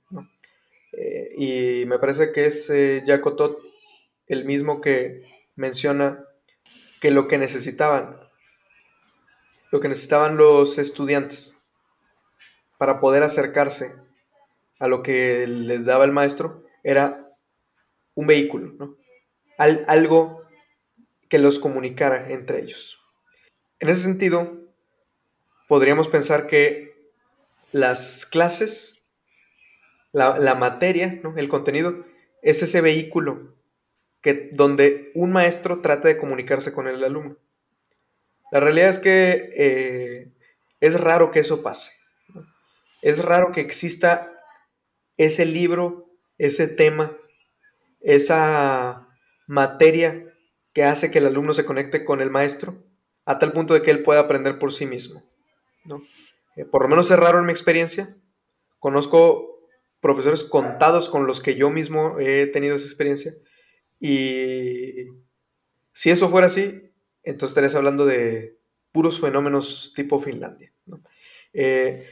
Eh, 0.92 1.30
y 1.36 1.86
me 1.88 1.98
parece 1.98 2.32
que 2.32 2.46
es 2.46 2.70
eh, 2.70 3.04
Jacotot 3.06 3.60
el 4.28 4.46
mismo 4.46 4.82
que 4.82 5.24
menciona 5.56 6.26
que 7.02 7.12
lo 7.12 7.28
que 7.28 7.38
necesitaban, 7.38 8.20
lo 9.72 9.80
que 9.80 9.90
necesitaban 9.90 10.38
los 10.38 10.78
estudiantes 10.78 11.58
para 12.78 13.00
poder 13.00 13.24
acercarse 13.24 13.96
a 14.84 14.88
lo 14.88 15.02
que 15.02 15.48
les 15.48 15.86
daba 15.86 16.04
el 16.04 16.12
maestro 16.12 16.66
era 16.84 17.34
un 18.16 18.28
vehículo, 18.28 18.98
algo 19.58 20.44
que 21.30 21.40
los 21.40 21.58
comunicara 21.58 22.30
entre 22.32 22.60
ellos. 22.60 23.00
En 23.80 23.88
ese 23.88 24.02
sentido, 24.02 24.60
podríamos 25.70 26.10
pensar 26.10 26.48
que 26.48 27.14
las 27.72 28.26
clases, 28.26 29.02
la, 30.12 30.54
materia, 30.56 31.22
el 31.38 31.48
contenido, 31.48 32.06
es 32.42 32.62
ese 32.62 32.82
vehículo 32.82 33.56
que, 34.22 34.50
donde 34.52 35.14
un 35.16 35.32
maestro 35.32 35.80
trata 35.80 36.10
de 36.10 36.18
comunicarse 36.18 36.74
con 36.74 36.90
el 36.90 37.02
alumno. 37.02 37.38
La 38.52 38.60
realidad 38.60 38.90
es 38.90 39.00
que 39.00 39.50
eh, 39.56 40.32
es 40.82 41.00
raro 41.00 41.32
que 41.32 41.40
eso 41.40 41.64
pase. 41.64 41.92
Es 43.02 43.24
raro 43.24 43.54
que 43.54 43.62
exista 43.62 44.33
ese 45.18 45.46
libro, 45.46 46.10
ese 46.38 46.68
tema, 46.68 47.18
esa 48.02 49.08
materia 49.48 50.34
que 50.74 50.84
hace 50.84 51.12
que 51.12 51.20
el 51.20 51.28
alumno 51.28 51.54
se 51.54 51.66
conecte 51.66 52.04
con 52.04 52.22
el 52.22 52.32
maestro 52.32 52.84
a 53.26 53.40
tal 53.40 53.54
punto 53.54 53.74
de 53.74 53.82
que 53.82 53.92
él 53.92 54.04
pueda 54.04 54.22
aprender 54.22 54.60
por 54.60 54.74
sí 54.74 54.86
mismo. 54.86 55.24
Eh, 56.56 56.66
por 56.66 56.84
lo 56.84 56.90
menos 56.90 57.10
es 57.10 57.18
raro 57.18 57.40
en 57.40 57.46
mi 57.46 57.52
experiencia. 57.52 58.18
Conozco 58.80 59.68
profesores 60.02 60.44
contados 60.44 61.08
con 61.08 61.26
los 61.26 61.40
que 61.40 61.56
yo 61.56 61.70
mismo 61.70 62.20
he 62.20 62.48
tenido 62.48 62.76
esa 62.76 62.86
experiencia. 62.86 63.34
Y 64.00 65.08
si 65.94 66.10
eso 66.10 66.30
fuera 66.30 66.48
así, 66.48 66.92
entonces 67.24 67.52
estarías 67.52 67.76
hablando 67.76 68.06
de 68.06 68.58
puros 68.92 69.22
fenómenos 69.22 69.94
tipo 69.96 70.20
Finlandia. 70.20 70.74
Eh, 71.54 72.06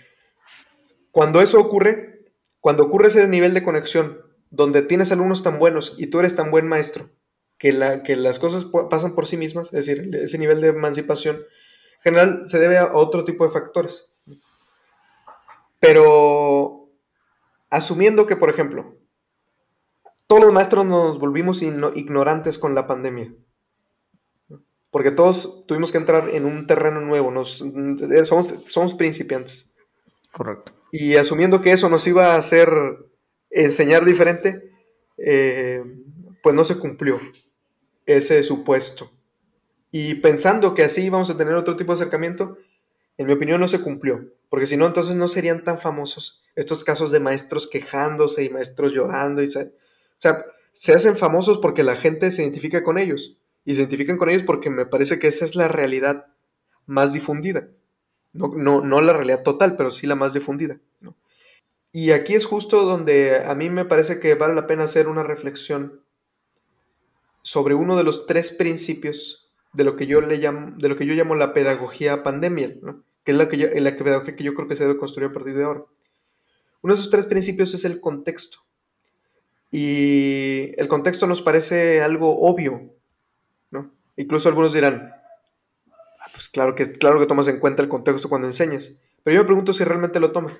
cuando 1.12 1.41
eso 1.41 1.60
ocurre, 1.60 2.20
cuando 2.62 2.84
ocurre 2.84 3.07
ese 3.07 3.28
nivel 3.28 3.53
de 3.53 3.64
conexión, 3.64 4.22
donde 4.49 4.82
tienes 4.82 5.12
alumnos 5.12 5.43
tan 5.43 5.59
buenos 5.59 5.95
y 5.97 6.07
tú 6.07 6.20
eres 6.20 6.36
tan 6.36 6.51
buen 6.51 6.68
maestro, 6.68 7.09
que, 7.57 7.74
la, 7.74 8.03
que 8.03 8.16
las 8.16 8.39
cosas 8.39 8.66
pasan 8.89 9.14
por 9.14 9.28
sí 9.28 9.38
mismas, 9.38 9.68
es 9.74 9.86
decir, 9.86 10.16
ese 10.16 10.38
nivel 10.38 10.62
de 10.62 10.70
emancipación, 10.70 11.41
general 12.01 12.43
se 12.45 12.59
debe 12.59 12.78
a 12.78 12.93
otro 12.93 13.24
tipo 13.24 13.45
de 13.45 13.51
factores. 13.51 14.12
Pero 15.80 16.89
asumiendo 17.70 18.28
que, 18.28 18.36
por 18.36 18.49
ejemplo, 18.49 18.95
todos 20.28 20.43
los 20.43 20.53
maestros 20.53 20.86
nos 20.86 21.20
volvimos 21.20 21.62
ignorantes 21.62 22.57
con 22.57 22.76
la 22.76 22.88
pandemia, 22.88 23.34
porque 24.91 25.12
todos 25.12 25.66
tuvimos 25.68 25.91
que 25.91 25.97
entrar 25.97 26.30
en 26.30 26.45
un 26.45 26.68
terreno 26.68 27.01
nuevo, 27.01 27.32
nos, 27.32 27.64
somos, 28.70 28.93
principiantes. 28.93 29.70
Correcto. 30.32 30.74
Y 30.92 31.16
asumiendo 31.16 31.62
que 31.62 31.72
eso 31.72 31.89
nos 31.89 32.06
iba 32.08 32.34
a 32.34 32.38
hacer 32.38 32.70
enseñar 33.50 34.06
diferente, 34.06 34.72
eh, 35.18 35.84
pues 36.44 36.56
no 36.56 36.64
se 36.64 36.78
cumplió 36.78 37.20
ese 38.06 38.44
supuesto. 38.44 39.12
Y 39.92 40.16
pensando 40.16 40.74
que 40.74 40.84
así 40.84 41.10
vamos 41.10 41.30
a 41.30 41.38
tener 41.38 41.56
otro 41.56 41.76
tipo 41.76 41.92
de 41.92 42.02
acercamiento, 42.02 42.58
En 43.18 43.28
mi 43.28 43.34
opinión 43.34 43.60
no 43.60 43.68
se 43.68 43.82
cumplió, 43.82 44.34
porque 44.50 44.66
si 44.66 44.78
no, 44.78 44.88
entonces 44.88 45.16
no 45.16 45.28
serían 45.28 45.64
tan 45.64 45.78
famosos 45.78 46.44
estos 46.56 46.84
casos 46.84 47.12
de 47.12 47.20
maestros 47.20 47.68
quejándose 47.68 48.44
y 48.44 48.50
maestros 48.50 48.94
llorando. 48.94 49.44
Y 49.44 49.48
se, 49.48 49.64
o 49.64 49.72
sea, 50.18 50.46
se 50.72 50.94
hacen 50.94 51.16
famosos 51.16 51.60
porque 51.60 51.84
la 51.84 51.96
gente 51.96 52.32
se 52.32 52.42
identifica 52.42 52.84
con 52.84 52.98
ellos. 52.98 53.38
Y 53.64 53.76
se 53.76 53.82
identifican 53.82 54.18
con 54.18 54.30
ellos 54.30 54.44
porque 54.44 54.70
me 54.70 54.86
parece 54.86 55.20
que 55.20 55.28
esa 55.28 55.46
es 55.46 55.56
la 55.56 55.68
realidad 55.68 56.26
más 56.86 57.14
difundida. 57.14 57.70
No, 58.34 58.48
no, 58.56 58.82
no 58.82 59.02
la 59.02 59.14
realidad 59.14 59.44
total, 59.44 59.76
pero 59.76 59.92
sí 59.92 60.08
la 60.08 60.16
más 60.16 60.34
difundida. 60.34 60.80
Y 61.92 62.12
aquí 62.12 62.36
es 62.36 62.46
justo 62.46 62.84
donde 62.84 63.44
a 63.44 63.54
mí 63.54 63.70
me 63.70 63.84
parece 63.84 64.20
que 64.20 64.36
vale 64.36 64.56
la 64.56 64.68
pena 64.68 64.86
hacer 64.86 65.10
una 65.10 65.24
reflexión 65.24 66.02
sobre 67.42 67.74
uno 67.74 67.98
de 67.98 68.04
los 68.04 68.26
tres 68.28 68.52
principios 68.52 69.52
de 69.74 69.84
lo 69.84 69.96
que 69.96 70.08
yo 70.08 70.22
le 70.22 70.38
llamo, 70.38 70.74
de 70.78 70.90
lo 70.90 70.96
que 70.96 71.06
yo 71.06 71.14
llamo 71.14 71.36
la 71.36 71.54
pedagogía 71.54 72.24
pandemia, 72.24 72.76
que 73.24 73.32
es 73.32 73.38
la, 73.38 73.50
que 73.50 73.58
la 73.58 73.98
pedagogía 73.98 74.36
que 74.36 74.44
yo 74.44 74.54
creo 74.54 74.68
que 74.68 74.76
se 74.76 74.86
debe 74.86 75.00
construir 75.00 75.30
a 75.30 75.34
partir 75.34 75.56
de 75.56 75.64
ahora. 75.66 75.84
Uno 76.82 76.94
de 76.94 77.00
esos 77.00 77.12
tres 77.12 77.26
principios 77.26 77.74
es 77.74 77.84
el 77.84 78.00
contexto. 78.00 78.60
Y 79.70 80.74
el 80.78 80.88
contexto 80.88 81.28
nos 81.28 81.42
parece 81.42 82.02
algo 82.02 82.40
obvio, 82.42 82.94
¿no? 83.70 83.92
Incluso 84.18 84.50
algunos 84.50 84.74
dirán, 84.74 85.14
pues 86.34 86.50
claro 86.50 86.76
que, 86.76 86.92
claro 86.92 87.20
que 87.20 87.26
tomas 87.26 87.48
en 87.48 87.60
cuenta 87.60 87.82
el 87.82 87.90
contexto 87.90 88.30
cuando 88.30 88.48
enseñas. 88.48 88.94
Pero 89.24 89.36
yo 89.36 89.42
me 89.42 89.48
pregunto 89.48 89.74
si 89.74 89.84
realmente 89.84 90.20
lo 90.20 90.32
toma. 90.32 90.58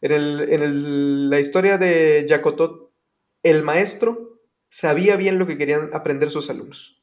En, 0.00 1.30
la 1.30 1.40
historia 1.40 1.78
de 1.78 2.26
Jacotot, 2.28 2.90
el 3.42 3.62
maestro 3.62 4.40
sabía 4.68 5.16
bien 5.16 5.38
lo 5.38 5.46
que 5.46 5.58
querían 5.58 5.90
aprender 5.92 6.30
sus 6.30 6.50
alumnos. 6.50 7.02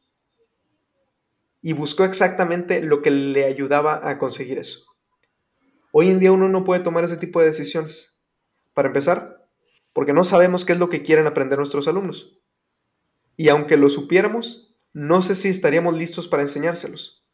Y 1.62 1.74
buscó 1.74 2.04
exactamente 2.04 2.82
lo 2.82 3.02
que 3.02 3.12
le 3.12 3.46
ayudaba 3.46 4.08
a 4.08 4.20
conseguir 4.20 4.60
eso. 4.60 4.86
Hoy 5.92 6.10
en 6.10 6.20
día 6.20 6.32
uno 6.32 6.48
no 6.48 6.64
puede 6.64 6.82
tomar 6.82 7.04
ese 7.04 7.18
tipo 7.18 7.40
de 7.40 7.48
decisiones. 7.48 8.20
Para 8.74 8.90
empezar, 8.90 9.48
porque 9.94 10.14
no 10.14 10.24
sabemos 10.24 10.66
qué 10.66 10.74
es 10.74 10.80
lo 10.80 10.90
que 10.90 11.02
quieren 11.02 11.26
aprender 11.26 11.58
nuestros 11.58 11.88
alumnos. 11.88 12.38
Y 13.38 13.50
aunque 13.50 13.78
lo 13.78 13.90
supiéramos, 13.90 14.76
no 14.94 15.22
sé 15.22 15.36
si 15.36 15.50
estaríamos 15.50 15.96
listos 15.98 16.28
para 16.28 16.44
enseñárselos. 16.44 17.25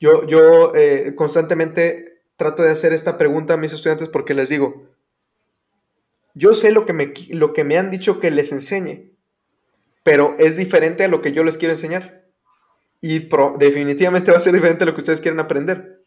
Yo, 0.00 0.26
yo 0.26 0.74
eh, 0.74 1.14
constantemente 1.16 2.22
trato 2.36 2.62
de 2.62 2.70
hacer 2.70 2.92
esta 2.92 3.18
pregunta 3.18 3.54
a 3.54 3.56
mis 3.56 3.72
estudiantes 3.72 4.08
porque 4.08 4.34
les 4.34 4.48
digo, 4.48 4.88
yo 6.34 6.54
sé 6.54 6.70
lo 6.70 6.86
que 6.86 6.92
me, 6.92 7.12
lo 7.30 7.52
que 7.52 7.64
me 7.64 7.76
han 7.76 7.90
dicho 7.90 8.20
que 8.20 8.30
les 8.30 8.52
enseñe, 8.52 9.10
pero 10.04 10.36
es 10.38 10.56
diferente 10.56 11.04
a 11.04 11.08
lo 11.08 11.20
que 11.20 11.32
yo 11.32 11.42
les 11.42 11.58
quiero 11.58 11.72
enseñar. 11.72 12.24
Y 13.00 13.28
definitivamente 13.58 14.30
va 14.30 14.36
a 14.36 14.40
ser 14.40 14.54
diferente 14.54 14.84
a 14.84 14.86
lo 14.86 14.94
que 14.94 15.00
ustedes 15.00 15.20
quieren 15.20 15.40
aprender. 15.40 16.04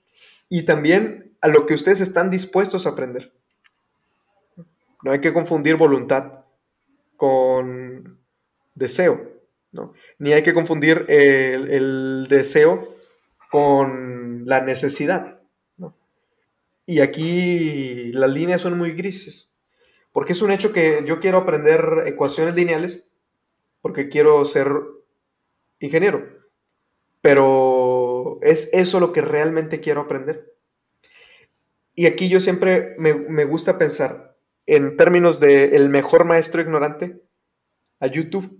Y 0.49 0.63
también 0.63 1.35
a 1.41 1.47
lo 1.47 1.65
que 1.65 1.73
ustedes 1.73 2.01
están 2.01 2.29
dispuestos 2.29 2.85
a 2.85 2.91
aprender. 2.91 3.33
No 5.03 5.11
hay 5.11 5.19
que 5.19 5.33
confundir 5.33 5.75
voluntad 5.75 6.45
con 7.17 8.19
deseo, 8.75 9.31
¿no? 9.71 9.93
Ni 10.19 10.33
hay 10.33 10.43
que 10.43 10.53
confundir 10.53 11.05
el, 11.07 12.27
deseo 12.29 12.90
con 13.52 14.45
la 14.45 14.62
necesidad, 14.62 15.41
¿no? 15.76 15.93
Y 16.86 17.02
aquí 17.02 18.14
las 18.14 18.32
líneas 18.32 18.62
son 18.62 18.78
muy 18.78 18.93
grises, 18.93 19.54
porque 20.14 20.32
es 20.32 20.41
un 20.41 20.52
hecho 20.52 20.72
que 20.72 21.04
yo 21.06 21.20
quiero 21.20 21.39
aprender 21.39 22.04
ecuaciones 22.06 22.56
lineales, 22.56 23.12
porque 23.82 24.08
quiero 24.08 24.45
ser 24.45 24.72
ingeniero, 25.80 26.26
pero 27.22 28.39
¿es 28.41 28.70
eso 28.72 29.02
lo 29.02 29.12
que 29.12 29.22
realmente 29.22 29.82
quiero 29.82 29.99
aprender? 29.99 30.56
Y 31.93 32.06
aquí 32.06 32.30
yo 32.30 32.39
siempre 32.39 32.95
me, 32.97 33.14
me 33.14 33.43
gusta 33.43 33.78
pensar, 33.78 34.38
en 34.66 34.95
términos 34.95 35.41
de 35.41 35.76
el 35.76 35.89
mejor 35.89 36.24
maestro 36.24 36.62
ignorante 36.62 37.22
a 37.99 38.08
YouTube. 38.08 38.58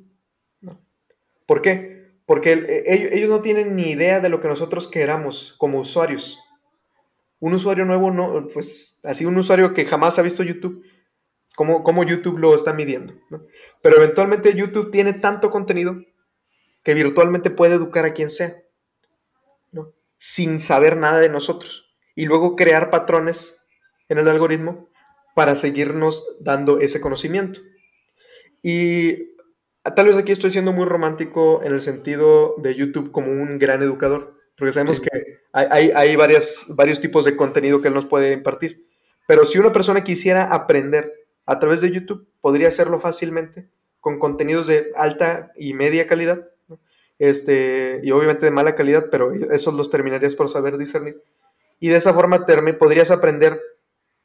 ¿Por 1.46 1.62
qué? 1.62 2.01
Porque 2.32 2.54
e, 2.54 3.14
ellos, 3.14 3.30
no 3.30 3.42
tienen 3.42 3.76
ni 3.76 3.92
idea 3.92 4.22
de 4.22 4.30
lo 4.30 4.40
que 4.40 4.48
nosotros 4.48 4.88
queramos 4.88 5.54
como 5.58 5.82
usuarios. 5.82 6.40
Un 7.42 7.56
usuario 7.56 7.84
nuevo, 7.84 8.10
no, 8.10 8.48
pues 8.54 9.02
así 9.04 9.26
un 9.26 9.38
usuario 9.38 9.74
que 9.74 9.84
jamás 9.84 10.18
ha 10.18 10.22
visto 10.22 10.42
YouTube, 10.42 10.82
¿cómo, 11.58 12.06
YouTube 12.06 12.38
lo 12.38 12.56
está 12.56 12.72
midiendo? 12.72 13.16
Pero 13.82 13.98
eventualmente 13.98 14.56
YouTube 14.56 14.92
tiene 14.92 15.12
tanto 15.12 15.50
contenido 15.50 15.98
que 16.84 16.94
virtualmente 16.94 17.50
puede 17.50 17.76
educar 17.76 18.06
a 18.06 18.14
quien 18.14 18.30
sea, 18.30 18.64
sin 20.18 20.62
saber 20.62 20.96
nada 20.96 21.20
de 21.20 21.28
nosotros. 21.28 21.94
Y 22.16 22.28
luego 22.28 22.56
crear 22.56 22.90
patrones 22.90 23.62
en 24.08 24.20
el 24.20 24.30
algoritmo 24.30 24.88
para 25.36 25.56
seguirnos 25.56 26.38
dando 26.40 26.80
ese 26.80 27.02
conocimiento. 27.02 27.60
Y 28.64 29.32
tal 29.84 30.08
vez 30.08 30.18
aquí 30.18 30.32
estoy 30.32 30.52
siendo 30.52 30.72
muy 30.74 30.86
romántico 30.86 31.62
en 31.64 31.74
el 31.74 31.82
sentido 31.82 32.56
de 32.58 32.76
YouTube 32.76 33.12
como 33.12 33.32
un 33.32 33.60
gran 33.60 33.82
educador, 33.82 34.38
porque 34.58 34.72
sabemos 34.72 35.00
que 35.00 35.10
hay, 35.54 35.92
hay 35.92 36.16
varias, 36.16 36.66
varios 36.70 37.00
tipos 37.00 37.26
de 37.26 37.36
contenido 37.36 37.82
que 37.82 37.88
él 37.88 37.94
nos 37.94 38.06
puede 38.06 38.32
impartir. 38.32 38.86
Pero 39.28 39.46
si 39.46 39.60
una 39.60 39.72
persona 39.72 40.04
quisiera 40.04 40.46
aprender 40.54 41.14
a 41.46 41.60
través 41.60 41.82
de 41.82 41.92
YouTube, 41.92 42.28
podría 42.42 42.68
hacerlo 42.68 43.00
fácilmente 43.00 43.70
con 44.00 44.20
contenidos 44.20 44.68
de 44.68 44.92
alta 44.96 45.52
y 45.56 45.74
media 45.74 46.08
calidad, 46.08 46.50
este, 47.20 48.02
y 48.04 48.12
obviamente 48.12 48.46
de 48.46 48.52
mala 48.52 48.76
calidad, 48.76 49.10
pero 49.12 49.32
esos 49.32 49.74
los 49.76 49.92
terminarías 49.92 50.36
por 50.36 50.50
saber 50.50 50.78
discernir. 50.78 51.22
Y 51.80 51.90
de 51.90 51.98
esa 51.98 52.14
forma 52.14 52.46
podrías 52.80 53.12
aprender 53.12 53.62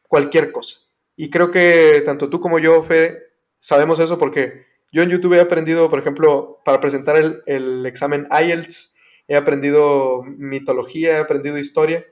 cualquier 0.08 0.50
cosa. 0.50 0.80
Y 1.14 1.30
creo 1.30 1.50
que 1.50 2.02
tanto 2.04 2.30
tú 2.30 2.40
como 2.40 2.58
yo, 2.58 2.82
Fede, 2.82 3.22
sabemos 3.58 3.98
eso 4.00 4.18
porque 4.18 4.64
yo 4.96 5.02
en 5.02 5.10
YouTube 5.10 5.34
he 5.34 5.40
aprendido, 5.42 5.90
por 5.90 5.98
ejemplo, 5.98 6.62
para 6.64 6.80
presentar 6.80 7.18
el, 7.18 7.84
examen 7.84 8.26
IELTS, 8.30 8.94
he 9.28 9.36
aprendido 9.36 10.22
mitología, 10.22 11.18
he 11.18 11.20
aprendido 11.20 11.58
historia. 11.58 12.06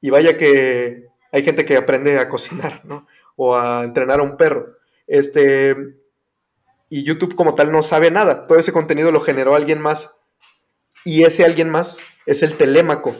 Y 0.00 0.10
vaya 0.10 0.38
que 0.38 1.08
hay 1.32 1.42
gente 1.42 1.64
que 1.64 1.76
aprende 1.76 2.20
a 2.20 2.28
cocinar, 2.28 2.84
¿no? 2.84 3.08
O 3.34 3.56
a 3.56 3.82
entrenar 3.82 4.20
a 4.20 4.22
un 4.22 4.36
perro. 4.36 4.76
Este, 5.08 5.74
y 6.88 7.02
YouTube 7.02 7.34
como 7.34 7.56
tal 7.56 7.72
no 7.72 7.82
sabe 7.82 8.12
nada. 8.12 8.46
Todo 8.46 8.60
ese 8.60 8.72
contenido 8.72 9.10
lo 9.10 9.18
generó 9.18 9.56
alguien 9.56 9.80
más. 9.80 10.14
Y 11.04 11.24
ese 11.24 11.44
alguien 11.44 11.68
más 11.68 12.00
es 12.26 12.44
el 12.44 12.56
telémaco 12.56 13.12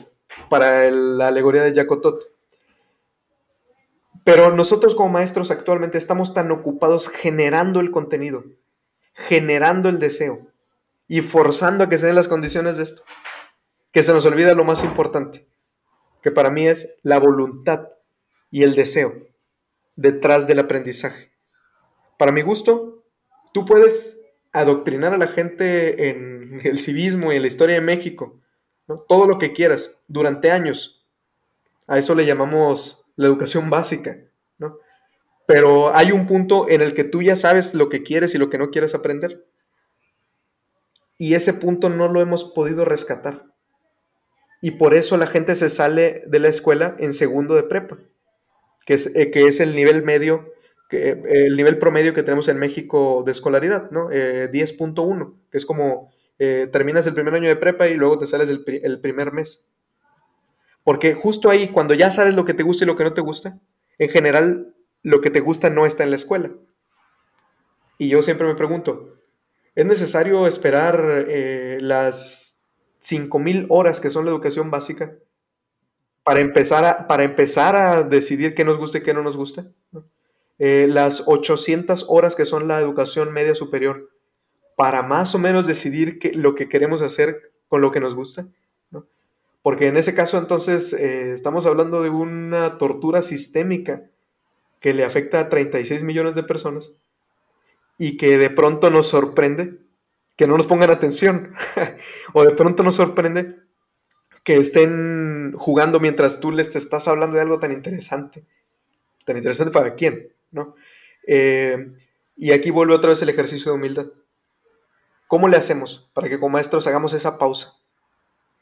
para 0.49 0.89
la 0.89 1.27
alegoría 1.27 1.63
de 1.63 1.75
Jacotot. 1.75 2.32
Pero 4.25 4.55
nosotros 4.55 4.95
como 4.95 5.09
maestros 5.09 5.51
actualmente 5.51 5.99
estamos 5.99 6.33
tan 6.35 6.51
ocupados 6.53 7.09
generando 7.09 7.81
el 7.81 7.91
contenido, 7.91 8.45
generando 9.15 9.89
el 9.89 9.99
deseo 9.99 10.47
y 11.09 11.21
forzando 11.23 11.85
a 11.85 11.89
que 11.89 11.99
se 11.99 12.07
den 12.07 12.15
las 12.15 12.29
condiciones 12.29 12.77
de 12.77 12.85
esto, 12.85 13.03
que 13.91 14.03
se 14.03 14.13
nos 14.13 14.25
olvida 14.25 14.55
lo 14.55 14.65
más 14.65 14.85
importante, 14.85 15.47
que 16.23 16.31
para 16.31 16.51
mí 16.51 16.67
es 16.67 16.99
la 17.03 17.19
voluntad 17.19 17.89
y 18.51 18.63
el 18.63 18.75
deseo 18.75 19.15
detrás 19.97 20.47
del 20.47 20.61
aprendizaje. 20.61 21.33
Para 22.17 22.33
mi 22.33 22.43
gusto, 22.43 23.05
tú 23.53 23.65
puedes 23.65 24.21
adoctrinar 24.53 25.15
a 25.15 25.19
la 25.19 25.27
gente 25.27 26.11
en 26.11 26.61
el 26.63 26.79
civismo 26.79 27.33
y 27.33 27.37
en 27.37 27.43
la 27.43 27.49
historia 27.49 27.75
de 27.75 27.81
México, 27.81 28.41
todo 29.09 29.27
lo 29.27 29.39
que 29.39 29.53
quieras, 29.53 29.99
durante 30.07 30.51
años. 30.51 31.05
A 31.87 31.99
eso 31.99 32.15
le 32.15 32.27
llamamos 32.27 33.02
la 33.17 33.27
educación 33.27 33.71
básica, 33.71 34.19
¿no? 34.59 34.79
Pero 35.47 35.95
hay 35.95 36.13
un 36.13 36.27
punto 36.27 36.69
en 36.69 36.81
el 36.81 36.95
que 36.95 37.05
tú 37.05 37.23
ya 37.23 37.37
sabes 37.37 37.75
lo 37.75 37.89
que 37.89 38.03
quieres 38.03 38.35
y 38.35 38.39
lo 38.39 38.49
que 38.49 38.59
no 38.59 38.71
quieres 38.71 38.95
aprender. 38.95 39.45
Y 41.19 41.35
ese 41.35 41.55
punto 41.55 41.89
no 41.89 42.09
lo 42.09 42.21
hemos 42.21 42.45
podido 42.45 42.85
rescatar. 42.85 43.45
Y 44.61 44.73
por 44.73 44.95
eso 44.95 45.17
la 45.17 45.27
gente 45.27 45.55
se 45.57 45.69
sale 45.69 46.23
de 46.27 46.39
la 46.39 46.49
escuela 46.49 46.97
en 46.99 47.13
segundo 47.13 47.55
de 47.55 47.65
prepa, 47.65 47.99
que 48.87 48.95
es, 48.95 49.15
eh, 49.15 49.31
que 49.33 49.47
es 49.49 49.59
el 49.59 49.75
nivel 49.75 50.05
medio, 50.05 50.53
eh, 50.91 51.21
el 51.29 51.57
nivel 51.57 51.79
promedio 51.79 52.15
que 52.15 52.23
tenemos 52.23 52.49
en 52.49 52.59
México 52.59 53.25
de 53.27 53.33
escolaridad, 53.33 53.91
¿no? 53.91 54.09
10.1, 54.09 55.35
eh, 55.35 55.49
que 55.51 55.59
es 55.59 55.67
como 55.67 56.13
terminas 56.73 57.07
el 57.07 57.15
primer 57.15 57.35
año 57.35 57.49
de 57.49 57.55
prepa 57.57 57.87
y 57.87 57.95
luego 57.95 58.19
te 58.19 58.27
sales 58.27 58.51
el 58.51 59.01
primer 59.01 59.33
mes. 59.33 59.65
Porque 60.85 61.15
justo 61.15 61.51
ahí, 61.51 61.69
cuando 61.69 61.95
ya 61.95 62.11
sabes 62.11 62.35
lo 62.35 62.45
que 62.45 62.55
te 62.55 62.63
gusta 62.63 62.85
y 62.85 62.87
lo 62.87 62.97
que 62.97 63.05
no 63.05 63.15
te 63.15 63.21
gusta, 63.21 63.59
en 63.99 64.11
general 64.11 64.75
lo 65.03 65.21
que 65.21 65.31
te 65.31 65.41
gusta 65.41 65.71
no 65.71 65.87
está 65.87 66.05
en 66.05 66.11
la 66.11 66.17
escuela. 66.17 66.51
Y 67.99 68.09
yo 68.09 68.23
siempre 68.23 68.47
me 68.47 68.55
pregunto, 68.55 69.17
¿es 69.75 69.87
necesario 69.87 70.47
esperar 70.47 71.25
eh, 71.29 71.79
las 71.81 72.63
5.000 73.01 73.67
horas 73.69 74.01
que 74.01 74.11
son 74.11 74.25
la 74.25 74.31
educación 74.31 74.71
básica 74.71 75.15
para 76.25 76.41
empezar 76.41 76.85
a, 76.85 77.07
para 77.07 77.25
empezar 77.25 77.77
a 77.77 78.03
decidir 78.03 78.55
qué 78.55 78.65
nos 78.65 78.79
gusta 78.79 78.99
y 78.99 79.03
qué 79.03 79.15
no 79.15 79.23
nos 79.23 79.37
gusta? 79.37 79.67
Eh, 80.59 80.87
las 80.89 81.25
800 81.27 82.07
horas 82.09 82.37
que 82.37 82.45
son 82.45 82.69
la 82.69 82.81
educación 82.81 83.33
media 83.33 83.55
superior 83.55 84.11
para 84.77 85.03
más 85.03 85.35
o 85.35 85.39
menos 85.39 85.67
decidir 85.67 86.19
qué, 86.19 86.33
lo 86.33 86.55
que 86.55 86.69
queremos 86.69 87.03
hacer 87.03 87.53
con 87.69 87.81
lo 87.81 87.91
que 87.91 88.01
nos 88.01 88.15
gusta. 88.15 88.47
Porque 89.63 89.87
en 89.87 89.97
ese 89.97 90.15
caso 90.15 90.39
entonces 90.39 90.93
eh, 90.93 91.33
estamos 91.33 91.67
hablando 91.67 92.03
de 92.03 92.11
una 92.11 92.79
tortura 92.79 93.23
sistémica 93.23 94.11
que 94.81 94.93
le 94.93 95.05
afecta 95.05 95.39
a 95.39 95.49
36 95.49 96.03
millones 96.03 96.35
de 96.35 96.43
personas 96.43 96.93
y 97.97 98.17
que 98.17 98.37
de 98.37 98.51
pronto 98.51 98.91
nos 98.91 99.07
sorprende 99.07 99.79
que 100.37 100.49
no 100.49 100.57
nos 100.57 100.67
pongan 100.67 100.91
atención 100.91 101.55
o 102.33 102.45
de 102.45 102.51
pronto 102.51 102.83
nos 102.83 102.97
sorprende 102.97 103.61
que 104.43 104.57
estén 104.57 105.53
jugando 105.57 106.01
mientras 106.01 106.41
tú 106.41 106.51
les 106.51 106.75
estás 106.75 107.07
hablando 107.07 107.37
de 107.37 107.43
algo 107.43 107.61
tan 107.61 107.71
interesante. 107.71 108.45
Tan 109.25 109.37
interesante 109.37 109.73
para 109.73 109.95
quién, 109.95 110.33
¿no? 110.51 110.75
Eh, 111.29 111.93
y 112.37 112.51
aquí 112.51 112.73
vuelve 112.73 112.95
otra 112.95 113.11
vez 113.11 113.23
el 113.23 113.29
ejercicio 113.29 113.71
de 113.71 113.79
humildad. 113.79 114.07
¿Cómo 115.29 115.47
le 115.47 115.57
hacemos 115.57 116.11
para 116.13 116.29
que 116.29 116.41
como 116.41 116.55
maestros 116.55 116.89
hagamos 116.89 117.13
esa 117.13 117.39
pausa 117.39 117.82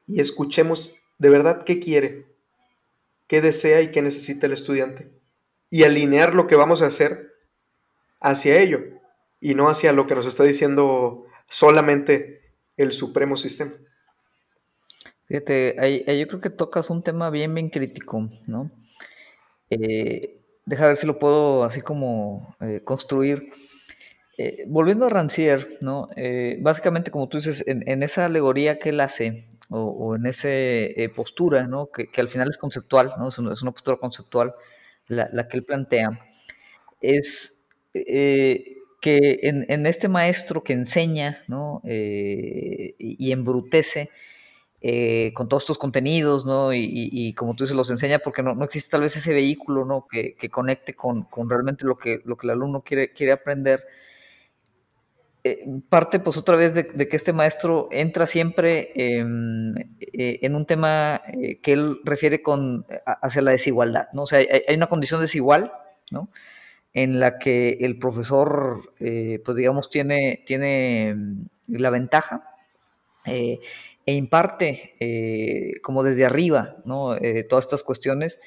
y 0.06 0.20
escuchemos 0.20 0.94
de 1.18 1.30
verdad 1.30 1.62
qué 1.64 1.78
quiere, 1.78 2.26
qué 3.26 3.40
desea 3.40 3.80
y 3.82 3.90
qué 3.90 4.02
necesita 4.02 4.46
el 4.46 4.52
estudiante? 4.52 5.10
Y 5.68 5.84
alinear 5.84 6.34
lo 6.34 6.46
que 6.46 6.56
vamos 6.56 6.82
a 6.82 6.86
hacer 6.86 7.34
hacia 8.20 8.60
ello 8.60 8.80
y 9.40 9.54
no 9.54 9.68
hacia 9.68 9.92
lo 9.92 10.06
que 10.06 10.14
nos 10.14 10.26
está 10.26 10.44
diciendo 10.44 11.26
solamente 11.48 12.40
el 12.76 12.92
supremo 12.92 13.36
sistema. 13.36 13.72
Fíjate, 15.26 15.76
ahí, 15.78 16.04
yo 16.18 16.26
creo 16.26 16.40
que 16.40 16.50
tocas 16.50 16.90
un 16.90 17.02
tema 17.02 17.30
bien, 17.30 17.54
bien 17.54 17.70
crítico, 17.70 18.28
¿no? 18.46 18.70
Eh, 19.70 20.40
deja 20.66 20.88
ver 20.88 20.96
si 20.96 21.06
lo 21.06 21.20
puedo 21.20 21.62
así 21.62 21.82
como 21.82 22.56
eh, 22.60 22.80
construir. 22.82 23.52
Eh, 24.36 24.64
volviendo 24.66 25.06
a 25.06 25.10
Rancière, 25.10 25.78
¿no? 25.80 26.08
Básicamente, 26.60 27.10
como 27.10 27.28
tú 27.28 27.38
dices, 27.38 27.62
en, 27.66 28.02
esa 28.02 28.24
alegoría 28.24 28.78
que 28.78 28.88
él 28.88 29.00
hace, 29.00 29.46
o, 29.70 30.16
en 30.16 30.26
esa 30.26 30.48
postura, 31.14 31.66
¿no? 31.66 31.90
Que, 31.90 32.08
al 32.20 32.28
final 32.28 32.48
es 32.48 32.58
conceptual, 32.58 33.14
¿no? 33.18 33.28
Es 33.28 33.38
una, 33.38 33.72
postura 33.72 33.96
conceptual 33.96 34.54
la, 35.06 35.28
la, 35.32 35.48
que 35.48 35.56
él 35.56 35.64
plantea, 35.64 36.20
es 37.00 37.56
que 37.92 39.38
en, 39.42 39.86
este 39.86 40.08
maestro 40.08 40.62
que 40.62 40.72
enseña, 40.72 41.42
¿no? 41.48 41.80
y 41.84 43.32
embrutece, 43.32 44.10
eh, 44.82 45.32
con 45.34 45.46
todos 45.46 45.64
estos 45.64 45.76
contenidos, 45.76 46.46
¿no? 46.46 46.72
Y, 46.72 47.34
como 47.34 47.54
tú 47.54 47.64
dices, 47.64 47.76
los 47.76 47.90
enseña 47.90 48.18
porque 48.20 48.42
no, 48.42 48.64
existe 48.64 48.90
tal 48.90 49.02
vez 49.02 49.14
ese 49.14 49.34
vehículo, 49.34 49.84
¿no? 49.84 50.06
Que, 50.10 50.34
conecte 50.50 50.94
con, 50.94 51.26
realmente 51.48 51.84
lo 51.84 51.98
que, 51.98 52.22
lo 52.24 52.36
que 52.36 52.46
el 52.46 52.52
alumno 52.52 52.82
quiere, 52.82 53.12
quiere 53.12 53.32
aprender. 53.32 53.84
Eh, 55.42 55.64
parte, 55.88 56.20
pues, 56.20 56.36
otra 56.36 56.56
vez 56.56 56.74
de, 56.74 57.08
que 57.08 57.16
este 57.16 57.32
maestro 57.32 57.88
entra 57.90 58.26
siempre 58.26 58.92
em, 58.94 59.74
eh, 60.00 60.38
en 60.42 60.54
un 60.54 60.66
tema 60.66 61.22
que 61.62 61.72
él 61.72 62.00
refiere 62.04 62.42
con, 62.42 62.86
hacia 63.06 63.42
la 63.42 63.52
desigualdad, 63.52 64.08
¿no? 64.12 64.24
O 64.24 64.26
sea, 64.26 64.38
hay, 64.38 64.74
una 64.74 64.88
condición 64.88 65.20
desigual, 65.20 65.72
¿no? 66.10 66.30
En 66.92 67.20
la 67.20 67.38
que 67.38 67.78
el 67.80 67.98
profesor, 67.98 68.94
pues, 68.98 69.56
digamos, 69.56 69.90
tiene, 69.90 70.42
tiene 70.46 71.08
em, 71.10 71.46
la 71.68 71.90
ventaja 71.90 72.44
e 74.10 74.14
imparte 74.14 74.96
eh, 74.98 75.80
como 75.82 76.02
desde 76.02 76.24
arriba 76.24 76.76
¿no? 76.84 77.16
Eh, 77.16 77.44
todas 77.44 77.66
estas 77.66 77.82
cuestiones 77.82 78.40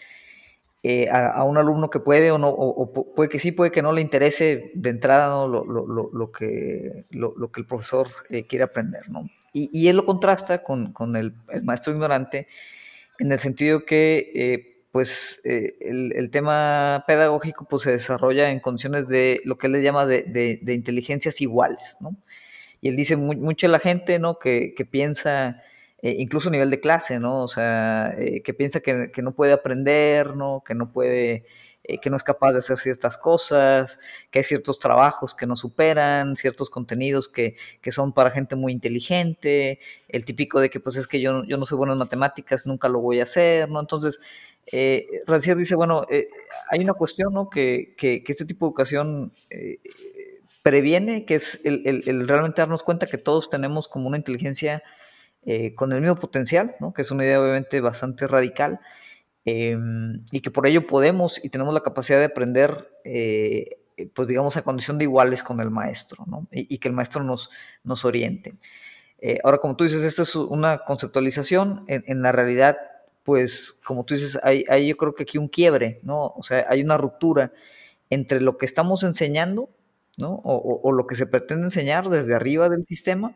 eh, 0.84 1.08
a, 1.10 1.44
un 1.44 1.58
alumno 1.58 1.90
que 1.90 2.00
puede 2.00 2.32
o 2.32 2.38
no, 2.38 2.50
o, 2.50 2.92
puede 3.16 3.30
que 3.30 3.40
sí, 3.40 3.52
puede 3.52 3.72
que 3.72 3.82
no 3.82 3.94
le 3.94 4.02
interese 4.02 4.72
de 4.76 4.90
entrada 4.90 5.30
¿no? 5.30 5.48
lo, 5.48 5.66
lo, 5.66 6.10
lo, 6.12 6.32
que, 6.32 7.06
lo, 7.10 7.52
que 7.52 7.62
el 7.62 7.68
profesor 7.68 8.10
quiere 8.48 8.66
aprender. 8.66 9.10
¿no? 9.10 9.30
Y, 9.54 9.70
y, 9.72 9.88
él 9.88 9.96
lo 9.98 10.06
contrasta 10.06 10.64
con, 10.64 10.92
con 10.92 11.16
el, 11.16 11.34
maestro 11.64 11.94
ignorante 11.94 12.48
en 13.20 13.32
el 13.32 13.40
sentido 13.40 13.86
que 13.86 14.86
pues 14.92 15.42
el, 15.44 16.14
el, 16.14 16.30
tema 16.30 17.04
pedagógico 17.08 17.66
pues, 17.66 17.84
se 17.84 17.92
desarrolla 17.92 18.52
en 18.52 18.60
condiciones 18.60 19.08
de 19.08 19.42
lo 19.46 19.58
que 19.58 19.68
él 19.68 19.74
le 19.74 19.82
llama 19.82 20.06
de, 20.06 20.24
de, 20.24 20.60
de 20.62 20.74
inteligencias 20.74 21.42
iguales. 21.42 21.98
¿no? 22.00 22.16
Y 22.84 22.90
él 22.90 22.98
dice, 22.98 23.16
mucha 23.16 23.70
la 23.70 23.80
gente, 23.80 24.20
¿no? 24.20 24.40
Que, 24.40 24.76
piensa, 24.92 25.64
eh, 26.04 26.18
incluso 26.20 26.50
a 26.50 26.52
nivel 26.52 26.70
de 26.70 26.82
clase, 26.82 27.18
¿no? 27.18 27.44
O 27.44 27.48
sea, 27.48 28.14
eh, 28.18 28.42
que 28.44 28.54
piensa 28.54 28.82
que, 28.82 29.10
no 29.22 29.34
puede 29.34 29.54
aprender, 29.54 30.36
¿no? 30.36 30.62
Que 30.66 30.76
no 30.76 30.92
puede, 30.92 31.46
eh, 31.86 32.00
que 32.02 32.10
no 32.10 32.18
es 32.18 32.24
capaz 32.24 32.52
de 32.52 32.60
hacer 32.60 32.78
ciertas 32.78 33.18
cosas, 33.18 34.00
que 34.30 34.40
hay 34.40 34.44
ciertos 34.44 34.80
trabajos 34.80 35.34
que 35.34 35.48
no 35.48 35.56
superan, 35.56 36.36
ciertos 36.36 36.70
contenidos 36.70 37.30
que, 37.30 37.56
son 37.92 38.12
para 38.14 38.32
gente 38.32 38.58
muy 38.58 38.74
inteligente, 38.74 39.80
el 40.10 40.26
típico 40.26 40.60
de 40.60 40.70
que 40.70 40.82
pues 40.82 40.98
es 40.98 41.08
que 41.08 41.22
yo, 41.22 41.46
yo 41.46 41.56
no 41.56 41.66
soy 41.66 41.78
bueno 41.78 41.94
en 41.94 42.00
matemáticas, 42.00 42.66
nunca 42.66 42.90
lo 42.90 43.00
voy 43.00 43.22
a 43.22 43.24
hacer, 43.24 43.70
¿no? 43.70 43.80
Entonces, 43.80 44.20
eh, 44.74 45.08
dice, 45.58 45.76
bueno, 45.76 46.06
hay 46.70 46.80
una 46.82 46.96
cuestión, 46.96 47.34
¿no? 47.34 47.50
Que, 47.50 47.96
que, 47.98 48.24
que 48.26 48.32
este 48.34 48.46
tipo 48.46 48.66
de 48.66 48.70
educación 48.72 49.32
previene, 50.64 51.26
que 51.26 51.36
es 51.36 51.62
el, 51.64 52.28
realmente 52.28 52.62
darnos 52.62 52.84
cuenta 52.84 53.06
que 53.06 53.18
todos 53.18 53.50
tenemos 53.50 53.88
como 53.88 54.08
una 54.08 54.18
inteligencia 54.18 54.84
eh, 55.46 55.74
con 55.76 55.92
el 55.92 56.02
mismo 56.02 56.16
potencial, 56.16 56.76
que 56.96 57.02
es 57.02 57.12
una 57.12 57.26
idea 57.26 57.42
obviamente 57.42 57.82
bastante 57.82 58.28
radical, 58.28 58.80
em, 59.46 60.24
y 60.32 60.42
que 60.42 60.52
por 60.52 60.68
ello 60.68 60.88
podemos 60.88 61.44
y 61.44 61.50
tenemos 61.50 61.74
la 61.74 61.82
capacidad 61.82 62.20
de 62.20 62.26
aprender, 62.26 62.90
eh, 63.04 63.78
pues 64.16 64.28
digamos, 64.28 64.58
a 64.58 64.62
condición 64.64 64.98
de 64.98 65.04
iguales 65.04 65.44
con 65.44 65.60
el 65.60 65.70
maestro, 65.70 66.26
y, 66.52 66.78
que 66.78 66.88
el 66.88 66.94
maestro 66.94 67.24
nos, 67.24 67.50
nos 67.84 68.06
oriente. 68.06 68.56
Eh, 69.20 69.40
ahora, 69.44 69.58
como 69.60 69.76
tú 69.76 69.84
dices, 69.84 70.04
esta 70.04 70.24
es 70.24 70.36
una 70.36 70.80
conceptualización, 70.80 71.86
en, 71.88 72.22
la 72.22 72.32
realidad, 72.32 72.78
pues, 73.24 73.80
como 73.86 74.06
tú 74.06 74.16
dices, 74.16 74.40
hay, 74.44 74.66
hay 74.70 74.88
yo 74.88 74.98
creo 74.98 75.16
que 75.16 75.24
aquí 75.24 75.38
un 75.38 75.48
quiebre, 75.48 76.00
¿no? 76.04 76.34
O 76.38 76.44
sea, 76.44 76.66
hay 76.70 76.82
una 76.82 76.98
ruptura 76.98 77.52
entre 78.10 78.42
lo 78.42 78.58
que 78.58 78.66
estamos 78.66 79.04
enseñando. 79.04 79.70
O, 80.22 80.92
lo 80.92 81.08
que 81.08 81.16
se 81.16 81.26
pretende 81.26 81.64
enseñar 81.64 82.08
desde 82.08 82.36
arriba 82.36 82.70
del 82.70 82.86
sistema 82.86 83.34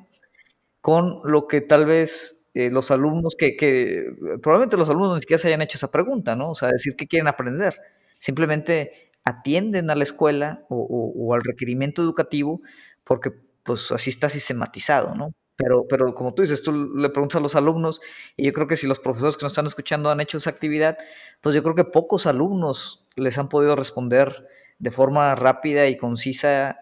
con 0.88 1.20
lo 1.26 1.50
que 1.50 1.60
tal 1.60 1.86
vez 1.86 2.46
eh, 2.54 2.70
los 2.70 2.92
alumnos 2.92 3.36
que, 3.38 4.06
probablemente 4.42 4.78
los 4.78 4.90
alumnos 4.90 5.16
ni 5.16 5.20
siquiera 5.20 5.38
se 5.38 5.50
hayan 5.50 5.62
hecho 5.62 5.78
esa 5.78 5.92
pregunta, 5.92 6.34
¿no? 6.38 6.52
O 6.52 6.56
sea, 6.56 6.70
decir 6.70 6.96
qué 6.96 7.08
quieren 7.08 7.28
aprender. 7.28 7.78
Simplemente 8.20 9.12
atienden 9.26 9.90
a 9.90 9.96
la 9.96 10.04
escuela 10.04 10.64
o, 10.70 11.34
al 11.34 11.44
requerimiento 11.44 12.02
educativo 12.02 12.62
porque 13.04 13.34
pues 13.64 13.92
así 13.92 14.12
está 14.12 14.30
sistematizado, 14.30 15.14
¿no? 15.14 15.34
Pero, 15.58 15.86
pero 15.90 16.16
como 16.16 16.34
tú 16.34 16.44
dices, 16.44 16.64
tú 16.64 16.72
le 16.72 17.10
preguntas 17.10 17.36
a 17.36 17.42
los 17.42 17.58
alumnos, 17.58 18.00
y 18.38 18.46
yo 18.46 18.54
creo 18.54 18.70
que 18.70 18.78
si 18.78 18.88
los 18.88 19.00
profesores 19.00 19.36
que 19.36 19.44
nos 19.44 19.52
están 19.52 19.66
escuchando 19.66 20.10
han 20.10 20.22
hecho 20.22 20.38
esa 20.38 20.52
actividad, 20.52 20.98
pues 21.42 21.54
yo 21.54 21.64
creo 21.64 21.76
que 21.76 21.84
pocos 21.84 22.28
alumnos 22.28 23.06
les 23.18 23.38
han 23.38 23.50
podido 23.50 23.76
responder 23.76 24.48
de 24.80 24.92
forma 24.92 25.36
rápida 25.36 25.90
y 25.90 25.98
concisa 25.98 26.80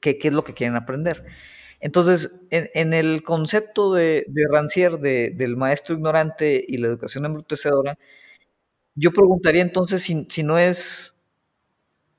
qué, 0.00 0.18
es 0.22 0.32
lo 0.32 0.44
que 0.44 0.54
quieren 0.54 0.76
aprender. 0.76 1.24
Entonces, 1.80 2.30
en, 2.50 2.94
el 2.94 3.22
concepto 3.22 3.92
de, 3.92 4.24
de 4.28 4.42
Rancière, 4.48 4.98
del 4.98 5.56
maestro 5.56 5.94
ignorante 5.94 6.64
y 6.66 6.78
la 6.78 6.88
educación 6.88 7.26
embrutecedora, 7.26 7.98
yo 8.94 9.12
preguntaría 9.12 9.62
entonces 9.62 10.02
si, 10.02 10.42
no 10.42 10.58
es 10.58 11.16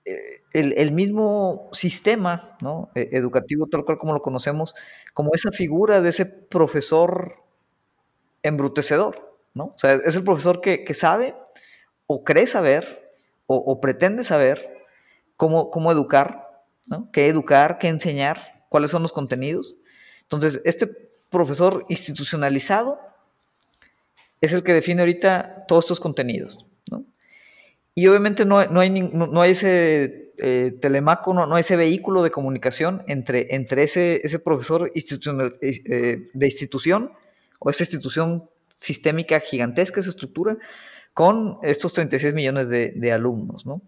eh, 0.05 0.41
el, 0.53 0.91
mismo 0.91 1.69
sistema. 1.73 2.57
E, 2.93 3.09
educativo, 3.13 3.67
tal 3.67 3.83
cual 3.83 3.97
como 3.97 4.13
lo 4.13 4.21
conocemos, 4.21 4.75
como 5.13 5.31
esa 5.33 5.51
figura 5.51 6.01
de 6.01 6.09
ese 6.09 6.25
profesor 6.25 7.43
embrutecedor. 8.43 9.35
¿no? 9.55 9.73
O 9.75 9.79
sea, 9.79 9.93
es 9.93 10.15
el 10.15 10.23
profesor 10.23 10.61
que, 10.61 10.93
sabe 10.93 11.35
o 12.05 12.23
cree 12.23 12.47
saber 12.47 13.11
o 13.47 13.79
pretende 13.79 14.23
saber 14.23 14.77
cómo, 15.37 15.91
educar, 15.91 16.65
qué 17.13 17.27
educar, 17.29 17.77
qué 17.77 17.87
enseñar, 17.87 18.56
cuáles 18.69 18.91
son 18.91 19.01
los 19.01 19.13
contenidos. 19.13 19.75
Entonces, 20.23 20.61
este 20.65 20.87
profesor 21.29 21.85
institucionalizado 21.89 22.99
es 24.41 24.53
el 24.53 24.63
que 24.63 24.73
define 24.73 25.01
ahorita 25.01 25.65
todos 25.67 25.85
estos 25.85 25.99
contenidos. 25.99 26.65
¿no? 26.91 27.03
Y 27.95 28.07
obviamente 28.07 28.45
no, 28.45 28.59
hay, 28.59 28.89
no, 28.89 29.41
hay 29.41 29.51
ese 29.51 30.31
eh, 30.37 30.77
telemaco, 30.81 31.33
no, 31.33 31.55
hay 31.55 31.61
ese 31.61 31.75
vehículo 31.75 32.23
de 32.23 32.31
comunicación 32.31 33.03
entre, 33.07 33.55
entre 33.55 33.83
ese, 33.83 34.21
ese 34.23 34.39
profesor 34.39 34.91
institucional, 34.95 35.57
eh, 35.61 36.29
de 36.33 36.45
institución 36.45 37.11
o 37.59 37.69
esa 37.69 37.83
institución 37.83 38.49
sistémica 38.75 39.39
gigantesca, 39.39 39.99
esa 39.99 40.11
estructura, 40.11 40.57
con 41.13 41.57
estos 41.63 41.93
36 41.93 42.35
millones 42.35 42.69
de, 42.69 42.91
de 42.95 43.11
alumnos. 43.11 43.65
¿no? 43.65 43.81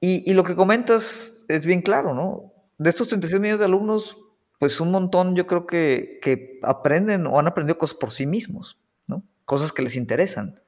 Y, 0.00 0.32
lo 0.32 0.44
que 0.44 0.54
comentas 0.54 1.32
es 1.48 1.66
bien 1.66 1.82
claro, 1.82 2.14
¿no? 2.14 2.52
De 2.78 2.90
estos 2.90 3.08
36 3.08 3.40
millones 3.40 3.58
de 3.58 3.64
alumnos, 3.64 4.18
pues 4.58 4.80
un 4.80 4.90
montón 4.90 5.36
yo 5.36 5.46
creo 5.46 5.66
que, 5.66 6.18
que, 6.22 6.60
aprenden 6.62 7.26
o 7.26 7.38
han 7.38 7.46
aprendido 7.46 7.78
cosas 7.78 7.96
por 7.96 8.12
sí 8.12 8.26
mismos, 8.26 8.78
¿no? 9.06 9.22
Cosas 9.44 9.72
que 9.72 9.82
les 9.82 9.96
interesan. 9.96 10.60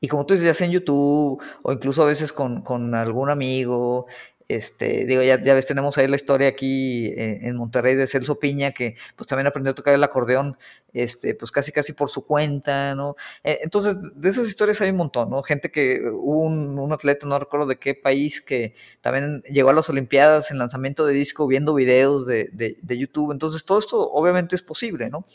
Y 0.00 0.08
como 0.08 0.26
tú 0.26 0.34
dices, 0.34 0.46
ya 0.46 0.54
sea 0.54 0.66
en 0.66 0.72
YouTube 0.72 1.40
o 1.62 1.72
incluso 1.72 2.02
a 2.02 2.06
veces 2.06 2.32
con, 2.32 2.62
con 2.62 2.94
algún 2.94 3.30
amigo, 3.30 4.06
Este, 4.48 5.04
digo, 5.04 5.22
ya, 5.22 5.42
ya 5.42 5.52
ves, 5.52 5.66
tenemos 5.66 5.98
ahí 5.98 6.08
la 6.08 6.16
historia 6.16 6.48
aquí 6.48 7.08
en, 7.08 7.44
en, 7.44 7.56
Monterrey 7.56 7.94
de 7.94 8.06
Celso 8.06 8.38
Piña, 8.38 8.72
que 8.72 8.96
pues 9.14 9.26
también 9.28 9.46
aprendió 9.46 9.72
a 9.72 9.74
tocar 9.74 9.92
el 9.94 10.02
acordeón, 10.02 10.56
este, 10.94 11.34
pues 11.34 11.52
casi 11.52 11.70
casi 11.70 11.92
por 11.92 12.08
su 12.08 12.24
cuenta, 12.24 12.94
¿no? 12.94 13.14
Eh, 13.44 13.58
entonces, 13.62 13.98
de 14.14 14.28
esas 14.30 14.48
historias 14.48 14.80
hay 14.80 14.88
un 14.88 14.96
montón, 14.96 15.28
¿no? 15.28 15.42
Gente 15.42 15.70
que, 15.70 16.00
hubo 16.10 16.40
un, 16.40 16.78
un, 16.78 16.92
atleta, 16.94 17.26
no 17.26 17.38
recuerdo 17.38 17.66
de 17.66 17.78
qué 17.78 17.94
país, 17.94 18.40
que 18.40 18.74
también 19.02 19.42
llegó 19.42 19.68
a 19.68 19.74
las 19.74 19.90
Olimpiadas 19.90 20.50
en 20.50 20.56
lanzamiento 20.56 21.04
de 21.04 21.12
disco 21.12 21.46
viendo 21.46 21.74
videos 21.74 22.26
de, 22.26 22.48
de, 22.50 22.78
de 22.80 22.98
YouTube, 22.98 23.32
entonces 23.32 23.66
todo 23.66 23.78
esto 23.78 24.10
obviamente 24.10 24.56
es 24.56 24.62
posible, 24.62 25.10
¿no? 25.10 25.26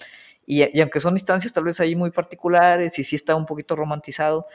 Y, 0.47 0.63
y, 0.75 0.81
aunque 0.81 0.99
son 0.99 1.13
instancias 1.13 1.53
tal 1.53 1.65
vez 1.65 1.79
ahí 1.79 1.95
muy 1.95 2.09
particulares 2.09 2.97
y 2.97 3.03
sí 3.03 3.15
está 3.15 3.35
un 3.35 3.45
poquito 3.45 3.75
romantizado, 3.75 4.47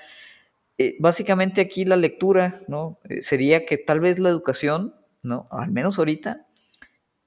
eh, 0.81 0.97
básicamente 1.01 1.61
aquí 1.61 1.85
la 1.85 1.97
lectura, 1.97 2.61
¿no? 2.69 3.01
Eh, 3.09 3.25
sería 3.25 3.67
que 3.67 3.79
tal 3.79 3.99
vez 3.99 4.21
la 4.21 4.29
educación, 4.29 4.95
¿no? 5.23 5.49
Al 5.51 5.73
menos 5.73 5.99
ahorita, 5.99 6.47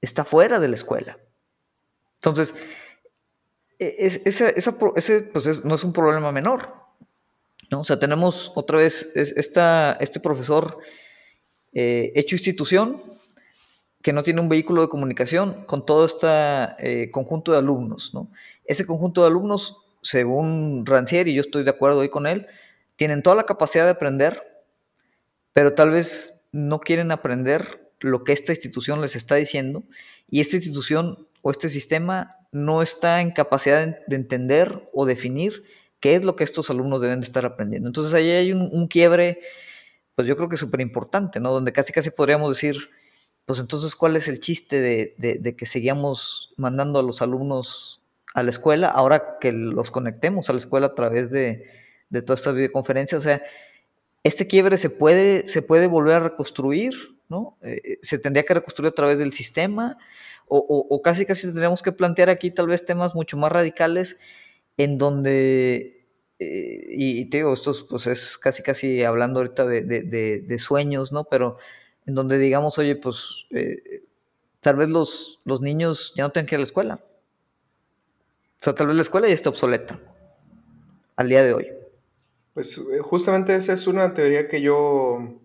está 0.00 0.24
fuera 0.24 0.58
de 0.58 0.68
la 0.68 0.74
escuela. 0.74 1.18
Entonces, 2.14 2.54
e, 3.78 3.94
es, 3.98 4.22
esa, 4.24 4.48
ese 4.48 5.20
pues 5.20 5.46
es, 5.46 5.66
no 5.66 5.74
es 5.74 5.84
un 5.84 5.92
problema 5.92 6.32
menor, 6.32 6.72
¿no? 7.70 7.80
O 7.80 7.84
sea, 7.84 7.98
tenemos 7.98 8.52
otra 8.54 8.78
vez 8.78 9.12
esta, 9.14 9.98
este 10.00 10.18
profesor 10.18 10.78
eh, 11.74 12.10
hecho 12.14 12.36
institución 12.36 13.02
que 14.00 14.14
no 14.14 14.22
tiene 14.22 14.40
un 14.40 14.48
vehículo 14.48 14.80
de 14.80 14.88
comunicación 14.88 15.64
con 15.66 15.84
todo 15.84 16.06
este 16.06 17.10
conjunto 17.12 17.52
de 17.52 17.58
alumnos, 17.58 18.14
¿no? 18.14 18.30
Ese 18.64 18.86
conjunto 18.86 19.20
de 19.20 19.26
alumnos, 19.26 19.76
según 20.00 20.86
Rancière, 20.86 21.28
y 21.28 21.34
yo 21.34 21.42
estoy 21.42 21.64
de 21.64 21.70
acuerdo 21.70 21.98
hoy 21.98 22.08
con 22.08 22.26
él, 22.26 22.48
tienen 23.02 23.24
toda 23.24 23.34
la 23.34 23.46
capacidad 23.46 23.82
de 23.82 23.90
aprender, 23.90 24.44
pero 25.52 25.74
tal 25.74 25.90
vez 25.90 26.40
no 26.52 26.78
quieren 26.78 27.10
aprender 27.10 27.90
lo 27.98 28.22
que 28.22 28.32
esta 28.32 28.52
institución 28.52 29.00
les 29.00 29.16
está 29.16 29.34
diciendo 29.34 29.82
y 30.30 30.38
esta 30.38 30.54
institución 30.54 31.26
o 31.40 31.50
este 31.50 31.68
sistema 31.68 32.36
no 32.52 32.80
está 32.80 33.20
en 33.20 33.32
capacidad 33.32 33.98
de 34.06 34.14
entender 34.14 34.88
o 34.92 35.04
definir 35.04 35.64
qué 35.98 36.14
es 36.14 36.24
lo 36.24 36.36
que 36.36 36.44
estos 36.44 36.70
alumnos 36.70 37.02
deben 37.02 37.18
de 37.18 37.26
estar 37.26 37.44
aprendiendo. 37.44 37.88
Entonces 37.88 38.14
ahí 38.14 38.30
hay 38.30 38.52
un, 38.52 38.86
quiebre, 38.86 39.40
pues 40.14 40.28
yo 40.28 40.36
creo 40.36 40.48
que 40.48 40.56
súper 40.56 40.80
importante, 40.80 41.40
¿no? 41.40 41.50
Donde 41.50 41.72
casi 41.72 41.92
casi 41.92 42.10
podríamos 42.10 42.54
decir, 42.54 42.88
pues 43.46 43.58
entonces, 43.58 43.96
¿cuál 43.96 44.14
es 44.14 44.28
el 44.28 44.38
chiste 44.38 44.80
de, 44.80 45.56
que 45.58 45.66
seguíamos 45.66 46.54
mandando 46.56 47.00
a 47.00 47.02
los 47.02 47.20
alumnos 47.20 48.00
a 48.32 48.44
la 48.44 48.50
escuela 48.50 48.86
ahora 48.86 49.38
que 49.40 49.50
los 49.50 49.90
conectemos 49.90 50.48
a 50.48 50.52
la 50.52 50.60
escuela 50.60 50.86
a 50.86 50.94
través 50.94 51.32
de, 51.32 51.81
de 52.12 52.22
todas 52.22 52.40
estas 52.40 52.54
videoconferencias. 52.54 53.18
O 53.18 53.22
sea, 53.22 53.42
este 54.22 54.46
quiebre 54.46 54.78
se 54.78 54.90
puede, 54.90 55.48
se 55.48 55.62
puede 55.62 55.86
volver 55.86 56.14
a 56.14 56.20
reconstruir, 56.20 56.92
¿no? 57.28 57.56
Eh, 57.62 57.98
se 58.02 58.18
tendría 58.18 58.44
que 58.44 58.54
reconstruir 58.54 58.90
a 58.92 58.94
través 58.94 59.18
del 59.18 59.32
sistema, 59.32 59.98
o, 60.46 60.58
o, 60.58 61.00
casi 61.00 61.24
casi 61.24 61.46
tendríamos 61.46 61.80
que 61.80 61.92
plantear 61.92 62.28
aquí 62.28 62.50
tal 62.50 62.66
vez 62.66 62.84
temas 62.84 63.14
mucho 63.14 63.38
más 63.38 63.50
radicales 63.50 64.18
en 64.76 64.98
donde, 64.98 66.04
eh, 66.38 66.84
y, 66.90 67.24
te 67.30 67.38
digo, 67.38 67.54
esto 67.54 67.72
pues 67.88 68.06
es 68.06 68.36
casi 68.36 68.62
casi 68.62 69.02
hablando 69.02 69.40
ahorita 69.40 69.64
de, 69.64 69.80
de, 69.80 70.02
de, 70.40 70.58
sueños, 70.58 71.10
¿no? 71.10 71.24
Pero 71.24 71.56
en 72.06 72.14
donde 72.14 72.36
digamos, 72.36 72.76
oye, 72.76 72.96
pues 72.96 73.46
eh, 73.50 74.02
tal 74.60 74.76
vez 74.76 74.90
los, 74.90 75.40
los 75.44 75.62
niños 75.62 76.12
ya 76.16 76.24
no 76.24 76.32
tengan 76.32 76.46
que 76.46 76.56
ir 76.56 76.58
a 76.58 76.60
la 76.60 76.66
escuela. 76.66 77.00
O 78.60 78.64
sea, 78.64 78.74
tal 78.74 78.88
vez 78.88 78.96
la 78.96 79.02
escuela 79.02 79.28
ya 79.28 79.34
está 79.34 79.48
obsoleta 79.48 79.98
al 81.16 81.28
día 81.30 81.42
de 81.42 81.54
hoy. 81.54 81.81
Pues 82.54 82.78
eh, 82.78 82.98
justamente 83.00 83.54
esa 83.54 83.72
es 83.72 83.86
una 83.86 84.14
teoría 84.14 84.48
que 84.48 84.60
yo 84.60 85.40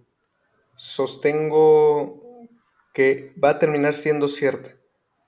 sostengo 0.75 2.47
que 2.93 3.33
va 3.41 3.51
a 3.51 3.59
terminar 3.59 3.95
siendo 3.95 4.27
cierta. 4.27 4.75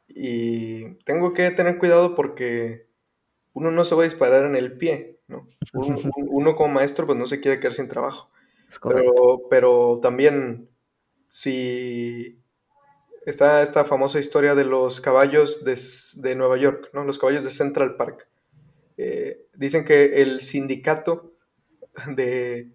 Y 0.08 0.96
tengo 1.06 1.34
que 1.34 1.52
tener 1.52 1.78
cuidado 1.78 2.16
porque 2.16 2.88
uno 3.54 3.72
no 3.72 3.86
se 3.86 3.96
va 3.96 4.02
a 4.02 4.06
disparar 4.06 4.46
en 4.46 4.56
el 4.56 4.78
pie, 4.78 5.20
¿no? 5.28 5.48
Uno, 5.74 5.96
uno 6.30 6.56
como 6.56 6.74
maestro 6.74 7.06
pues 7.06 7.18
no 7.18 7.28
se 7.28 7.40
quiere 7.40 7.60
quedar 7.60 7.74
sin 7.74 7.88
trabajo. 7.88 8.30
Pero, 8.84 9.42
pero 9.50 10.00
también 10.02 10.70
si 11.28 12.40
está 13.26 13.62
esta 13.62 13.86
famosa 13.86 14.20
historia 14.20 14.56
de 14.56 14.66
los 14.66 15.02
caballos 15.02 15.64
de, 15.64 15.78
de 16.22 16.36
Nueva 16.36 16.58
York, 16.58 16.90
¿no? 16.94 17.04
Los 17.04 17.20
caballos 17.20 17.44
de 17.44 17.52
Central 17.52 17.96
Park. 17.96 18.28
Eh, 18.98 19.46
dicen 19.56 19.86
que 19.86 20.22
el 20.22 20.42
sindicato 20.42 21.34
de 22.08 22.70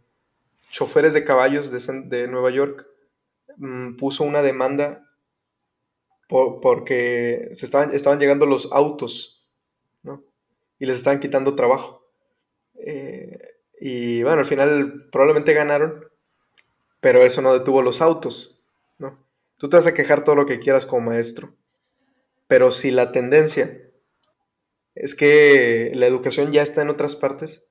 choferes 0.71 1.15
de 1.15 1.25
caballos 1.25 1.71
de, 1.71 2.03
de 2.07 2.29
Nueva 2.29 2.51
York 2.51 2.87
mmm, 3.57 3.97
puso 3.97 4.25
una 4.25 4.43
demanda 4.43 5.09
por, 6.29 6.61
porque 6.61 7.49
se 7.53 7.65
estaban, 7.65 7.95
estaban 7.95 8.19
llegando 8.19 8.47
los 8.47 8.73
autos, 8.73 9.45
¿no? 10.03 10.23
Y 10.79 10.87
les 10.87 10.97
estaban 10.97 11.21
quitando 11.21 11.55
trabajo. 11.55 12.05
Eh, 12.75 13.39
y 13.81 14.23
bueno, 14.23 14.41
al 14.41 14.47
final 14.47 15.09
probablemente 15.12 15.55
ganaron, 15.55 16.07
pero 17.01 17.23
eso 17.23 17.43
no 17.43 17.53
detuvo 17.53 17.83
los 17.83 18.01
autos, 18.01 18.65
¿no? 18.99 19.19
Tú 19.59 19.69
te 19.69 19.77
vas 19.77 19.87
a 19.87 19.95
quejar 19.95 20.25
todo 20.25 20.35
lo 20.35 20.47
que 20.47 20.59
quieras 20.59 20.87
como 20.87 21.11
maestro, 21.11 21.55
pero 22.49 22.71
si 22.71 22.91
la 22.91 23.12
tendencia 23.12 23.81
es 24.95 25.15
que 25.15 25.93
la 25.95 26.07
educación 26.07 26.53
ya 26.53 26.62
está 26.62 26.83
en 26.83 26.91
otras 26.91 27.17
partes, 27.17 27.65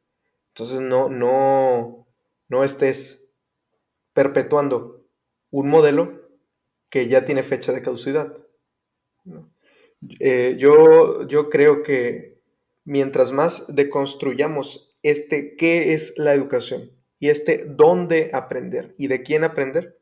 entonces 0.54 0.82
no, 0.82 1.10
no, 1.10 2.08
no 2.48 2.64
estés 2.64 3.28
perpetuando 4.14 5.08
un 5.50 5.68
modelo 5.68 6.30
que 6.90 7.08
ya 7.08 7.26
tiene 7.26 7.42
fecha 7.42 7.74
de 7.74 7.82
caducidad. 7.82 8.38
Eh, 10.20 10.56
yo, 10.60 11.28
yo 11.28 11.50
creo 11.50 11.82
que 11.82 12.40
mientras 12.84 13.32
más 13.32 13.66
deconstruyamos 13.68 14.96
este 15.02 15.56
qué 15.56 15.96
es 15.96 16.14
la 16.18 16.36
educación 16.36 16.92
y 17.18 17.30
este 17.30 17.66
dónde 17.66 18.30
aprender 18.32 18.94
y 19.00 19.08
de 19.08 19.24
quién 19.24 19.44
aprender, 19.44 19.98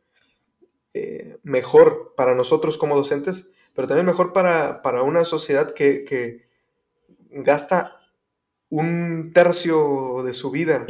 eh, 0.94 1.38
mejor 1.44 2.14
para 2.18 2.36
nosotros 2.36 2.78
como 2.78 2.98
docentes, 2.98 3.50
pero 3.74 3.88
también 3.88 4.06
mejor 4.06 4.34
para, 4.34 4.82
para 4.82 5.04
una 5.04 5.24
sociedad 5.24 5.74
que, 5.74 6.04
que 6.04 6.50
gasta 7.30 8.01
un 8.72 9.32
tercio 9.34 10.24
de 10.26 10.34
su 10.34 10.50
vida 10.50 10.88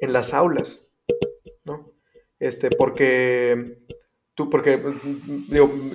en 0.00 0.12
las 0.12 0.32
aulas, 0.34 0.88
¿no? 1.64 1.92
Este, 2.40 2.70
porque 2.70 3.84
tú, 4.34 4.48
porque, 4.48 4.82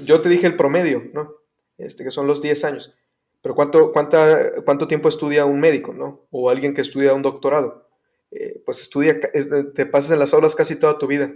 yo 0.06 0.22
te 0.22 0.30
dije 0.30 0.48
el 0.48 0.56
promedio, 0.56 1.10
¿no? 1.14 1.34
Este, 1.78 2.04
que 2.04 2.12
son 2.12 2.28
los 2.28 2.42
10 2.42 2.64
años. 2.64 2.96
Pero 3.42 3.56
¿cuánto, 3.56 3.92
cuánta, 3.92 4.62
cuánto 4.64 4.88
tiempo 4.88 5.10
estudia 5.10 5.46
un 5.46 5.60
médico, 5.60 5.94
¿no? 5.94 6.28
O 6.30 6.50
alguien 6.50 6.76
que 6.76 6.82
estudia 6.82 7.14
un 7.14 7.24
doctorado. 7.24 7.90
Eh, 8.30 8.62
pues 8.66 8.80
estudia, 8.80 9.20
te 9.20 9.86
pasas 9.88 10.12
en 10.12 10.20
las 10.20 10.34
aulas 10.34 10.56
casi 10.56 10.80
toda 10.80 11.00
tu 11.00 11.08
vida. 11.08 11.34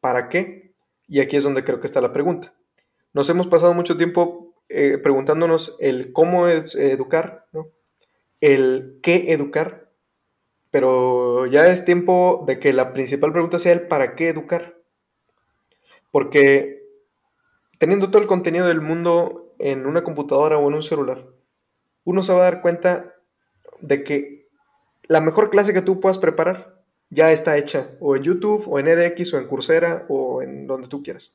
¿Para 0.00 0.28
qué? 0.28 0.74
Y 1.08 1.20
aquí 1.20 1.36
es 1.36 1.42
donde 1.44 1.64
creo 1.64 1.80
que 1.80 1.86
está 1.86 2.00
la 2.00 2.12
pregunta. 2.12 2.54
Nos 3.12 3.28
hemos 3.30 3.48
pasado 3.48 3.74
mucho 3.74 3.96
tiempo 3.96 4.54
eh, 4.68 4.98
preguntándonos 4.98 5.76
el 5.80 6.12
cómo 6.12 6.48
es, 6.48 6.74
educar, 6.76 7.46
¿no? 7.52 7.75
El 8.40 8.98
qué 9.02 9.32
educar, 9.32 9.90
pero 10.70 11.46
ya 11.46 11.66
es 11.68 11.84
tiempo 11.84 12.44
de 12.46 12.58
que 12.58 12.72
la 12.72 12.92
principal 12.92 13.32
pregunta 13.32 13.58
sea 13.58 13.72
el 13.72 13.88
para 13.88 14.14
qué 14.14 14.28
educar. 14.28 14.76
Porque 16.10 16.82
teniendo 17.78 18.10
todo 18.10 18.22
el 18.22 18.28
contenido 18.28 18.66
del 18.66 18.80
mundo 18.80 19.54
en 19.58 19.86
una 19.86 20.04
computadora 20.04 20.58
o 20.58 20.68
en 20.68 20.74
un 20.74 20.82
celular, 20.82 21.26
uno 22.04 22.22
se 22.22 22.32
va 22.32 22.40
a 22.40 22.50
dar 22.50 22.62
cuenta 22.62 23.14
de 23.80 24.04
que 24.04 24.48
la 25.08 25.20
mejor 25.20 25.50
clase 25.50 25.72
que 25.72 25.82
tú 25.82 26.00
puedas 26.00 26.18
preparar 26.18 26.76
ya 27.10 27.30
está 27.30 27.56
hecha, 27.56 27.90
o 28.00 28.16
en 28.16 28.22
YouTube, 28.24 28.64
o 28.66 28.78
en 28.78 28.88
edX, 28.88 29.32
o 29.34 29.38
en 29.38 29.46
Coursera, 29.46 30.06
o 30.08 30.42
en 30.42 30.66
donde 30.66 30.88
tú 30.88 31.02
quieras. 31.02 31.32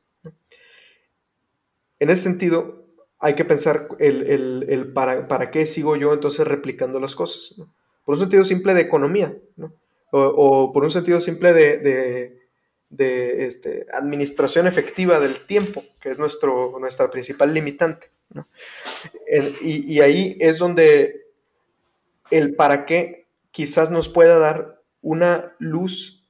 En 1.99 2.09
ese 2.09 2.23
sentido, 2.23 2.85
hay 3.21 3.35
que 3.35 3.45
pensar 3.45 3.87
el, 3.99 4.23
el, 4.23 4.65
el 4.67 4.93
para, 4.93 5.27
para, 5.27 5.51
qué 5.51 5.65
sigo 5.67 5.95
yo 5.95 6.11
entonces 6.11 6.47
replicando 6.47 6.99
las 6.99 7.13
cosas. 7.13 7.55
Por 8.03 8.15
un 8.15 8.19
sentido 8.19 8.43
simple 8.43 8.73
de 8.73 8.81
economía, 8.81 9.37
¿no? 9.55 9.73
o, 10.11 10.73
por 10.73 10.83
un 10.83 10.91
sentido 10.91 11.21
simple 11.21 11.53
de, 11.53 11.77
de, 12.89 13.45
este, 13.45 13.85
administración 13.93 14.67
efectiva 14.67 15.19
del 15.19 15.45
tiempo, 15.45 15.83
que 15.99 16.09
es 16.09 16.17
nuestro, 16.17 16.77
nuestra 16.79 17.09
principal 17.11 17.53
limitante. 17.53 18.09
y, 19.61 19.93
y 19.93 20.01
ahí 20.01 20.35
es 20.39 20.57
donde 20.57 21.27
el 22.31 22.55
para 22.55 22.85
qué 22.85 23.27
quizás 23.51 23.91
nos 23.91 24.09
pueda 24.09 24.39
dar 24.39 24.81
una 25.01 25.55
luz 25.59 26.27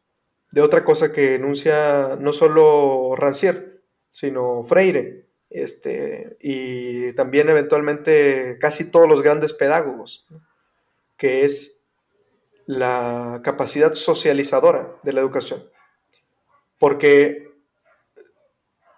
de 0.51 0.61
otra 0.61 0.83
cosa 0.83 1.13
que 1.13 1.35
enuncia 1.35 2.17
no 2.19 2.33
solo 2.33 3.15
Rancière, 3.15 3.79
sino 4.09 4.63
Freire, 4.63 5.30
este, 5.51 6.37
y 6.39 7.13
también 7.13 7.49
eventualmente 7.49 8.57
casi 8.59 8.89
todos 8.89 9.07
los 9.07 9.21
grandes 9.21 9.53
pedagogos, 9.53 10.25
que 11.17 11.45
es 11.45 11.81
la 12.65 13.41
capacidad 13.43 13.93
socializadora 13.93 14.95
de 15.03 15.13
la 15.13 15.19
educación. 15.19 15.69
Porque 16.79 17.51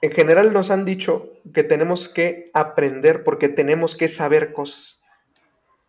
en 0.02 0.12
general 0.12 0.54
nos 0.54 0.70
han 0.70 0.86
dicho 0.86 1.32
que 1.54 1.64
tenemos 1.64 2.08
que 2.08 2.52
aprender 2.54 3.24
porque 3.24 3.50
tenemos 3.50 3.96
que 3.96 4.08
saber 4.08 4.54
cosas. 4.54 5.02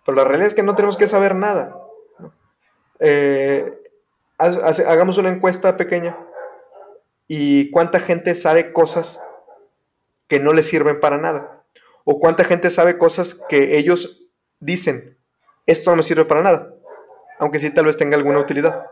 Pero 0.07 0.17
la 0.17 0.25
realidad 0.25 0.47
es 0.47 0.55
que 0.55 0.63
no 0.63 0.75
tenemos 0.75 0.97
que 0.97 1.07
saber 1.07 1.35
nada. 1.35 1.79
Eh, 3.01 3.83
hagamos 4.39 5.19
una 5.19 5.29
encuesta 5.29 5.77
pequeña 5.77 6.17
y 7.29 7.71
cuánta 7.71 8.01
gente 8.01 8.35
sabe 8.35 8.73
cosas 8.73 9.21
que 10.35 10.41
no 10.41 10.53
les 10.53 10.67
sirven 10.67 10.99
para 10.99 11.17
nada. 11.17 11.65
O 12.03 12.19
cuánta 12.19 12.43
gente 12.43 12.69
sabe 12.69 12.99
cosas 12.99 13.41
que 13.49 13.79
ellos 13.79 14.27
dicen, 14.59 15.17
esto 15.65 15.91
no 15.91 15.97
me 15.97 16.03
sirve 16.03 16.25
para 16.25 16.43
nada, 16.43 16.75
aunque 17.39 17.61
sí 17.61 17.71
tal 17.71 17.85
vez 17.85 17.97
tenga 17.97 18.17
alguna 18.17 18.41
utilidad. 18.41 18.85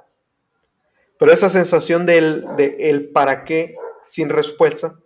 Pero 1.19 1.33
esa 1.33 1.49
sensación 1.49 2.07
del 2.07 2.47
de 2.57 2.77
el 2.91 3.11
para 3.11 3.43
qué 3.43 3.75
sin 4.07 4.29
respuesta 4.29 5.01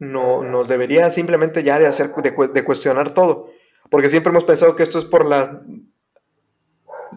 no, 0.00 0.42
nos 0.42 0.66
debería 0.66 1.08
simplemente 1.10 1.62
ya 1.62 1.78
de 1.78 1.86
hacer, 1.86 2.12
de, 2.12 2.64
cuestionar 2.64 3.14
todo. 3.14 3.52
Porque 3.90 4.08
siempre 4.08 4.30
hemos 4.30 4.44
pensado 4.44 4.74
que 4.74 4.82
esto 4.82 4.98
es 4.98 5.04
por 5.04 5.24
la 5.24 5.62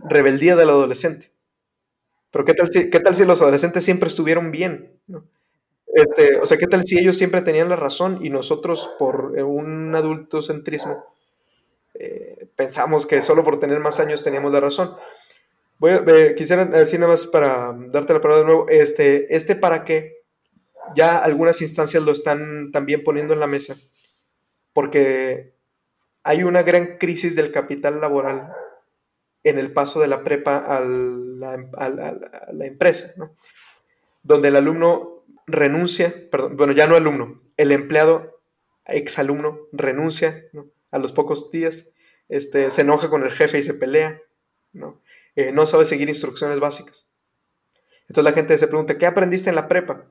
rebeldía 0.07 0.55
del 0.55 0.69
adolescente. 0.69 1.32
Pero 2.30 2.45
¿qué 2.45 2.53
tal 2.53 2.67
si, 2.67 2.91
qué 2.91 2.99
tal 2.99 3.15
si 3.15 3.26
los 3.26 3.41
adolescentes 3.41 3.84
siempre 3.84 4.09
estuvieron 4.09 4.51
bien? 4.51 4.99
Este, 5.94 6.38
o 6.38 6.46
sea, 6.46 6.58
¿qué 6.58 6.66
tal 6.66 6.84
si 6.84 6.98
ellos 6.98 7.18
siempre 7.18 7.41
tenían 7.41 7.70
la 7.70 7.76
razón 7.76 8.18
y 8.22 8.30
nosotros 8.32 8.89
por 8.98 9.34
un 9.44 9.96
adultocentrismo 9.96 11.06
eh, 11.94 12.48
pensamos 12.56 13.06
que 13.06 13.22
solo 13.22 13.44
por 13.44 13.60
tener 13.60 13.80
más 13.80 14.00
años 14.00 14.24
teníamos 14.24 14.52
la 14.52 14.60
razón? 14.60 14.96
Voy 15.78 15.91
a, 15.91 16.36
quisiera 16.36 16.66
decir 16.66 17.00
nada 17.00 17.12
más 17.12 17.28
para 17.28 17.76
darte 17.89 18.14
la 18.14 18.22
palabra 18.22 18.41
de 18.41 18.48
nuevo, 18.48 18.70
este, 18.70 19.36
este 19.36 19.56
para 19.56 19.86
qué 19.86 20.24
ya 20.96 21.20
algunas 21.20 21.62
instancias 21.62 22.02
lo 22.02 22.12
están 22.12 22.72
también 22.72 23.04
poniendo 23.04 23.34
en 23.34 23.39
la 23.39 23.48
mesa, 23.48 23.76
porque 24.74 25.54
hay 26.24 26.44
una 26.44 26.64
gran 26.64 26.98
crisis 26.98 27.36
del 27.36 27.52
capital 27.52 28.02
laboral 28.02 28.52
en 29.44 29.60
el 29.60 29.74
paso 29.74 30.00
de 30.00 30.08
la 30.08 30.24
prepa 30.24 30.58
a 30.58 30.80
la, 30.80 32.66
empresa, 32.66 33.14
donde 34.24 34.48
el 34.48 34.56
alumno 34.56 35.12
renuncia, 35.48 36.30
perdón, 36.32 36.58
bueno, 36.58 36.74
ya 36.74 36.88
no 36.88 36.96
alumno, 36.96 37.41
el 37.58 37.72
empleado, 37.72 38.41
exalumno, 38.86 39.60
renuncia 39.72 40.46
a 40.91 41.00
los 41.00 41.12
pocos 41.12 41.52
días, 41.52 41.89
este, 42.30 42.70
se 42.70 42.82
enoja 42.82 43.10
con 43.10 43.24
el 43.24 43.32
jefe 43.32 43.58
y 43.58 43.64
se 43.64 43.74
pelea, 43.74 44.22
¿no? 44.72 45.02
Eh, 45.36 45.52
no 45.52 45.66
sabe 45.66 45.86
seguir 45.86 46.10
instrucciones 46.10 46.60
básicas. 46.60 47.08
Entonces 48.08 48.24
la 48.24 48.34
gente 48.34 48.58
se 48.58 48.68
pregunta, 48.68 48.98
¿qué 48.98 49.06
aprendiste 49.06 49.50
en 49.50 49.56
la 49.56 49.68
prepa? 49.68 50.06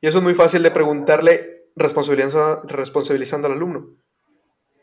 Y 0.00 0.06
eso 0.06 0.18
es 0.18 0.24
muy 0.24 0.34
fácil 0.34 0.62
de 0.62 0.70
preguntarle 0.70 1.68
responsabilizando, 1.74 2.62
responsabilizando 2.64 3.46
al 3.46 3.54
alumno. 3.54 3.88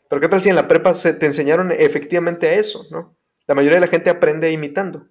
Pero 0.08 0.20
¿qué 0.20 0.28
tal 0.28 0.42
si 0.42 0.48
en 0.48 0.56
la 0.56 0.68
prepa 0.68 0.94
se 0.94 1.12
te 1.12 1.26
enseñaron 1.26 1.72
efectivamente 1.72 2.48
a 2.48 2.54
eso? 2.54 2.86
¿no? 2.90 3.16
La 3.46 3.54
mayoría 3.54 3.76
de 3.76 3.86
la 3.86 3.90
gente 3.90 4.10
aprende 4.10 4.50
imitando. 4.50 5.08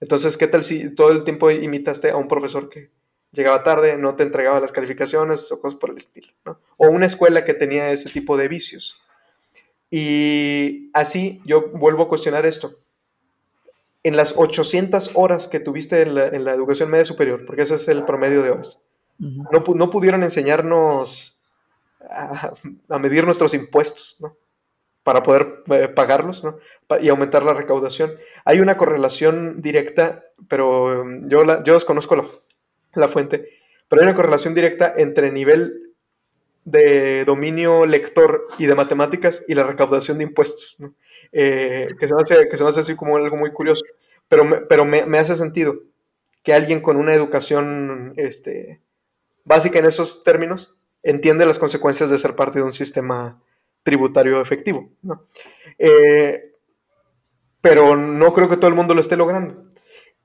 Entonces, 0.00 0.36
¿qué 0.36 0.48
tal 0.48 0.62
si 0.62 0.94
todo 0.94 1.10
el 1.10 1.24
tiempo 1.24 1.50
imitaste 1.50 2.10
a 2.10 2.16
un 2.16 2.28
profesor 2.28 2.68
que 2.68 2.90
llegaba 3.32 3.62
tarde, 3.62 3.96
no 3.96 4.14
te 4.14 4.22
entregaba 4.22 4.60
las 4.60 4.72
calificaciones 4.72 5.50
o 5.50 5.60
cosas 5.60 5.78
por 5.78 5.90
el 5.90 5.96
estilo? 5.96 6.28
O 6.76 6.88
una 6.88 7.06
escuela 7.06 7.44
que 7.44 7.54
tenía 7.54 7.90
ese 7.90 8.10
tipo 8.10 8.36
de 8.36 8.48
vicios. 8.48 9.00
Y 9.90 10.90
así 10.94 11.42
yo 11.44 11.68
vuelvo 11.70 12.04
a 12.04 12.08
cuestionar 12.08 12.46
esto. 12.46 12.78
En 14.04 14.16
las 14.16 14.34
800 14.36 15.12
horas 15.14 15.48
que 15.48 15.60
tuviste 15.60 16.02
en 16.02 16.14
la, 16.14 16.28
en 16.28 16.44
la 16.44 16.54
educación 16.54 16.90
media 16.90 17.04
superior, 17.04 17.44
porque 17.46 17.62
ese 17.62 17.74
es 17.74 17.88
el 17.88 18.04
promedio 18.04 18.42
de 18.42 18.50
horas, 18.50 18.86
no, 19.18 19.90
pudieron 19.90 20.22
enseñarnos 20.24 21.40
a, 22.10 22.54
medir 22.98 23.24
nuestros 23.24 23.54
impuestos, 23.54 24.16
¿no? 24.20 24.36
Para 25.04 25.22
poder 25.22 25.62
eh, 25.70 25.88
pagarlos, 25.88 26.42
¿no? 26.42 26.58
Y 27.00 27.08
aumentar 27.08 27.44
la 27.44 27.54
recaudación. 27.54 28.12
Hay 28.44 28.60
una 28.60 28.76
correlación 28.76 29.60
directa, 29.60 30.24
pero 30.48 31.02
um, 31.02 31.28
yo, 31.28 31.44
la, 31.44 31.62
yo 31.62 31.74
desconozco 31.74 32.16
la, 32.16 32.24
la 32.94 33.08
fuente, 33.08 33.48
pero 33.88 34.02
hay 34.02 34.08
una 34.08 34.16
correlación 34.16 34.54
directa 34.54 34.94
entre 34.96 35.30
nivel 35.30 35.92
de 36.64 37.24
dominio 37.24 37.86
lector 37.86 38.46
y 38.58 38.66
de 38.66 38.74
matemáticas 38.74 39.44
y 39.48 39.54
la 39.54 39.64
recaudación 39.64 40.18
de 40.18 40.24
impuestos, 40.24 40.78
eh, 41.32 41.88
que, 41.98 42.08
se 42.08 42.14
me 42.14 42.22
hace, 42.22 42.48
que 42.48 42.56
se 42.56 42.64
hace 42.64 42.80
así 42.80 42.94
como 42.94 43.16
algo 43.16 43.36
muy 43.36 43.52
curioso, 43.52 43.84
pero, 44.28 44.44
me, 44.44 44.58
pero 44.58 44.84
me, 44.84 45.04
me, 45.06 45.18
hace 45.18 45.34
sentido 45.34 45.80
que 46.42 46.54
alguien 46.54 46.80
con 46.80 46.96
una 46.96 47.14
educación 47.14 48.14
este, 48.16 48.80
básica 49.44 49.78
en 49.78 49.86
esos 49.86 50.22
términos, 50.24 50.74
entiende 51.02 51.46
las 51.46 51.58
consecuencias 51.58 52.10
de 52.10 52.18
ser 52.18 52.36
parte 52.36 52.58
de 52.58 52.64
un 52.64 52.72
sistema 52.72 53.40
tributario 53.82 54.40
efectivo. 54.40 54.90
Eh, 55.78 56.52
pero 57.60 57.96
no 57.96 58.32
creo 58.32 58.48
que 58.48 58.56
todo 58.56 58.68
el 58.68 58.74
mundo 58.74 58.94
lo 58.94 59.00
esté 59.00 59.16
logrando. 59.16 59.64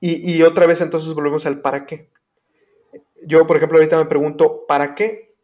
Y, 0.00 0.42
otra 0.42 0.66
vez 0.66 0.80
entonces 0.80 1.12
volvemos 1.12 1.44
al 1.44 1.60
para 1.60 1.84
qué. 1.84 2.08
Yo, 3.28 3.46
por 3.46 3.58
ejemplo, 3.58 3.76
ahorita 3.76 3.98
me 3.98 4.06
pregunto, 4.06 4.64
¿para 4.66 4.94
qué? 4.94 5.34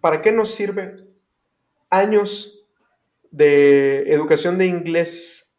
¿Para 0.00 0.22
qué 0.22 0.30
nos 0.30 0.54
sirve 0.54 1.04
años 1.90 2.64
de 3.32 4.12
educación 4.12 4.56
de 4.56 4.66
inglés 4.66 5.52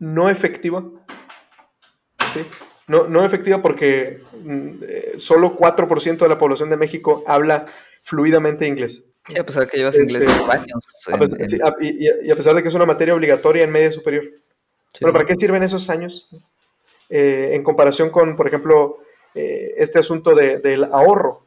no 0.00 0.28
efectiva? 0.28 0.84
¿Sí? 2.34 2.40
No, 2.88 3.06
no 3.06 3.24
efectiva 3.24 3.62
porque 3.62 4.20
mm, 4.42 4.70
eh, 4.82 5.12
solo 5.18 5.56
4% 5.56 6.18
de 6.18 6.28
la 6.28 6.38
población 6.38 6.68
de 6.68 6.76
México 6.76 7.22
habla 7.28 7.66
fluidamente 8.02 8.66
inglés. 8.66 9.04
Sí, 9.28 9.38
a 9.38 9.46
pesar 9.46 9.64
de 9.64 9.68
que 9.68 9.76
llevas 9.76 9.94
inglés 9.94 10.24
este, 10.24 10.52
años. 10.52 10.82
y, 11.80 12.30
a 12.30 12.34
pesar 12.34 12.56
de 12.56 12.62
que 12.62 12.68
es 12.68 12.74
una 12.74 12.86
materia 12.86 13.14
obligatoria 13.14 13.62
en 13.62 13.70
media 13.70 13.92
superior. 13.92 14.24
Pero 14.98 15.12
¿para 15.12 15.26
qué 15.26 15.36
sirven 15.36 15.62
esos 15.62 15.88
años? 15.90 16.28
Eh, 17.08 17.50
en 17.52 17.62
comparación 17.62 18.10
con, 18.10 18.34
por 18.34 18.48
ejemplo, 18.48 18.98
eh, 19.36 19.74
este 19.76 19.98
asunto 19.98 20.34
del 20.34 20.84
ahorro. 20.84 21.42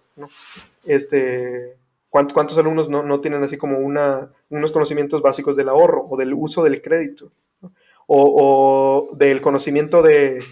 Este, 0.85 1.75
¿cuántos, 2.09 2.57
alumnos 2.57 2.89
no, 2.89 3.19
tienen 3.21 3.43
así 3.43 3.57
como 3.57 3.79
una, 3.79 4.31
unos 4.49 4.71
conocimientos 4.71 5.21
básicos 5.21 5.55
del 5.55 5.69
ahorro 5.69 6.07
o 6.09 6.17
del 6.17 6.33
uso 6.33 6.63
del 6.63 6.81
crédito? 6.81 7.31
o 8.11 9.11
del 9.13 9.39
conocimiento 9.39 10.01
de, 10.01 10.43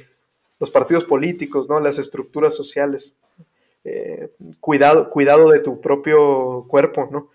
los 0.59 0.71
partidos 0.71 1.05
políticos, 1.05 1.69
¿no? 1.69 1.79
las 1.79 1.99
estructuras 1.99 2.55
sociales. 2.55 3.15
Eh, 3.83 4.31
cuidado, 4.59 5.09
cuidado 5.09 5.49
de 5.49 5.59
tu 5.59 5.79
propio 5.79 6.65
cuerpo, 6.67 7.07
¿no? 7.11 7.29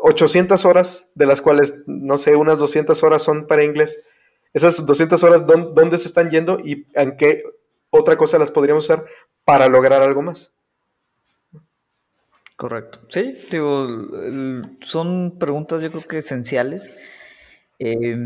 800 0.00 0.64
eh, 0.64 0.68
horas, 0.68 1.08
de 1.14 1.26
las 1.26 1.40
cuales, 1.40 1.82
no 1.86 2.18
sé, 2.18 2.34
unas 2.34 2.58
200 2.58 3.00
horas 3.04 3.22
son 3.22 3.46
para 3.46 3.62
inglés. 3.62 4.02
Esas 4.52 4.84
200 4.84 5.22
horas, 5.22 5.46
¿dónde 5.46 5.98
se 5.98 6.08
están 6.08 6.30
yendo 6.30 6.58
y 6.58 6.86
en 6.94 7.16
qué 7.16 7.44
otra 7.90 8.16
cosa 8.16 8.38
las 8.38 8.50
podríamos 8.50 8.84
usar 8.84 9.04
para 9.44 9.68
lograr 9.68 10.02
algo 10.02 10.22
más? 10.22 10.52
Correcto. 12.56 13.00
Sí, 13.10 13.36
digo, 13.50 13.86
son 14.80 15.38
preguntas 15.38 15.82
yo 15.82 15.90
creo 15.90 16.02
que 16.02 16.18
esenciales. 16.18 16.90
Eh, 17.78 18.16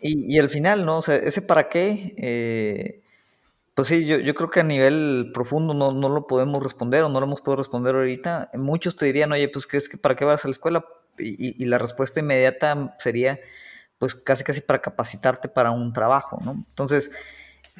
y, 0.00 0.38
al 0.38 0.50
final, 0.50 0.84
¿no? 0.84 0.98
O 0.98 1.02
sea, 1.02 1.16
ese 1.16 1.42
para 1.42 1.68
qué, 1.68 2.14
eh, 2.18 3.02
pues 3.74 3.88
sí, 3.88 4.06
yo, 4.06 4.18
yo, 4.18 4.34
creo 4.34 4.50
que 4.50 4.60
a 4.60 4.64
nivel 4.64 5.30
profundo 5.34 5.74
no, 5.74 5.92
no, 5.92 6.08
lo 6.08 6.26
podemos 6.26 6.62
responder 6.62 7.02
o 7.04 7.08
no 7.08 7.20
lo 7.20 7.26
hemos 7.26 7.40
podido 7.40 7.56
responder 7.56 7.94
ahorita. 7.94 8.50
Muchos 8.54 8.96
te 8.96 9.06
dirían, 9.06 9.32
oye, 9.32 9.48
pues 9.48 9.66
¿qué 9.66 9.78
es 9.78 9.88
que 9.88 9.96
para 9.96 10.14
qué 10.16 10.24
vas 10.24 10.44
a 10.44 10.48
la 10.48 10.52
escuela? 10.52 10.84
Y, 11.18 11.62
y, 11.62 11.66
la 11.66 11.78
respuesta 11.78 12.20
inmediata 12.20 12.94
sería, 12.98 13.40
pues 13.98 14.14
casi 14.14 14.44
casi 14.44 14.60
para 14.60 14.82
capacitarte 14.82 15.48
para 15.48 15.72
un 15.72 15.92
trabajo, 15.92 16.38
¿no? 16.44 16.52
Entonces, 16.52 17.10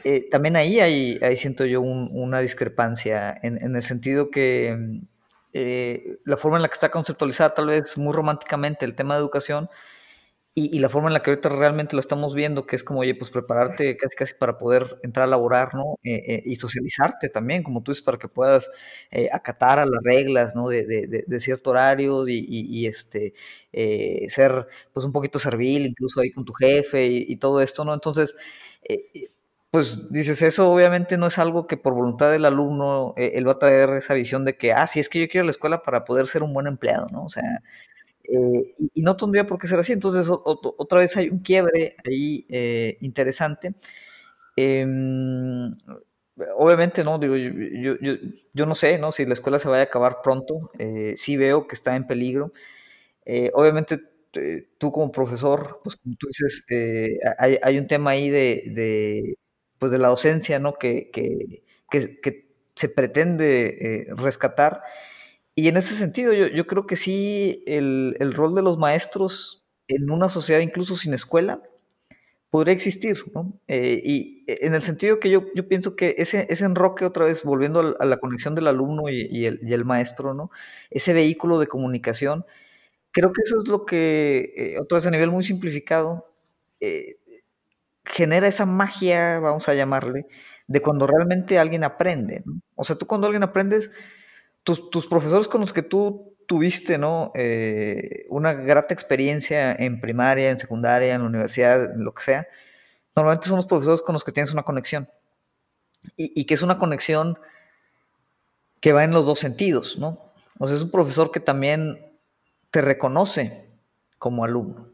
eh, 0.04 0.28
también 0.30 0.56
ahí, 0.56 0.80
hay, 0.80 1.18
ahí 1.22 1.36
siento 1.36 1.64
yo 1.64 1.80
una 1.80 2.40
discrepancia 2.40 3.38
en, 3.42 3.62
en, 3.64 3.76
el 3.76 3.82
sentido 3.82 4.30
que 4.30 5.00
eh, 5.52 6.18
la 6.24 6.36
forma 6.36 6.58
en 6.58 6.62
la 6.62 6.68
que 6.68 6.74
está 6.74 6.90
conceptualizada 6.90 7.54
tal 7.54 7.68
vez 7.68 7.96
muy 7.96 8.12
románticamente 8.12 8.84
el 8.84 8.94
tema 8.94 9.14
de 9.14 9.20
educación, 9.20 9.68
y, 10.54 10.80
la 10.80 10.88
forma 10.88 11.08
en 11.08 11.14
la 11.14 11.22
que 11.22 11.30
ahorita 11.30 11.50
realmente 11.50 11.94
lo 11.94 12.00
estamos 12.00 12.34
viendo, 12.34 12.66
que 12.66 12.74
es 12.74 12.82
como, 12.82 12.98
oye, 13.00 13.14
pues 13.14 13.30
prepararte 13.30 13.96
casi 13.96 14.16
casi 14.16 14.34
para 14.34 14.58
poder 14.58 14.98
entrar 15.04 15.24
a 15.24 15.30
laborar, 15.30 15.72
¿no? 15.72 16.00
Eh, 16.02 16.42
y 16.44 16.56
socializarte 16.56 17.28
también, 17.28 17.62
como 17.62 17.80
tú 17.84 17.92
dices, 17.92 18.04
para 18.04 18.18
que 18.18 18.26
puedas 18.26 18.68
acatar 19.32 19.78
a 19.78 19.86
las 19.86 20.02
reglas, 20.02 20.56
¿no? 20.56 20.68
De, 20.68 20.84
de, 20.84 21.24
de 21.24 21.40
cierto 21.40 21.70
horario 21.70 22.26
y, 22.26 22.44
y, 22.48 22.86
este, 22.88 23.34
ser, 24.28 24.66
pues, 24.92 25.06
un 25.06 25.12
poquito 25.12 25.38
servil, 25.38 25.86
incluso 25.86 26.20
ahí 26.20 26.32
con 26.32 26.44
tu 26.44 26.52
jefe 26.54 27.06
y, 27.06 27.36
todo 27.36 27.60
esto, 27.60 27.84
¿no? 27.84 27.94
Entonces, 27.94 28.34
pues 29.70 30.10
dices, 30.10 30.42
eso 30.42 30.70
obviamente 30.72 31.16
no 31.18 31.26
es 31.26 31.38
algo 31.38 31.66
que 31.66 31.76
por 31.76 31.94
voluntad 31.94 32.30
del 32.30 32.44
alumno 32.46 33.14
él 33.16 33.46
va 33.46 33.52
a 33.52 33.58
traer 33.58 33.90
esa 33.90 34.14
visión 34.14 34.44
de 34.44 34.56
que, 34.56 34.72
ah, 34.72 34.86
sí, 34.86 35.00
es 35.00 35.08
que 35.08 35.20
yo 35.20 35.28
quiero 35.28 35.44
la 35.44 35.50
escuela 35.50 35.82
para 35.82 36.04
poder 36.04 36.26
ser 36.26 36.42
un 36.42 36.54
buen 36.54 36.66
empleado, 36.66 37.06
¿no? 37.12 37.24
O 37.24 37.28
sea, 37.28 37.62
eh, 38.24 38.74
y, 38.94 39.02
no 39.02 39.16
tendría 39.16 39.46
por 39.46 39.58
qué 39.58 39.66
ser 39.68 39.78
así. 39.80 39.92
Entonces, 39.92 40.28
otra 40.30 41.00
vez 41.00 41.16
hay 41.16 41.28
un 41.30 41.40
quiebre 41.40 41.96
ahí 42.06 42.46
eh, 42.50 42.98
interesante. 43.00 43.74
Em, 44.56 45.76
obviamente, 46.56 47.04
¿no? 47.04 47.18
Digo, 47.18 47.36
yo, 47.36 47.96
yo, 48.00 48.14
yo, 48.52 48.66
no 48.66 48.74
sé, 48.74 48.98
¿no? 48.98 49.12
Si 49.12 49.24
la 49.26 49.34
escuela 49.34 49.58
se 49.58 49.68
vaya 49.68 49.82
a 49.82 49.86
acabar 49.86 50.18
pronto, 50.22 50.70
eh, 50.78 51.14
sí 51.16 51.36
veo 51.36 51.66
que 51.66 51.74
está 51.74 51.96
en 51.96 52.06
peligro. 52.06 52.52
Eh, 53.26 53.50
obviamente, 53.54 54.00
tú 54.78 54.92
como 54.92 55.12
profesor, 55.12 55.80
pues 55.84 55.96
como 55.96 56.16
tú 56.16 56.28
dices, 56.28 56.64
eh, 56.70 57.18
hay, 57.38 57.58
hay, 57.62 57.78
un 57.78 57.86
tema 57.86 58.12
ahí 58.12 58.30
de, 58.30 59.36
pues 59.78 59.92
de 59.92 59.98
la 59.98 60.08
docencia, 60.08 60.58
¿no? 60.58 60.74
Que, 60.74 61.10
que, 61.12 61.62
que, 61.90 62.48
se 62.76 62.88
pretende 62.88 64.06
rescatar. 64.16 64.82
Y 65.56 65.66
en 65.66 65.76
ese 65.76 65.96
sentido, 65.96 66.32
yo, 66.32 66.46
yo 66.46 66.68
creo 66.68 66.86
que 66.86 66.94
sí, 66.94 67.64
el, 67.66 68.16
el 68.20 68.34
rol 68.34 68.54
de 68.54 68.62
los 68.62 68.78
maestros 68.78 69.64
en 69.88 70.10
una 70.10 70.28
sociedad 70.28 70.60
incluso 70.60 70.96
sin 70.96 71.14
escuela, 71.14 71.62
podría 72.50 72.74
existir. 72.74 73.24
Eh, 73.66 74.00
y 74.04 74.44
en 74.46 74.74
el 74.74 74.82
sentido 74.82 75.20
que 75.20 75.30
yo, 75.30 75.44
yo 75.54 75.68
pienso 75.68 75.96
que 75.96 76.14
ese, 76.18 76.46
ese 76.50 76.64
enroque, 76.64 77.04
otra 77.04 77.24
vez, 77.24 77.42
volviendo 77.42 77.96
a 77.98 78.04
la 78.04 78.18
conexión 78.18 78.54
del 78.54 78.68
alumno 78.68 79.08
y, 79.08 79.46
el, 79.46 79.60
y 79.62 79.72
el, 79.72 79.84
maestro, 79.84 80.34
¿no? 80.34 80.50
Ese 80.90 81.12
vehículo 81.12 81.58
de 81.58 81.66
comunicación, 81.66 82.44
creo 83.12 83.32
que 83.32 83.42
eso 83.44 83.62
es 83.62 83.68
lo 83.68 83.86
que, 83.86 84.54
eh, 84.56 84.80
otra 84.80 84.96
vez 84.96 85.06
a 85.06 85.10
nivel 85.10 85.30
muy 85.30 85.44
simplificado, 85.44 86.26
eh, 86.80 87.18
genera 88.08 88.48
esa 88.48 88.66
magia, 88.66 89.38
vamos 89.38 89.68
a 89.68 89.74
llamarle, 89.74 90.26
de 90.66 90.82
cuando 90.82 91.06
realmente 91.06 91.58
alguien 91.58 91.84
aprende. 91.84 92.44
O 92.74 92.84
sea, 92.84 92.96
tú 92.96 93.06
cuando 93.06 93.26
alguien 93.26 93.42
aprendes, 93.42 93.90
tus, 94.62 94.90
tus 94.90 95.06
profesores 95.06 95.48
con 95.48 95.60
los 95.60 95.72
que 95.72 95.82
tú 95.82 96.36
tuviste, 96.48 96.96
¿no? 96.96 97.30
Eh, 97.34 98.26
una 98.30 98.54
grata 98.54 98.94
experiencia 98.94 99.72
en 99.72 100.00
primaria, 100.00 100.50
en 100.50 100.58
secundaria, 100.58 101.14
en 101.14 101.20
la 101.20 101.28
universidad, 101.28 101.92
en 101.92 102.02
lo 102.02 102.14
que 102.14 102.22
sea. 102.22 102.48
Normalmente 103.14 103.48
son 103.48 103.56
los 103.56 103.66
profesores 103.66 104.00
con 104.00 104.14
los 104.14 104.24
que 104.24 104.32
tienes 104.32 104.52
una 104.52 104.62
conexión. 104.62 105.08
Y, 106.16 106.46
que 106.46 106.54
es 106.54 106.62
una 106.62 106.78
conexión 106.78 107.38
que 108.80 108.92
va 108.92 109.04
en 109.04 109.10
los 109.10 109.26
dos 109.26 109.40
sentidos, 109.40 109.98
¿no? 109.98 110.32
O 110.58 110.66
sea, 110.66 110.76
es 110.76 110.82
un 110.82 110.90
profesor 110.90 111.30
que 111.32 111.40
también 111.40 112.12
te 112.70 112.80
reconoce 112.80 113.68
como 114.18 114.44
alumno. 114.44 114.88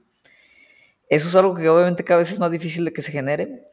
Eso 1.09 1.29
es 1.29 1.37
algo 1.37 1.55
que 1.55 1.69
obviamente 1.69 2.05
cada 2.05 2.19
vez 2.19 2.31
es 2.31 2.39
más 2.39 2.51
difícil 2.51 2.85
de 2.85 2.93
que 2.93 3.03
se 3.03 3.13
genere, 3.13 3.69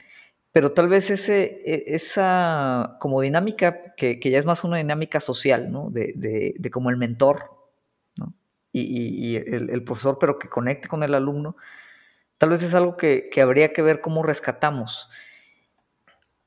pero 0.52 0.74
tal 0.74 0.90
vez 0.90 1.10
ese, 1.10 1.62
e, 1.66 1.96
esa 1.96 2.98
como 3.00 3.22
dinámica, 3.22 3.94
que, 3.96 4.20
ya 4.22 4.40
es 4.40 4.46
más 4.46 4.64
una 4.64 4.78
dinámica 4.78 5.20
social, 5.20 5.72
¿no? 5.72 5.90
De, 5.90 6.14
de 6.58 6.72
como 6.72 6.90
el 6.90 6.98
mentor, 6.98 7.62
y, 8.74 9.36
el, 9.36 9.84
profesor, 9.84 10.18
pero 10.20 10.40
que 10.40 10.50
conecte 10.50 10.88
con 10.88 11.04
el 11.04 11.14
alumno, 11.14 11.56
tal 12.38 12.50
vez 12.50 12.64
es 12.64 12.74
algo 12.74 12.98
que, 12.98 13.30
habría 13.42 13.74
que 13.74 13.82
ver 13.82 14.02
cómo 14.02 14.24
rescatamos. 14.24 15.10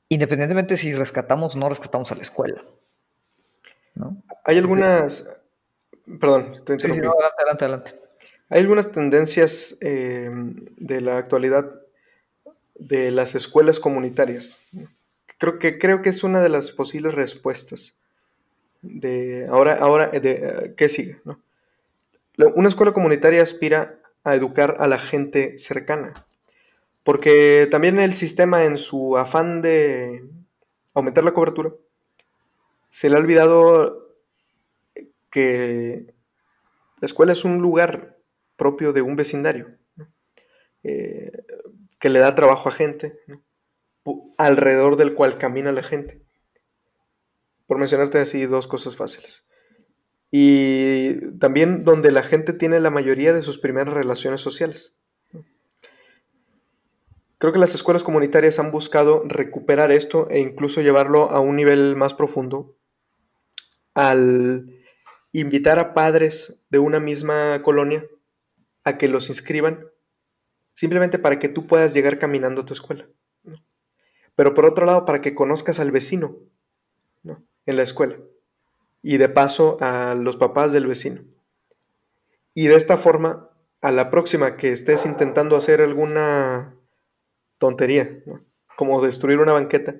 Independientemente 0.09 0.77
si 0.77 0.95
rescatamos 0.95 1.55
o 1.55 1.59
no 1.59 1.69
rescatamos 1.69 2.13
a 2.13 2.15
la 2.15 2.23
escuela. 2.23 2.63
Hay 4.45 4.59
algunas. 4.59 5.41
Perdón, 6.21 6.51
te 6.65 6.75
adelante, 6.75 7.09
adelante, 7.39 7.65
adelante. 7.65 8.01
Hay 8.49 8.61
algunas 8.61 8.93
tendencias 8.93 9.77
eh, 9.81 10.31
de 10.77 11.01
la 11.01 11.19
actualidad 11.19 11.71
de 12.75 13.11
las 13.11 13.35
escuelas 13.35 13.81
comunitarias. 13.81 14.61
Creo 15.39 15.59
que, 15.59 15.79
creo 15.79 16.03
que 16.03 16.11
es 16.11 16.25
una 16.25 16.43
de 16.43 16.49
las 16.49 16.71
posibles 16.71 17.15
respuestas 17.15 17.97
de 18.83 19.47
ahora, 19.51 19.75
ahora 19.77 20.11
¿qué 20.77 20.89
sigue? 20.89 21.19
¿no? 21.25 21.41
Una 22.55 22.69
escuela 22.69 22.93
comunitaria 22.93 23.43
aspira 23.43 23.99
a 24.25 24.35
educar 24.35 24.77
a 24.79 24.87
la 24.87 24.99
gente 24.99 25.57
cercana, 25.57 26.27
porque 27.03 27.67
también 27.71 27.99
el 27.99 28.15
sistema 28.15 28.65
en 28.65 28.79
su 28.79 29.17
afán 29.17 29.63
de 29.63 30.25
aumentar 30.95 31.25
la 31.25 31.33
cobertura, 31.33 31.71
se 32.91 33.09
le 33.09 33.17
ha 33.17 33.21
olvidado 33.21 34.09
que 35.31 36.07
la 37.01 37.07
escuela 37.07 37.33
es 37.33 37.45
un 37.45 37.59
lugar 37.59 38.14
propio 38.57 38.93
de 38.93 39.03
un 39.03 39.17
vecindario, 39.17 39.79
eh, 40.83 41.31
que 41.99 42.09
le 42.09 42.19
da 42.19 42.35
trabajo 42.35 42.69
a 42.69 42.73
gente, 42.73 43.19
alrededor 44.37 44.97
del 44.97 45.15
cual 45.15 45.39
camina 45.39 45.73
la 45.73 45.83
gente. 45.83 46.23
Por 47.67 47.79
mencionarte 47.79 48.19
así 48.19 48.45
dos 48.47 48.67
cosas 48.67 48.97
fáciles 48.97 49.47
y 50.37 51.31
también 51.39 51.85
donde 51.85 52.11
la 52.11 52.25
gente 52.25 52.53
tiene 52.53 52.81
la 52.81 52.91
mayoría 52.91 53.33
de 53.33 53.41
sus 53.41 53.57
primeras 53.57 53.95
relaciones 53.95 54.41
sociales. 54.41 55.01
Creo 57.39 57.53
que 57.53 57.61
las 57.61 57.77
escuelas 57.77 58.03
comunitarias 58.03 58.59
han 58.59 58.73
buscado 58.73 59.23
recuperar 59.29 59.93
esto 59.93 60.29
e 60.31 60.41
incluso 60.41 60.81
llevarlo 60.81 61.31
a 61.31 61.39
un 61.39 61.55
nivel 61.55 61.95
más 61.95 62.15
profundo 62.15 62.77
al 63.95 64.83
invitar 65.31 65.79
a 65.79 65.95
padres 65.95 66.67
de 66.69 66.81
una 66.81 66.99
misma 66.99 67.63
colonia 67.63 68.05
a 68.85 68.99
que 68.99 69.09
los 69.09 69.29
inscriban 69.29 69.87
simplemente 70.75 71.19
para 71.19 71.39
que 71.39 71.49
tú 71.49 71.67
puedas 71.67 71.95
llegar 71.95 72.19
caminando 72.19 72.63
a 72.63 72.65
tu 72.65 72.75
escuela. 72.75 73.07
Pero 74.37 74.55
por 74.55 74.67
otro 74.67 74.87
lado, 74.87 75.05
para 75.05 75.21
que 75.21 75.35
conozcas 75.35 75.79
al 75.79 75.93
vecino 75.93 76.37
en 77.67 77.77
la 77.77 77.83
escuela 77.83 78.19
y 79.03 79.19
de 79.19 79.29
paso 79.29 79.77
a 79.81 80.15
los 80.15 80.37
papás 80.37 80.73
del 80.73 80.87
vecino. 80.87 81.23
Y 82.55 82.67
de 82.69 82.75
esta 82.75 82.97
forma, 82.97 83.51
a 83.81 83.93
la 83.93 84.11
próxima 84.11 84.57
que 84.57 84.73
estés 84.73 85.05
intentando 85.05 85.57
hacer 85.57 85.81
alguna 85.81 86.75
tontería, 87.59 88.23
como 88.77 89.03
destruir 89.03 89.39
una 89.39 89.53
banqueta, 89.53 89.97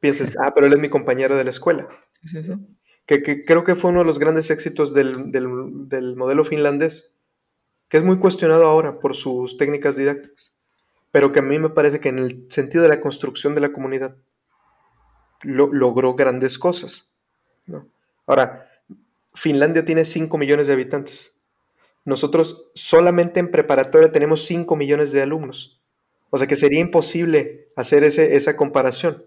pienses, 0.00 0.36
ah, 0.42 0.52
pero 0.54 0.66
él 0.66 0.72
es 0.72 0.78
mi 0.78 0.88
compañero 0.88 1.36
de 1.36 1.44
la 1.44 1.50
escuela. 1.50 1.88
Que, 3.06 3.44
creo 3.44 3.64
que 3.64 3.74
fue 3.74 3.90
uno 3.90 4.00
de 4.00 4.06
los 4.06 4.18
grandes 4.18 4.50
éxitos 4.50 4.92
del, 4.92 5.30
del, 5.30 6.16
modelo 6.16 6.44
finlandés, 6.44 7.14
que 7.88 7.96
es 7.96 8.04
muy 8.04 8.18
cuestionado 8.18 8.66
ahora 8.66 8.98
por 8.98 9.14
sus 9.14 9.56
técnicas 9.56 9.96
didácticas, 9.96 10.52
pero 11.10 11.32
que 11.32 11.40
a 11.40 11.42
mí 11.42 11.58
me 11.58 11.70
parece 11.70 12.00
que 12.00 12.10
en 12.10 12.18
el 12.18 12.46
sentido 12.48 12.82
de 12.82 12.88
la 12.88 13.00
construcción 13.00 13.54
de 13.54 13.62
la 13.62 13.72
comunidad 13.72 14.16
logró 15.42 16.14
grandes 16.14 16.58
cosas. 16.58 17.10
¿no? 17.66 17.86
Ahora, 18.26 18.68
Finlandia 19.34 19.84
tiene 19.84 20.04
5 20.04 20.36
millones 20.36 20.66
de 20.66 20.72
habitantes. 20.72 21.34
Nosotros 22.04 22.70
solamente 22.74 23.40
en 23.40 23.50
preparatoria 23.50 24.12
tenemos 24.12 24.44
5 24.46 24.74
millones 24.76 25.12
de 25.12 25.22
alumnos. 25.22 25.80
O 26.30 26.38
sea 26.38 26.46
que 26.46 26.56
sería 26.56 26.80
imposible 26.80 27.68
hacer 27.76 28.04
esa 28.04 28.56
comparación. 28.56 29.24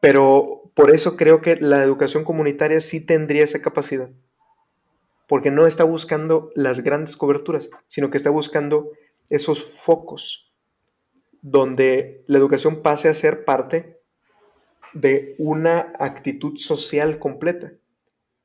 Pero 0.00 0.70
por 0.74 0.90
eso 0.90 1.16
creo 1.16 1.40
que 1.40 1.56
la 1.56 1.82
educación 1.82 2.24
comunitaria 2.24 2.80
sí 2.80 3.00
tendría 3.00 3.44
esa 3.44 3.62
capacidad. 3.62 4.10
Porque 5.32 5.50
no 5.50 5.66
está 5.66 5.84
buscando 5.84 6.50
las 6.54 6.80
grandes 6.80 7.16
coberturas, 7.16 7.70
sino 7.88 8.10
que 8.10 8.18
está 8.18 8.28
buscando 8.28 8.90
esos 9.30 9.64
focos 9.64 10.52
donde 11.40 12.22
la 12.26 12.36
educación 12.36 12.82
pase 12.82 13.08
a 13.08 13.14
ser 13.14 13.46
parte 13.46 13.98
de 14.92 15.34
una 15.38 15.94
actitud 15.98 16.58
social 16.58 17.18
completa 17.18 17.72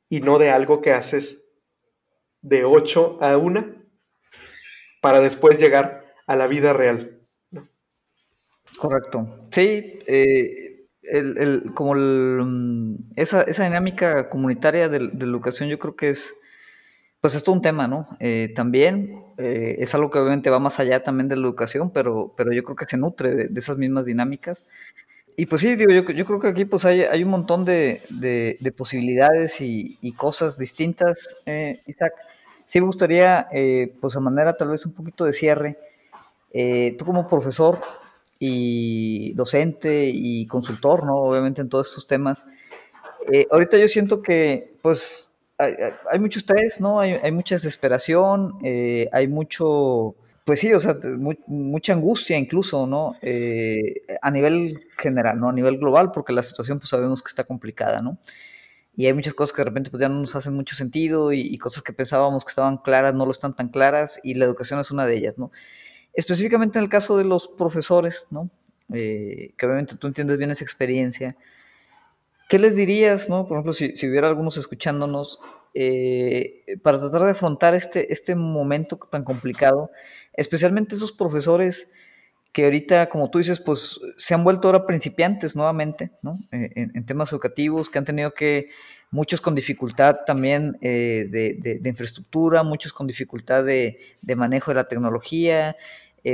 y 0.08 0.22
no 0.22 0.40
de 0.40 0.50
algo 0.50 0.80
que 0.80 0.94
haces 0.94 1.50
de 2.42 2.64
8 2.64 3.18
a 3.20 3.38
1 3.38 3.84
para 5.02 5.20
después 5.20 5.58
llegar 5.58 6.06
a 6.26 6.38
la 6.38 6.48
vida 6.48 6.72
real. 6.72 7.20
Correcto. 8.80 9.50
Sí, 9.52 10.00
eh, 10.08 10.88
el, 11.02 11.74
como 11.74 11.96
mm, 11.96 13.12
esa, 13.18 13.42
esa, 13.42 13.66
dinámica 13.66 14.30
comunitaria 14.30 14.88
de, 14.88 15.02
la 15.02 15.26
educación 15.26 15.68
yo 15.68 15.80
creo 15.80 15.98
que 15.98 16.12
es, 16.12 16.34
pues 17.28 17.36
es 17.36 17.44
todo 17.44 17.56
un 17.56 17.62
tema, 17.62 17.88
¿no? 17.88 18.08
Eh, 18.22 18.54
también 18.56 19.22
eh, 19.38 19.76
es 19.80 19.94
algo 19.94 20.10
que 20.10 20.18
obviamente 20.18 20.50
va 20.50 20.60
más 20.60 20.80
allá 20.80 21.04
también 21.04 21.28
de 21.28 21.36
la 21.36 21.42
educación, 21.46 21.92
pero, 21.92 22.34
pero 22.38 22.54
yo 22.54 22.64
creo 22.64 22.78
que 22.78 22.86
se 22.86 22.96
nutre 22.96 23.36
de 23.50 23.60
esas 23.60 23.78
mismas 23.78 24.06
dinámicas 24.06 24.66
y 25.40 25.46
pues 25.46 25.62
sí, 25.62 25.76
digo, 25.76 25.92
yo, 25.92 26.02
yo 26.14 26.26
creo 26.26 26.40
que 26.40 26.48
aquí 26.48 26.66
pues 26.66 26.84
hay, 26.84 27.02
hay 27.02 27.24
un 27.24 27.30
montón 27.30 27.64
de, 27.64 28.02
de, 28.10 28.72
posibilidades 28.72 29.62
y, 29.62 29.96
y, 30.02 30.14
cosas 30.14 30.58
distintas, 30.58 31.38
eh, 31.46 31.80
Isaac. 31.86 32.14
Sí 32.66 32.80
me 32.82 32.88
gustaría, 32.88 33.48
eh, 33.52 33.94
pues 34.02 34.16
a 34.16 34.20
manera 34.20 34.58
tal 34.58 34.70
vez 34.70 34.86
un 34.88 34.94
poquito 34.94 35.26
de 35.26 35.34
cierre, 35.34 35.78
eh, 36.54 36.96
tú 36.98 37.06
como 37.06 37.28
profesor 37.28 37.80
y 38.40 39.34
docente 39.34 40.10
y 40.12 40.48
consultor, 40.48 41.06
¿no? 41.06 41.18
Obviamente 41.18 41.62
en 41.62 41.70
todos 41.70 41.90
estos 41.90 42.08
temas, 42.08 42.44
ahorita 43.52 43.78
yo 43.78 43.88
siento 43.90 44.24
que 44.24 44.74
pues 44.82 45.27
hay, 45.58 45.74
hay 46.12 46.20
mucho 46.20 46.40
estrés, 46.40 46.80
¿no? 46.80 47.00
Hay, 47.00 47.14
hay 47.14 47.32
mucha 47.32 47.56
desesperación, 47.56 48.60
hay 49.12 49.28
mucho 49.28 50.16
pues 50.48 50.62
sí, 50.62 50.74
o 50.74 50.80
sea, 50.80 50.98
mucha 51.48 51.92
angustia 51.92 52.38
incluso, 52.38 52.88
¿no? 52.88 53.18
Eh, 53.22 54.04
a 54.22 54.32
nivel 54.32 54.80
general, 54.98 55.38
¿no? 55.42 55.50
A 55.50 55.52
nivel 55.52 55.78
global, 55.78 56.14
porque 56.14 56.32
la 56.32 56.42
situación 56.42 56.80
pues 56.80 56.88
sabemos 56.88 57.22
que 57.22 57.28
está 57.28 57.44
complicada, 57.44 58.02
¿no? 58.02 58.18
Y 58.96 59.08
hay 59.08 59.14
muchas 59.14 59.34
cosas 59.34 59.54
que 59.54 59.60
de 59.60 59.66
repente 59.66 59.90
pues 59.90 60.00
ya 60.00 60.08
no 60.08 60.22
nos 60.22 60.38
hacen 60.38 60.54
mucho 60.54 60.74
sentido 60.78 61.34
y, 61.34 61.58
cosas 61.58 61.84
que 61.84 61.92
pensábamos 61.92 62.46
que 62.46 62.52
estaban 62.52 62.78
claras 62.78 63.14
no 63.14 63.26
lo 63.26 63.32
están 63.34 63.58
tan 63.58 63.68
claras 63.68 64.22
y 64.24 64.36
la 64.36 64.46
educación 64.46 64.80
es 64.80 64.90
una 64.90 65.06
de 65.06 65.18
ellas, 65.18 65.38
¿no? 65.38 65.52
Específicamente 66.14 66.80
en 66.80 66.86
el 66.86 66.90
caso 66.90 67.18
de 67.18 67.26
los 67.26 67.50
profesores, 67.50 68.28
¿no? 68.32 68.50
Eh, 68.94 69.54
que 69.58 69.66
obviamente 69.66 69.98
tú 69.98 70.08
entiendes 70.08 70.38
bien 70.38 70.52
esa 70.52 70.64
experiencia. 70.64 71.36
¿Qué 72.48 72.60
les 72.60 72.76
dirías, 72.76 73.30
no? 73.30 73.48
Por 73.48 73.58
ejemplo, 73.58 73.74
si, 73.74 73.94
hubiera 74.08 74.28
algunos 74.28 74.58
escuchándonos, 74.58 75.40
eh, 75.74 76.64
para 76.82 77.00
tratar 77.00 77.24
de 77.24 77.32
afrontar 77.32 77.76
este, 77.76 78.12
este 78.12 78.36
momento 78.36 78.98
tan 79.12 79.24
complicado, 79.24 79.92
especialmente 80.34 80.96
esos 80.96 81.12
profesores 81.12 81.90
que 82.52 82.64
ahorita, 82.64 83.10
como 83.10 83.30
tú 83.30 83.38
dices, 83.38 83.60
pues 83.60 84.00
se 84.18 84.34
han 84.34 84.44
vuelto 84.44 84.68
ahora 84.68 84.88
principiantes 84.88 85.56
nuevamente, 85.56 86.12
¿no? 86.24 86.40
Eh, 86.52 86.72
en, 86.76 87.06
temas 87.06 87.32
educativos, 87.32 87.90
que 87.90 88.00
han 88.00 88.06
tenido 88.06 88.34
que, 88.34 88.70
muchos 89.12 89.42
con 89.42 89.56
dificultad 89.56 90.18
también 90.26 90.78
eh, 90.82 91.28
de, 91.30 91.80
de, 91.80 91.90
infraestructura, 91.90 92.64
muchos 92.64 92.92
con 92.92 93.08
dificultad 93.08 93.64
de, 93.64 94.00
de, 94.22 94.36
manejo 94.36 94.72
de 94.72 94.76
la 94.76 94.88
tecnología, 94.88 95.78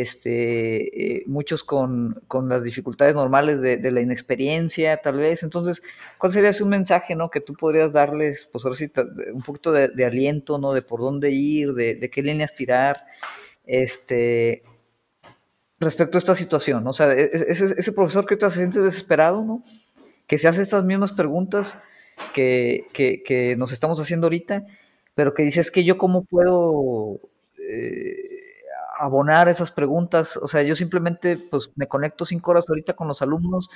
este, 0.02 1.18
eh, 1.18 1.24
muchos 1.28 1.64
con, 1.64 2.20
con, 2.28 2.50
las 2.50 2.64
dificultades 2.64 3.14
normales 3.14 3.62
de, 3.62 3.91
la 3.91 4.02
inexperiencia, 4.02 4.98
tal 4.98 5.18
vez. 5.18 5.44
Entonces, 5.44 5.84
¿cuál 6.18 6.34
sería 6.34 6.50
ese 6.50 6.64
un 6.64 6.70
mensaje, 6.70 7.16
¿no? 7.16 7.30
Que 7.30 7.41
tú 7.41 7.54
podrías 7.54 7.94
darles, 7.94 8.50
pues 8.52 8.66
ahora 8.66 8.76
sí, 8.76 8.91
un 9.32 9.44
poquito 9.44 9.72
de, 9.72 10.06
aliento, 10.06 10.58
¿no? 10.58 10.74
De 10.74 10.82
por 10.82 11.00
dónde 11.00 11.30
ir, 11.30 11.74
de, 11.74 12.10
qué 12.10 12.24
líneas 12.24 12.56
tirar, 12.56 13.06
este, 13.68 14.64
respecto 15.80 16.18
a 16.18 16.20
esta 16.20 16.34
situación, 16.34 16.84
¿no? 16.84 16.89
O 16.89 16.94
sea, 16.94 17.14
e, 17.14 17.26
e, 17.26 17.46
ese, 17.52 17.91
profesor 17.91 18.26
que 18.26 18.36
se 18.36 18.50
siente 18.50 18.80
desesperado, 18.80 19.44
¿no? 19.44 19.64
Que 20.26 20.39
se 20.39 20.48
hace 20.48 20.64
estas 20.64 20.84
mismas 20.84 21.12
preguntas 21.12 21.78
que, 22.34 22.88
que, 22.94 23.22
que 23.22 23.56
nos 23.58 23.72
estamos 23.72 24.00
haciendo 24.00 24.26
ahorita, 24.26 24.66
pero 25.14 25.36
que 25.36 25.44
dice, 25.44 25.62
es 25.62 25.70
que 25.70 25.84
yo 25.84 26.00
cómo 26.00 26.24
puedo... 26.24 27.20
Eh, 27.60 28.32
abonar 29.04 29.49
esas 29.49 29.72
preguntas. 29.72 30.38
O 30.38 30.47
sea, 30.47 30.64
yo 30.64 30.76
simplemente 30.76 31.38
pues 31.38 31.72
me 31.76 31.88
conecto 31.88 32.26
cinco 32.26 32.51
horas 32.51 32.66
ahorita 32.70 32.93
con 32.93 33.08
los 33.08 33.22
alumnos, 33.22 33.70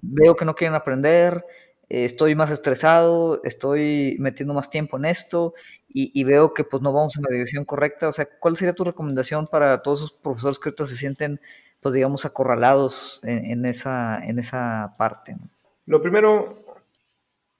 veo 0.00 0.34
que 0.34 0.44
no 0.44 0.54
quieren 0.54 0.74
aprender, 0.74 1.44
eh, 1.88 2.04
estoy 2.04 2.34
más 2.34 2.50
estresado, 2.50 3.40
estoy 3.44 4.16
metiendo 4.18 4.54
más 4.54 4.70
tiempo 4.70 4.96
en 4.96 5.04
esto 5.04 5.54
y, 5.88 6.24
veo 6.24 6.54
que 6.54 6.64
pues 6.64 6.82
no 6.82 6.92
vamos 6.92 7.16
en 7.16 7.22
la 7.22 7.30
dirección 7.30 7.64
correcta. 7.64 8.08
O 8.08 8.12
sea, 8.12 8.28
¿cuál 8.40 8.56
sería 8.56 8.74
tu 8.74 8.84
recomendación 8.84 9.46
para 9.46 9.82
todos 9.82 10.00
esos 10.00 10.12
profesores 10.12 10.58
que 10.58 10.70
ahorita 10.70 10.86
se 10.86 10.96
sienten 10.96 11.40
pues 11.80 11.94
digamos 11.94 12.24
acorralados 12.24 13.20
en, 13.24 13.66
esa, 13.66 14.18
en 14.24 14.38
esa 14.38 14.94
parte? 14.98 15.36
Lo 15.84 16.00
primero 16.00 16.64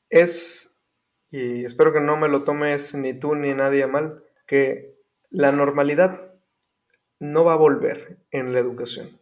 es, 0.09 0.81
y 1.31 1.65
espero 1.65 1.93
que 1.93 2.01
no 2.01 2.17
me 2.17 2.29
lo 2.29 2.45
tomes 2.45 2.95
ni 2.95 3.15
tú 3.15 3.35
ni 3.35 3.53
nadie 3.53 3.87
mal, 3.87 4.23
que 4.47 4.97
la 5.31 5.53
normalidad 5.53 6.32
no 7.23 7.45
va 7.45 7.53
a 7.53 7.57
volver 7.57 8.19
en 8.33 8.53
la 8.53 8.59
educación. 8.59 9.21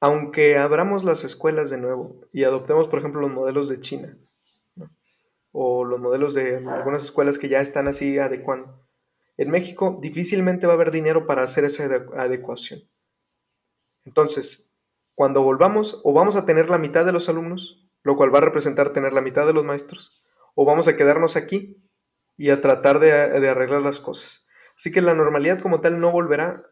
Aunque 0.00 0.58
abramos 0.58 1.04
las 1.04 1.22
escuelas 1.22 1.70
de 1.70 1.78
nuevo 1.78 2.16
y 2.32 2.42
adoptemos, 2.42 2.88
por 2.88 2.98
ejemplo, 2.98 3.20
los 3.20 3.30
modelos 3.30 3.68
de 3.68 3.78
China, 3.78 4.18
o 5.52 5.84
los 5.84 6.00
modelos 6.00 6.34
de 6.34 6.56
algunas 6.56 7.04
escuelas 7.04 7.38
que 7.38 7.48
ya 7.48 7.60
están 7.60 7.86
así 7.86 8.18
adecuando, 8.18 8.84
en 9.36 9.50
México 9.52 9.98
difícilmente 10.02 10.66
va 10.66 10.72
a 10.72 10.76
haber 10.76 10.90
dinero 10.90 11.28
para 11.28 11.44
hacer 11.44 11.64
esa 11.64 11.84
adecuación. 12.16 12.80
Entonces, 14.04 14.68
cuando 15.14 15.44
volvamos, 15.44 16.00
o 16.02 16.12
vamos 16.12 16.34
a 16.34 16.44
tener 16.44 16.70
la 16.70 16.78
mitad 16.78 17.06
de 17.06 17.12
los 17.12 17.28
alumnos, 17.28 17.88
lo 18.02 18.16
cual 18.16 18.34
va 18.34 18.38
a 18.38 18.42
representar 18.42 18.92
tener 18.92 19.12
la 19.12 19.20
mitad 19.20 19.46
de 19.46 19.52
los 19.52 19.64
maestros, 19.64 20.24
o 20.56 20.64
vamos 20.64 20.88
a 20.88 20.96
quedarnos 20.96 21.36
aquí 21.36 21.76
y 22.36 22.50
a 22.50 22.60
tratar 22.60 22.98
de, 22.98 23.12
arreglar 23.12 23.82
las 23.82 24.00
cosas. 24.00 24.44
Así 24.80 24.90
que 24.90 25.02
la 25.02 25.12
normalidad 25.12 25.60
como 25.60 25.82
tal 25.82 26.00
no 26.00 26.10
volverá, 26.10 26.64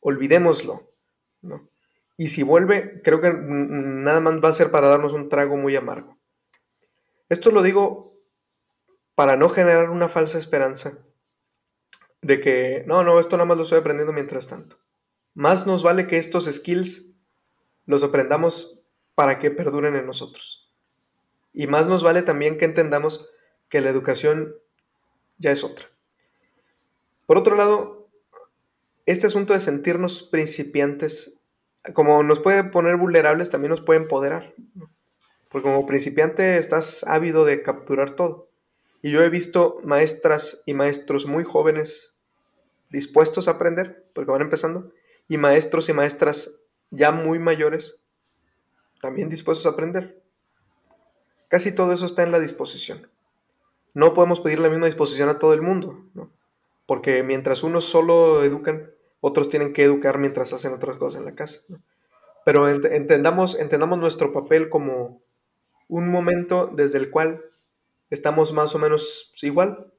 olvidémoslo. 0.00 0.94
¿no? 1.42 1.68
Y 2.16 2.28
si 2.28 2.42
vuelve, 2.42 3.02
creo 3.02 3.20
que 3.20 3.30
nada 3.30 4.20
más 4.20 4.42
va 4.42 4.48
a 4.48 4.54
ser 4.54 4.70
para 4.70 4.88
darnos 4.88 5.12
un 5.12 5.28
trago 5.28 5.58
muy 5.58 5.76
amargo. 5.76 6.16
Esto 7.28 7.50
lo 7.50 7.60
digo 7.60 8.16
para 9.14 9.36
no 9.36 9.50
generar 9.50 9.90
una 9.90 10.08
falsa 10.08 10.38
esperanza 10.38 11.00
de 12.22 12.40
que, 12.40 12.82
no, 12.86 13.04
no, 13.04 13.20
esto 13.20 13.36
nada 13.36 13.44
más 13.44 13.58
lo 13.58 13.64
estoy 13.64 13.80
aprendiendo 13.80 14.14
mientras 14.14 14.46
tanto. 14.46 14.78
Más 15.34 15.66
nos 15.66 15.82
vale 15.82 16.06
que 16.06 16.16
estos 16.16 16.46
skills 16.50 17.14
los 17.84 18.02
aprendamos 18.02 18.86
para 19.14 19.38
que 19.38 19.50
perduren 19.50 19.96
en 19.96 20.06
nosotros. 20.06 20.72
Y 21.52 21.66
más 21.66 21.88
nos 21.88 22.02
vale 22.02 22.22
también 22.22 22.56
que 22.56 22.64
entendamos 22.64 23.28
que 23.68 23.82
la 23.82 23.90
educación 23.90 24.54
ya 25.36 25.50
es 25.50 25.62
otra. 25.62 25.91
Por 27.26 27.38
otro 27.38 27.56
lado, 27.56 28.08
este 29.06 29.26
asunto 29.26 29.52
de 29.52 29.60
sentirnos 29.60 30.22
principiantes, 30.22 31.40
como 31.94 32.22
nos 32.22 32.40
puede 32.40 32.64
poner 32.64 32.96
vulnerables, 32.96 33.50
también 33.50 33.70
nos 33.70 33.80
puede 33.80 34.00
empoderar. 34.00 34.54
Porque 35.48 35.68
como 35.68 35.86
principiante 35.86 36.56
estás 36.56 37.04
ávido 37.04 37.44
de 37.44 37.62
capturar 37.62 38.16
todo. 38.16 38.48
Y 39.02 39.10
yo 39.10 39.22
he 39.22 39.30
visto 39.30 39.80
maestras 39.84 40.62
y 40.66 40.74
maestros 40.74 41.26
muy 41.26 41.44
jóvenes 41.44 42.16
dispuestos 42.90 43.48
a 43.48 43.52
aprender, 43.52 44.06
porque 44.14 44.30
van 44.30 44.42
empezando, 44.42 44.92
y 45.28 45.38
maestros 45.38 45.88
y 45.88 45.92
maestras 45.92 46.60
ya 46.90 47.10
muy 47.10 47.38
mayores 47.38 47.98
también 49.00 49.28
dispuestos 49.28 49.66
a 49.66 49.70
aprender. 49.70 50.22
Casi 51.48 51.74
todo 51.74 51.92
eso 51.92 52.06
está 52.06 52.22
en 52.22 52.32
la 52.32 52.38
disposición. 52.38 53.10
No 53.92 54.14
podemos 54.14 54.40
pedir 54.40 54.60
la 54.60 54.70
misma 54.70 54.86
disposición 54.86 55.28
a 55.28 55.38
todo 55.38 55.52
el 55.52 55.60
mundo. 55.60 56.06
¿no? 56.14 56.30
Porque 56.86 57.22
mientras 57.22 57.62
unos 57.62 57.84
solo 57.84 58.44
educan, 58.44 58.90
otros 59.20 59.48
tienen 59.48 59.72
que 59.72 59.84
educar 59.84 60.18
mientras 60.18 60.52
hacen 60.52 60.72
otras 60.72 60.96
cosas 60.96 61.20
en 61.20 61.26
la 61.26 61.34
casa. 61.34 61.60
Pero 62.44 62.68
entendamos, 62.68 63.58
entendamos 63.58 63.98
nuestro 63.98 64.32
papel 64.32 64.68
como 64.68 65.22
un 65.88 66.10
momento 66.10 66.70
desde 66.72 66.98
el 66.98 67.10
cual 67.10 67.44
estamos 68.10 68.52
más 68.52 68.74
o 68.74 68.78
menos 68.78 69.32
igual 69.42 69.92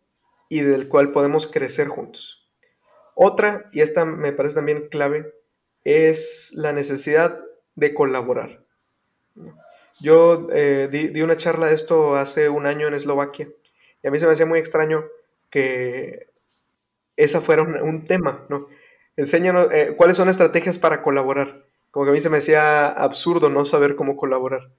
y 0.50 0.62
del 0.62 0.90
cual 0.90 1.12
podemos 1.12 1.48
crecer 1.48 1.88
juntos. 1.88 2.50
Otra, 3.16 3.70
y 3.72 3.82
esta 3.82 4.06
me 4.06 4.34
parece 4.34 4.56
también 4.56 4.90
clave, 4.90 5.34
es 5.84 6.52
la 6.56 6.74
necesidad 6.74 7.40
de 7.76 7.94
colaborar. 7.94 8.64
Yo 10.02 10.48
eh, 10.52 10.90
di, 10.92 11.08
di, 11.10 11.22
una 11.22 11.38
charla 11.38 11.68
de 11.68 11.76
esto 11.76 12.16
hace 12.16 12.50
un 12.50 12.66
año 12.66 12.88
en 12.88 12.94
Eslovaquia 12.94 13.50
y 14.04 14.08
a 14.08 14.12
mí 14.12 14.20
se 14.20 14.26
me 14.26 14.34
hacía 14.34 14.46
muy 14.46 14.60
extraño 14.60 15.06
que 15.50 16.33
esa 17.16 17.42
fuera 17.42 17.64
un, 17.64 18.06
tema, 18.06 18.46
¿no? 18.50 18.68
Enséñanos 19.16 19.68
eh, 19.72 19.94
cuáles 19.96 20.18
son 20.18 20.30
estrategias 20.30 20.78
para 20.78 21.02
colaborar. 21.02 21.66
Como 21.92 22.06
que 22.06 22.10
a 22.10 22.14
mí 22.14 22.20
se 22.20 22.30
me 22.30 22.38
hacía 22.38 22.88
absurdo 22.88 23.50
no 23.50 23.66
saber 23.66 23.96
cómo 23.96 24.18
colaborar. 24.18 24.72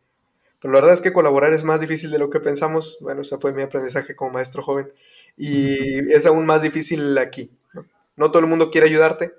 Pero 0.61 0.73
la 0.73 0.81
verdad 0.81 0.95
es 0.95 1.01
que 1.01 1.13
colaborar 1.13 1.53
es 1.53 1.63
más 1.63 1.81
difícil 1.81 2.11
de 2.11 2.19
lo 2.19 2.31
que 2.31 2.41
pensamos. 2.41 2.99
Bueno, 3.03 3.23
ese 3.23 3.39
fue 3.39 3.53
mi 3.53 3.63
aprendizaje 3.63 4.17
como 4.17 4.33
maestro 4.33 4.63
joven. 4.63 4.91
Y 5.37 6.13
es 6.13 6.27
aún 6.27 6.47
más 6.47 6.63
difícil 6.63 7.17
aquí. 7.19 7.53
¿no? 7.73 7.87
no 8.17 8.31
todo 8.31 8.41
el 8.41 8.49
mundo 8.49 8.71
quiere 8.71 8.87
ayudarte. 8.87 9.35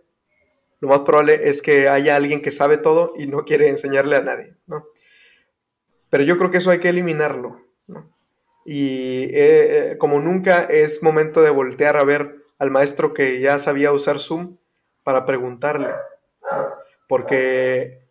Lo 0.80 0.88
más 0.88 1.02
probable 1.02 1.49
es 1.49 1.61
que 1.61 1.90
haya 1.90 2.15
alguien 2.15 2.41
que 2.41 2.52
sabe 2.52 2.78
todo 2.78 3.14
y 3.18 3.28
no 3.28 3.44
quiere 3.44 3.70
enseñarle 3.70 4.15
a 4.18 4.22
nadie. 4.22 4.53
¿no? 4.68 4.86
Pero 6.10 6.24
yo 6.24 6.38
creo 6.38 6.52
que 6.52 6.60
eso 6.60 6.70
hay 6.70 6.80
que 6.80 6.90
eliminarlo. 6.90 7.60
¿no? 7.88 8.10
Y 8.65 9.24
eh, 9.24 9.32
eh, 9.91 9.98
como 9.98 10.20
nunca 10.20 10.64
es 10.64 11.03
momento 11.03 11.41
de 11.41 11.49
voltear 11.49 11.98
a 11.98 12.03
ver 12.03 12.45
al 12.57 12.72
maestro 12.72 13.14
que 13.14 13.40
ya 13.40 13.60
sabía 13.60 13.91
usar 13.91 14.19
Zoom 14.19 14.57
para 15.03 15.26
preguntarle. 15.26 15.90
Porque 17.07 18.07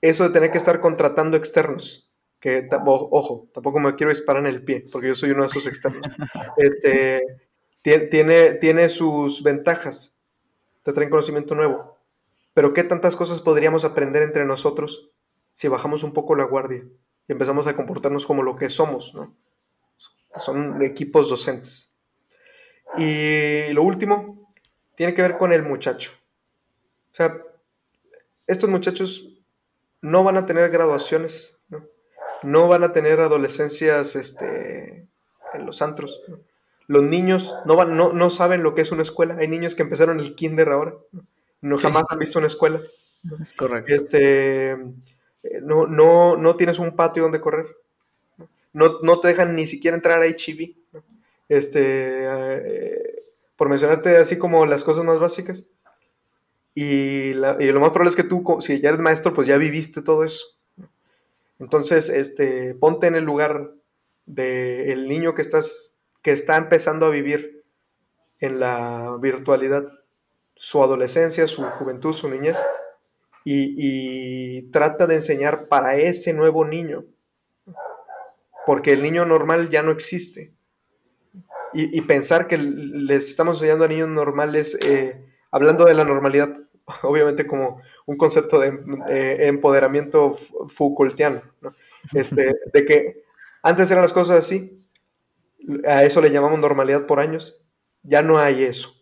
eso 0.00 0.24
de 0.24 0.30
tener 0.30 0.50
que 0.50 0.58
estar 0.58 0.80
contratando 0.80 1.36
externos, 1.36 2.12
que 2.40 2.68
ojo, 2.84 3.48
tampoco 3.52 3.80
me 3.80 3.94
quiero 3.94 4.10
disparar 4.10 4.42
en 4.42 4.52
el 4.52 4.64
pie, 4.64 4.86
porque 4.92 5.08
yo 5.08 5.14
soy 5.14 5.30
uno 5.30 5.42
de 5.42 5.46
esos 5.46 5.66
externos. 5.66 6.06
Este, 6.56 7.22
tiene, 7.82 8.54
tiene 8.54 8.88
sus 8.88 9.42
ventajas, 9.42 10.16
te 10.82 10.92
traen 10.92 11.10
conocimiento 11.10 11.54
nuevo. 11.54 11.98
Pero 12.52 12.72
¿qué 12.72 12.84
tantas 12.84 13.16
cosas 13.16 13.40
podríamos 13.40 13.84
aprender 13.84 14.22
entre 14.22 14.44
nosotros 14.44 15.10
si 15.52 15.68
bajamos 15.68 16.02
un 16.02 16.12
poco 16.12 16.34
la 16.34 16.44
guardia 16.44 16.84
y 17.26 17.32
empezamos 17.32 17.66
a 17.66 17.74
comportarnos 17.74 18.26
como 18.26 18.42
lo 18.42 18.56
que 18.56 18.70
somos, 18.70 19.14
¿no? 19.14 19.34
Son 20.36 20.82
equipos 20.82 21.28
docentes. 21.30 21.93
Y 22.96 23.72
lo 23.72 23.82
último 23.82 24.52
tiene 24.94 25.14
que 25.14 25.22
ver 25.22 25.36
con 25.36 25.52
el 25.52 25.62
muchacho. 25.62 26.12
O 27.10 27.14
sea, 27.14 27.40
estos 28.46 28.68
muchachos 28.70 29.28
no 30.00 30.24
van 30.24 30.36
a 30.36 30.46
tener 30.46 30.70
graduaciones, 30.70 31.60
no, 32.42 32.68
van 32.68 32.84
a 32.84 32.92
tener 32.92 33.20
adolescencias 33.20 34.16
este, 34.16 35.08
en 35.54 35.66
los 35.66 35.80
antros. 35.80 36.20
Los 36.86 37.02
niños 37.02 37.56
no, 37.64 37.76
van, 37.76 37.96
no, 37.96 38.12
no, 38.12 38.28
saben 38.30 38.62
lo 38.62 38.74
que 38.74 38.82
es 38.82 38.92
una 38.92 39.02
escuela. 39.02 39.36
Hay 39.38 39.48
niños 39.48 39.74
que 39.74 39.82
empezaron 39.82 40.20
el 40.20 40.34
kinder 40.34 40.68
ahora, 40.68 40.94
no, 41.62 41.78
jamás 41.78 42.04
han 42.10 42.18
visto 42.18 42.38
una 42.38 42.48
escuela. 42.48 42.82
Es 43.40 43.54
correcto. 43.54 43.94
Este, 43.94 44.76
no, 45.62 45.86
no, 45.86 46.36
no 46.36 46.56
tienes 46.56 46.78
un 46.78 46.94
patio 46.94 47.22
donde 47.22 47.40
correr. 47.40 47.66
No, 48.74 49.00
no 49.00 49.20
te 49.20 49.28
dejan 49.28 49.56
ni 49.56 49.64
siquiera 49.64 49.96
entrar 49.96 50.20
a 50.20 50.26
HIV. 50.26 50.76
Este, 51.48 52.24
eh, 52.26 53.22
por 53.56 53.68
mencionarte 53.68 54.16
así 54.16 54.38
como 54.38 54.66
las 54.66 54.84
cosas 54.84 55.04
más 55.04 55.18
básicas. 55.18 55.64
Y, 56.74 57.34
lo 57.34 57.80
más 57.80 57.90
probable 57.90 58.08
es 58.08 58.16
que 58.16 58.24
tú, 58.24 58.42
si 58.60 58.80
ya 58.80 58.88
eres 58.88 59.00
maestro, 59.00 59.32
pues 59.32 59.46
ya 59.46 59.56
viviste 59.56 60.02
todo 60.02 60.24
eso. 60.24 60.44
Entonces, 61.60 62.08
este, 62.08 62.74
ponte 62.74 63.06
en 63.06 63.14
el 63.14 63.24
lugar 63.24 63.70
del 64.26 65.08
niño 65.08 65.34
que, 65.34 65.42
estás, 65.42 65.96
que 66.22 66.32
está 66.32 66.56
empezando 66.56 67.06
a 67.06 67.10
vivir 67.10 67.62
en 68.40 68.58
la 68.58 69.16
virtualidad 69.20 69.86
su 70.56 70.82
adolescencia, 70.82 71.46
su 71.46 71.62
juventud, 71.62 72.12
su 72.12 72.28
niñez, 72.28 72.58
y, 73.44 74.62
trata 74.70 75.06
de 75.06 75.16
enseñar 75.16 75.68
para 75.68 75.96
ese 75.96 76.32
nuevo 76.32 76.64
niño, 76.64 77.04
porque 78.66 78.92
el 78.92 79.02
niño 79.02 79.26
normal 79.26 79.68
ya 79.68 79.82
no 79.82 79.92
existe. 79.92 80.52
Y, 81.74 82.00
pensar 82.02 82.46
que 82.46 82.56
les 82.56 83.28
estamos 83.28 83.56
enseñando 83.56 83.84
a 83.84 83.88
niños 83.88 84.08
normales, 84.08 84.78
eh, 84.80 85.24
hablando 85.50 85.84
de 85.84 85.94
la 85.94 86.04
normalidad, 86.04 86.56
obviamente 87.02 87.46
como 87.46 87.80
un 88.06 88.16
concepto 88.16 88.60
de 88.60 88.78
eh, 89.08 89.46
empoderamiento 89.48 90.32
Foucaultiano, 90.68 91.42
este, 92.12 92.54
de 92.72 92.84
que 92.84 93.24
antes 93.62 93.90
eran 93.90 94.02
las 94.02 94.12
cosas 94.12 94.38
así, 94.38 94.84
a 95.86 96.04
eso 96.04 96.20
le 96.20 96.30
llamamos 96.30 96.60
normalidad 96.60 97.06
por 97.06 97.20
años, 97.20 97.60
ya 98.02 98.22
no 98.22 98.38
hay 98.38 98.64
eso, 98.64 98.94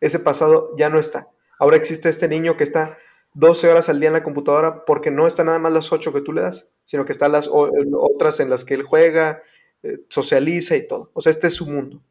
ese 0.00 0.18
pasado 0.18 0.74
ya 0.76 0.88
no 0.88 0.98
está. 0.98 1.28
Ahora 1.58 1.76
existe 1.76 2.08
este 2.08 2.28
niño 2.28 2.56
que 2.56 2.64
está 2.64 2.98
12 3.34 3.68
horas 3.68 3.88
al 3.88 4.00
día 4.00 4.08
en 4.08 4.14
la 4.14 4.22
computadora 4.22 4.84
porque 4.84 5.10
no 5.10 5.26
está 5.26 5.44
nada 5.44 5.58
más 5.58 5.72
las 5.72 5.92
8 5.92 6.12
que 6.12 6.22
tú 6.22 6.32
le 6.32 6.42
das, 6.42 6.70
sino 6.84 7.04
que 7.04 7.12
están 7.12 7.32
las 7.32 7.50
otras 7.52 8.40
en 8.40 8.48
las 8.48 8.64
que 8.64 8.74
él 8.74 8.82
juega, 8.82 9.42
eh, 9.86 10.00
socializa 10.08 10.76
y 10.76 10.86
todo. 10.86 11.10
O 11.14 11.20
sea, 11.20 11.30
este 11.30 11.46
es 11.46 11.54
su 11.54 11.66
mundo. 11.66 12.02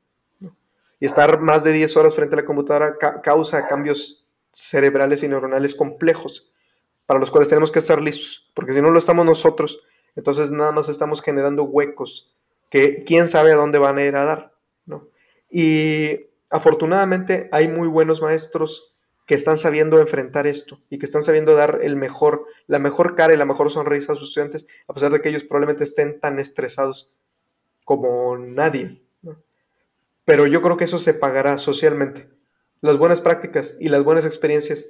Y 0.99 1.05
estar 1.05 1.41
más 1.41 1.63
de 1.63 1.73
10 1.73 1.97
horas 1.97 2.15
frente 2.15 2.35
a 2.35 2.37
la 2.37 2.45
computadora 2.45 2.97
causa 3.21 3.67
cambios 3.67 4.25
cerebrales 4.53 5.23
y 5.23 5.27
neuronales 5.27 5.75
complejos 5.75 6.49
para 7.05 7.19
los 7.19 7.31
cuales 7.31 7.49
tenemos 7.49 7.71
que 7.71 7.79
estar 7.79 8.01
listos, 8.01 8.49
porque 8.53 8.73
si 8.73 8.81
no 8.81 8.89
lo 8.89 8.97
estamos 8.97 9.25
nosotros, 9.25 9.81
entonces 10.15 10.49
nada 10.49 10.71
más 10.71 10.89
estamos 10.89 11.21
generando 11.21 11.63
huecos 11.63 12.33
que 12.69 13.03
quién 13.03 13.27
sabe 13.27 13.51
a 13.51 13.57
dónde 13.57 13.77
van 13.77 13.97
a 13.97 14.05
ir 14.05 14.15
a 14.15 14.25
dar, 14.25 14.53
¿no? 14.85 15.07
Y 15.51 16.27
afortunadamente 16.49 17.49
hay 17.51 17.67
muy 17.67 17.87
buenos 17.87 18.21
maestros 18.21 18.95
que 19.25 19.35
están 19.35 19.57
sabiendo 19.57 19.99
enfrentar 19.99 20.47
esto 20.47 20.79
y 20.89 20.99
que 20.99 21.05
están 21.05 21.21
sabiendo 21.21 21.55
dar 21.55 21.79
el 21.81 21.95
mejor, 21.95 22.45
la 22.67 22.79
mejor 22.79 23.15
cara 23.15 23.33
y 23.33 23.37
la 23.37 23.45
mejor 23.45 23.71
sonrisa 23.71 24.13
a 24.13 24.15
sus 24.15 24.29
estudiantes, 24.29 24.65
a 24.87 24.93
pesar 24.93 25.11
de 25.11 25.21
que 25.21 25.29
ellos 25.29 25.43
probablemente 25.43 25.83
estén 25.83 26.19
tan 26.19 26.39
estresados 26.39 27.13
como 27.85 28.37
nadie. 28.37 29.01
Pero 30.25 30.47
yo 30.47 30.61
creo 30.61 30.75
que 30.75 30.83
eso 30.83 30.99
se 30.99 31.13
pagará 31.13 31.57
socialmente. 31.57 32.27
Las 32.81 32.97
buenas 32.97 33.21
prácticas 33.21 33.75
y 33.79 33.89
las 33.89 34.03
buenas 34.03 34.25
experiencias 34.25 34.87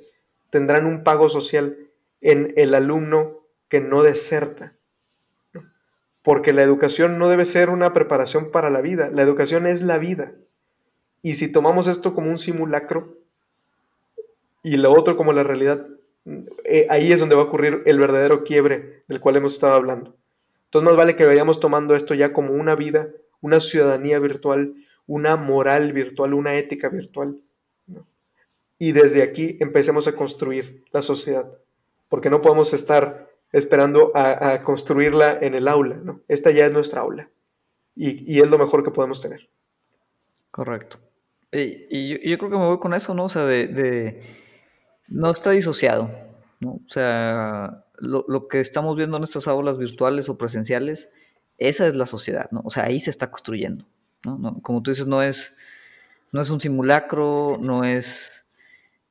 tendrán 0.49 0.85
un 0.85 1.03
pago 1.03 1.29
social 1.29 1.77
en 2.21 2.53
el 2.55 2.73
alumno 2.73 3.41
que 3.67 3.81
no 3.81 4.01
deserta. 4.01 4.73
Porque 6.23 6.53
la 6.53 6.63
educación 6.63 7.19
no 7.19 7.29
debe 7.29 7.45
ser 7.45 7.69
una 7.69 7.93
preparación 7.93 8.49
para 8.49 8.69
la 8.69 8.81
vida, 8.81 9.11
la 9.11 9.21
educación 9.21 9.67
es 9.67 9.81
la 9.81 9.97
vida. 9.97 10.33
Y 11.21 11.35
si 11.35 11.51
tomamos 11.51 11.87
esto 11.87 12.15
como 12.15 12.31
un 12.31 12.37
simulacro 12.37 13.17
y 14.63 14.77
lo 14.77 14.91
otro 14.91 15.17
como 15.17 15.33
la 15.33 15.43
realidad, 15.43 15.85
eh, 16.63 16.87
ahí 16.89 17.11
es 17.11 17.19
donde 17.19 17.35
va 17.35 17.41
a 17.41 17.45
ocurrir 17.45 17.83
el 17.85 17.99
verdadero 17.99 18.43
quiebre 18.43 19.03
del 19.07 19.19
cual 19.19 19.35
hemos 19.35 19.53
estado 19.53 19.75
hablando. 19.75 20.15
Entonces 20.65 20.85
más 20.85 20.97
vale 20.97 21.15
que 21.15 21.25
vayamos 21.25 21.59
tomando 21.59 21.95
esto 21.95 22.13
ya 22.13 22.33
como 22.33 22.53
una 22.53 22.75
vida, 22.75 23.09
una 23.41 23.59
ciudadanía 23.59 24.19
virtual, 24.19 24.75
una 25.07 25.35
moral 25.35 25.93
virtual, 25.93 26.33
una 26.33 26.55
ética 26.55 26.89
virtual. 26.89 27.37
Y 28.77 28.91
desde 28.91 29.23
aquí 29.23 29.57
empecemos 29.61 30.07
a 30.07 30.15
construir 30.15 30.83
la 30.91 31.01
sociedad, 31.01 31.49
porque 32.09 32.29
no 32.29 32.41
podemos 32.41 32.73
estar 32.73 33.29
esperando 33.51 34.11
a, 34.15 34.61
construirla 34.63 35.39
en 35.41 35.55
el 35.55 35.67
aula, 35.67 35.95
¿no? 35.95 36.19
Esta 36.27 36.51
ya 36.51 36.65
es 36.65 36.73
nuestra 36.73 37.01
aula 37.01 37.29
y, 37.95 38.39
es 38.39 38.49
lo 38.49 38.57
mejor 38.57 38.83
que 38.83 38.91
podemos 38.91 39.21
tener. 39.21 39.47
Correcto. 40.51 40.99
Y, 41.51 42.29
yo, 42.29 42.37
creo 42.37 42.49
que 42.49 42.57
me 42.57 42.65
voy 42.65 42.79
con 42.79 42.93
eso, 42.93 43.13
¿no? 43.13 43.25
O 43.25 43.29
sea, 43.29 43.45
de, 43.45 44.21
no 45.07 45.31
está 45.31 45.51
disociado, 45.51 46.11
¿no? 46.59 46.71
O 46.73 46.89
sea, 46.89 47.85
lo, 47.97 48.25
lo, 48.27 48.47
que 48.47 48.59
estamos 48.59 48.95
viendo 48.95 49.17
en 49.17 49.23
estas 49.23 49.47
aulas 49.47 49.77
virtuales 49.77 50.29
o 50.29 50.37
presenciales, 50.37 51.09
esa 51.57 51.87
es 51.87 51.95
la 51.95 52.05
sociedad, 52.05 52.49
¿no? 52.51 52.61
O 52.65 52.69
sea, 52.69 52.85
ahí 52.85 52.99
se 52.99 53.09
está 53.09 53.31
construyendo. 53.31 53.85
¿no? 54.25 54.61
como 54.61 54.81
tú 54.81 54.91
dices, 54.91 55.07
no 55.07 55.21
es, 55.21 55.55
no 56.31 56.41
es 56.41 56.49
un 56.49 56.59
simulacro, 56.59 57.57
no 57.61 57.83
es, 57.83 58.31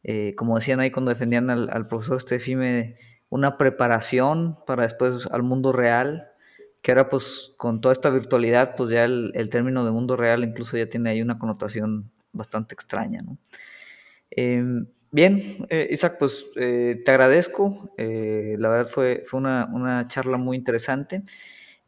eh, 0.03 0.35
como 0.37 0.57
decían 0.57 0.81
ahí 0.81 0.91
cuando 0.91 1.11
defendían 1.11 1.51
al, 1.51 1.89
profesor 1.89 2.21
Stefime, 2.21 2.97
una 3.29 3.57
preparación 3.57 4.59
para 4.67 4.83
después 4.83 5.27
al 5.31 5.43
mundo 5.43 5.73
real, 5.73 6.29
que 6.83 6.93
ahora 6.93 7.09
pues 7.09 7.53
con 7.57 7.81
toda 7.81 7.93
esta 7.93 8.11
virtualidad, 8.11 8.75
pues 8.77 8.91
ya 8.91 9.05
el, 9.05 9.49
término 9.51 9.85
de 9.85 9.91
mundo 9.91 10.17
real 10.17 10.45
incluso 10.45 10.77
ya 10.77 10.89
tiene 10.89 11.11
ahí 11.11 11.23
una 11.23 11.39
connotación 11.39 12.11
bastante 12.33 12.75
extraña, 12.75 13.23
¿no? 13.23 13.39
Em, 14.31 14.87
bien, 15.15 15.67
eh, 15.71 15.89
Isaac, 15.91 16.17
pues 16.19 16.47
eh, 16.57 17.01
te 17.05 17.11
agradezco, 17.11 17.95
la 17.97 18.69
verdad 18.69 18.89
fue, 18.91 19.25
fue 19.27 19.39
una, 19.41 19.71
una 19.73 20.09
charla 20.09 20.37
muy 20.37 20.57
interesante. 20.57 21.23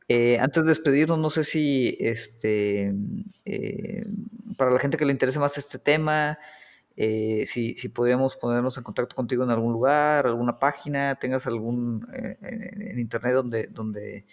Eh, 0.08 0.38
antes 0.38 0.62
de 0.62 0.68
despedirnos, 0.68 1.18
no 1.18 1.30
sé 1.30 1.42
si 1.42 1.96
este, 1.98 2.94
eh, 3.44 4.06
para 4.56 4.70
la 4.70 4.78
gente 4.78 4.96
que 4.96 5.04
le 5.04 5.10
interese 5.10 5.40
más 5.40 5.58
este 5.58 5.78
tema, 5.80 6.38
eh, 6.96 7.44
si, 7.48 7.74
si 7.74 7.88
podríamos 7.88 8.36
ponernos 8.36 8.76
en 8.78 8.84
contacto 8.84 9.16
contigo 9.16 9.42
en 9.42 9.50
algún 9.50 9.72
lugar, 9.72 10.26
alguna 10.26 10.60
página, 10.60 11.16
tengas 11.16 11.46
algún 11.46 12.06
en 12.40 12.98
internet 12.98 13.34
donde, 13.34 13.66
donde 13.66 14.26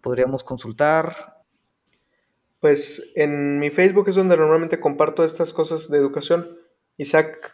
podríamos 0.00 0.44
consultar. 0.44 1.42
Pues 2.60 3.12
en 3.16 3.58
mi 3.58 3.70
Facebook 3.70 4.08
es 4.08 4.14
donde 4.14 4.36
normalmente 4.36 4.78
comparto 4.78 5.24
estas 5.24 5.52
cosas 5.52 5.90
de 5.90 5.98
educación. 5.98 6.56
Isaac 6.96 7.52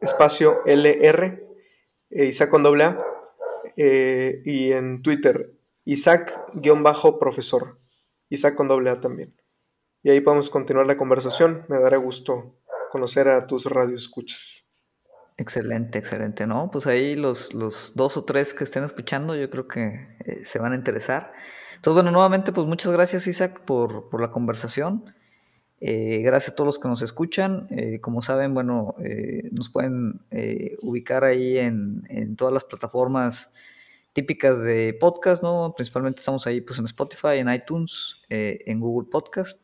espacio 0.00 0.62
LR, 0.66 1.46
Isaac 2.10 2.50
con 2.50 2.62
doble 2.62 2.84
A, 2.84 3.04
y 3.76 4.72
en 4.72 5.02
Twitter 5.02 5.56
Isaac-profesor. 5.86 7.78
Isaac 8.28 8.56
con 8.56 8.68
doble 8.68 8.90
A 8.90 9.00
también. 9.00 9.34
Y 10.02 10.10
ahí 10.10 10.20
podemos 10.20 10.50
continuar 10.50 10.86
la 10.86 10.98
conversación. 10.98 11.64
Me 11.68 11.78
dará 11.80 11.96
gusto 11.96 12.56
conocer 12.90 13.28
a 13.28 13.46
tus 13.46 13.64
radioescuchas. 13.66 14.66
Excelente, 15.38 15.98
excelente, 15.98 16.46
¿no? 16.46 16.70
Pues 16.70 16.86
ahí 16.86 17.14
los, 17.14 17.54
los 17.54 17.92
dos 17.94 18.16
o 18.16 18.24
tres 18.24 18.52
que 18.54 18.64
estén 18.64 18.84
escuchando 18.84 19.36
yo 19.36 19.50
creo 19.50 19.68
que 19.68 20.16
eh, 20.24 20.44
se 20.44 20.58
van 20.58 20.72
a 20.72 20.76
interesar. 20.76 21.32
Entonces, 21.76 21.94
bueno, 21.94 22.10
nuevamente, 22.10 22.52
pues 22.52 22.66
muchas 22.66 22.90
gracias 22.90 23.26
Isaac 23.26 23.60
por, 23.60 24.08
por 24.08 24.20
la 24.20 24.30
conversación. 24.30 25.14
Eh, 25.80 26.22
gracias 26.24 26.52
a 26.52 26.56
todos 26.56 26.66
los 26.66 26.78
que 26.78 26.88
nos 26.88 27.02
escuchan. 27.02 27.66
Eh, 27.70 28.00
como 28.00 28.22
saben, 28.22 28.54
bueno, 28.54 28.94
nos 29.52 29.70
pueden 29.70 30.20
ubicar 30.82 31.24
ahí 31.24 31.58
en, 31.58 32.36
todas 32.36 32.54
las 32.54 32.64
plataformas 32.64 33.50
típicas 34.16 34.58
de 34.58 34.96
podcast, 34.98 35.42
¿no? 35.42 35.74
Principalmente 35.76 36.20
estamos 36.20 36.46
ahí 36.46 36.62
pues 36.62 36.78
en 36.78 36.86
Spotify, 36.86 37.36
en 37.36 37.52
iTunes, 37.52 38.16
eh, 38.30 38.62
en 38.64 38.80
Google 38.80 39.10
Podcast. 39.10 39.60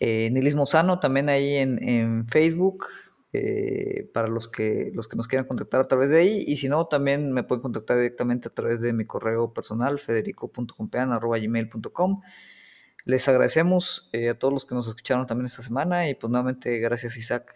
Eh, 0.00 0.30
Nilismo 0.32 0.66
Sano 0.66 0.98
también 0.98 1.28
ahí 1.28 1.56
en, 1.56 2.26
Facebook, 2.26 2.86
eh, 3.34 4.10
para 4.14 4.28
los 4.28 4.48
que, 4.48 4.90
los 4.94 5.08
que 5.08 5.16
nos 5.16 5.28
quieran 5.28 5.46
contactar 5.46 5.82
a 5.82 5.88
través 5.88 6.08
de 6.08 6.20
ahí. 6.20 6.42
Y 6.46 6.56
si 6.56 6.70
no, 6.70 6.86
también 6.86 7.32
me 7.32 7.42
pueden 7.42 7.60
contactar 7.60 7.98
directamente 7.98 8.48
a 8.48 8.54
través 8.54 8.80
de 8.80 8.94
mi 8.94 9.04
correo 9.04 9.52
personal, 9.52 9.98
federico.compean.gmail.com. 9.98 12.22
Les 13.06 13.26
agradecemos 13.28 14.10
a 14.12 14.34
todos 14.34 14.52
los 14.52 14.66
que 14.66 14.74
nos 14.74 14.88
escucharon 14.88 15.26
también 15.26 15.46
esta 15.46 15.62
semana 15.62 16.10
y 16.10 16.14
pues 16.14 16.30
nuevamente 16.30 16.78
gracias 16.78 17.16
Isaac 17.16 17.54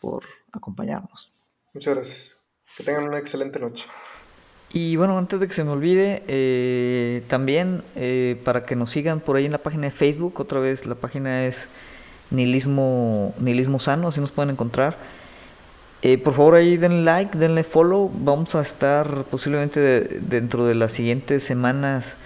por 0.00 0.24
acompañarnos. 0.52 1.32
Muchas 1.72 1.94
gracias. 1.94 2.44
Que 2.76 2.84
tengan 2.84 3.04
una 3.04 3.18
excelente 3.18 3.58
noche. 3.58 3.86
Y 4.70 4.96
bueno, 4.96 5.16
antes 5.16 5.38
de 5.38 5.46
que 5.46 5.54
se 5.54 5.62
me 5.62 5.70
olvide, 5.70 6.24
eh, 6.26 7.22
también 7.28 7.84
eh, 7.94 8.40
para 8.44 8.64
que 8.64 8.74
nos 8.74 8.90
sigan 8.90 9.20
por 9.20 9.36
ahí 9.36 9.46
en 9.46 9.52
la 9.52 9.58
página 9.58 9.84
de 9.84 9.92
Facebook, 9.92 10.40
otra 10.40 10.58
vez 10.58 10.84
la 10.84 10.96
página 10.96 11.46
es 11.46 11.68
Nihilismo, 12.30 13.32
Nihilismo 13.38 13.78
Sano, 13.78 14.08
así 14.08 14.20
nos 14.20 14.32
pueden 14.32 14.50
encontrar. 14.50 14.96
Eh, 16.02 16.18
por 16.18 16.34
favor 16.34 16.56
ahí 16.56 16.76
denle 16.76 17.02
like, 17.02 17.38
denle 17.38 17.62
follow, 17.62 18.10
vamos 18.12 18.54
a 18.56 18.62
estar 18.62 19.24
posiblemente 19.30 19.80
dentro 20.20 20.66
de 20.66 20.74
las 20.74 20.92
siguientes 20.92 21.44
semanas 21.44 22.16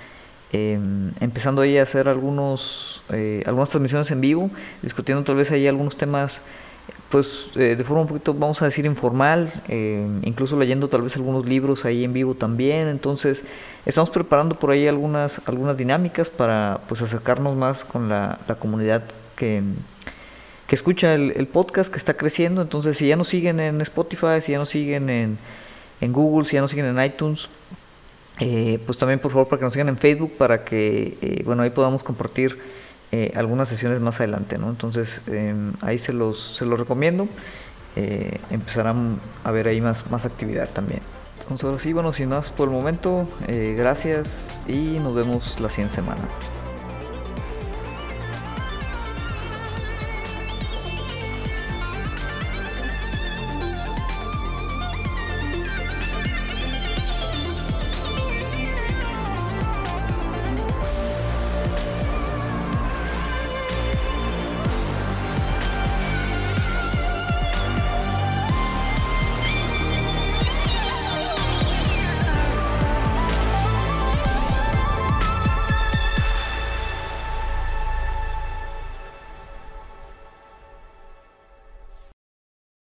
em, 0.52 1.12
empezando 1.20 1.62
ahí 1.62 1.78
a 1.78 1.82
hacer 1.82 2.08
algunos, 2.08 3.02
algunas 3.46 3.68
transmisiones 3.68 4.10
en 4.10 4.20
vivo, 4.20 4.50
discutiendo 4.82 5.24
tal 5.24 5.36
vez 5.36 5.50
ahí 5.50 5.66
algunos 5.66 5.96
temas 5.96 6.42
pues 7.08 7.48
eh, 7.54 7.74
de 7.76 7.84
forma 7.84 8.02
un 8.02 8.08
poquito, 8.08 8.34
vamos 8.34 8.60
a 8.60 8.66
decir, 8.66 8.84
informal, 8.84 9.50
eh, 9.68 10.06
incluso 10.24 10.58
leyendo 10.58 10.88
tal 10.88 11.02
vez 11.02 11.16
algunos 11.16 11.46
libros 11.46 11.84
ahí 11.84 12.04
en 12.04 12.12
vivo 12.12 12.34
también. 12.34 12.88
Entonces, 12.88 13.44
estamos 13.86 14.10
preparando 14.10 14.58
por 14.58 14.70
ahí 14.70 14.86
algunas, 14.86 15.40
algunas 15.46 15.76
dinámicas 15.76 16.28
para 16.28 16.80
pues 16.88 17.00
acercarnos 17.00 17.56
más 17.56 17.84
con 17.84 18.08
la, 18.10 18.38
comunidad 18.58 19.04
que, 19.36 19.62
que 20.66 20.74
escucha 20.74 21.14
el, 21.14 21.46
podcast, 21.46 21.90
que 21.90 21.98
está 21.98 22.14
creciendo. 22.14 22.60
Entonces, 22.60 22.98
si 22.98 23.08
ya 23.08 23.16
nos 23.16 23.28
siguen 23.28 23.60
en 23.60 23.80
Spotify, 23.80 24.42
si 24.42 24.52
ya 24.52 24.58
nos 24.58 24.68
siguen 24.68 25.08
en, 25.08 25.38
en 26.02 26.12
Google, 26.12 26.46
si 26.46 26.54
ya 26.54 26.60
nos 26.60 26.70
siguen 26.70 26.86
en 26.86 27.02
iTunes, 27.02 27.48
Eh, 28.40 28.80
pues 28.86 28.98
también 28.98 29.18
por 29.18 29.32
favor 29.32 29.48
para 29.48 29.58
que 29.58 29.64
nos 29.64 29.72
sigan 29.72 29.88
en 29.88 29.98
Facebook 29.98 30.36
para 30.38 30.64
que 30.64 31.18
eh, 31.20 31.42
bueno 31.44 31.64
ahí 31.64 31.70
podamos 31.70 32.04
compartir 32.04 32.58
eh, 33.10 33.32
algunas 33.34 33.68
sesiones 33.68 34.00
más 34.00 34.20
adelante 34.20 34.58
¿no? 34.58 34.68
entonces 34.68 35.22
em, 35.26 35.72
ahí 35.80 35.98
se 35.98 36.12
los 36.12 36.56
se 36.56 36.64
los 36.64 36.78
recomiendo. 36.78 37.28
Empezarán 38.50 39.18
a 39.42 39.50
ver 39.50 39.66
ahí 39.66 39.80
más 39.80 40.08
más 40.08 40.24
actividad 40.24 40.68
también. 40.68 41.00
Entonces 41.40 41.64
ahora 41.64 41.80
sí 41.80 41.92
bueno 41.92 42.12
sin 42.12 42.28
más 42.28 42.48
por 42.48 42.68
el 42.68 42.74
momento 42.74 43.28
gracias 43.48 44.46
y 44.68 45.00
nos 45.00 45.14
vemos 45.14 45.58
la 45.58 45.68
siguiente 45.68 45.96
semana 45.96 46.22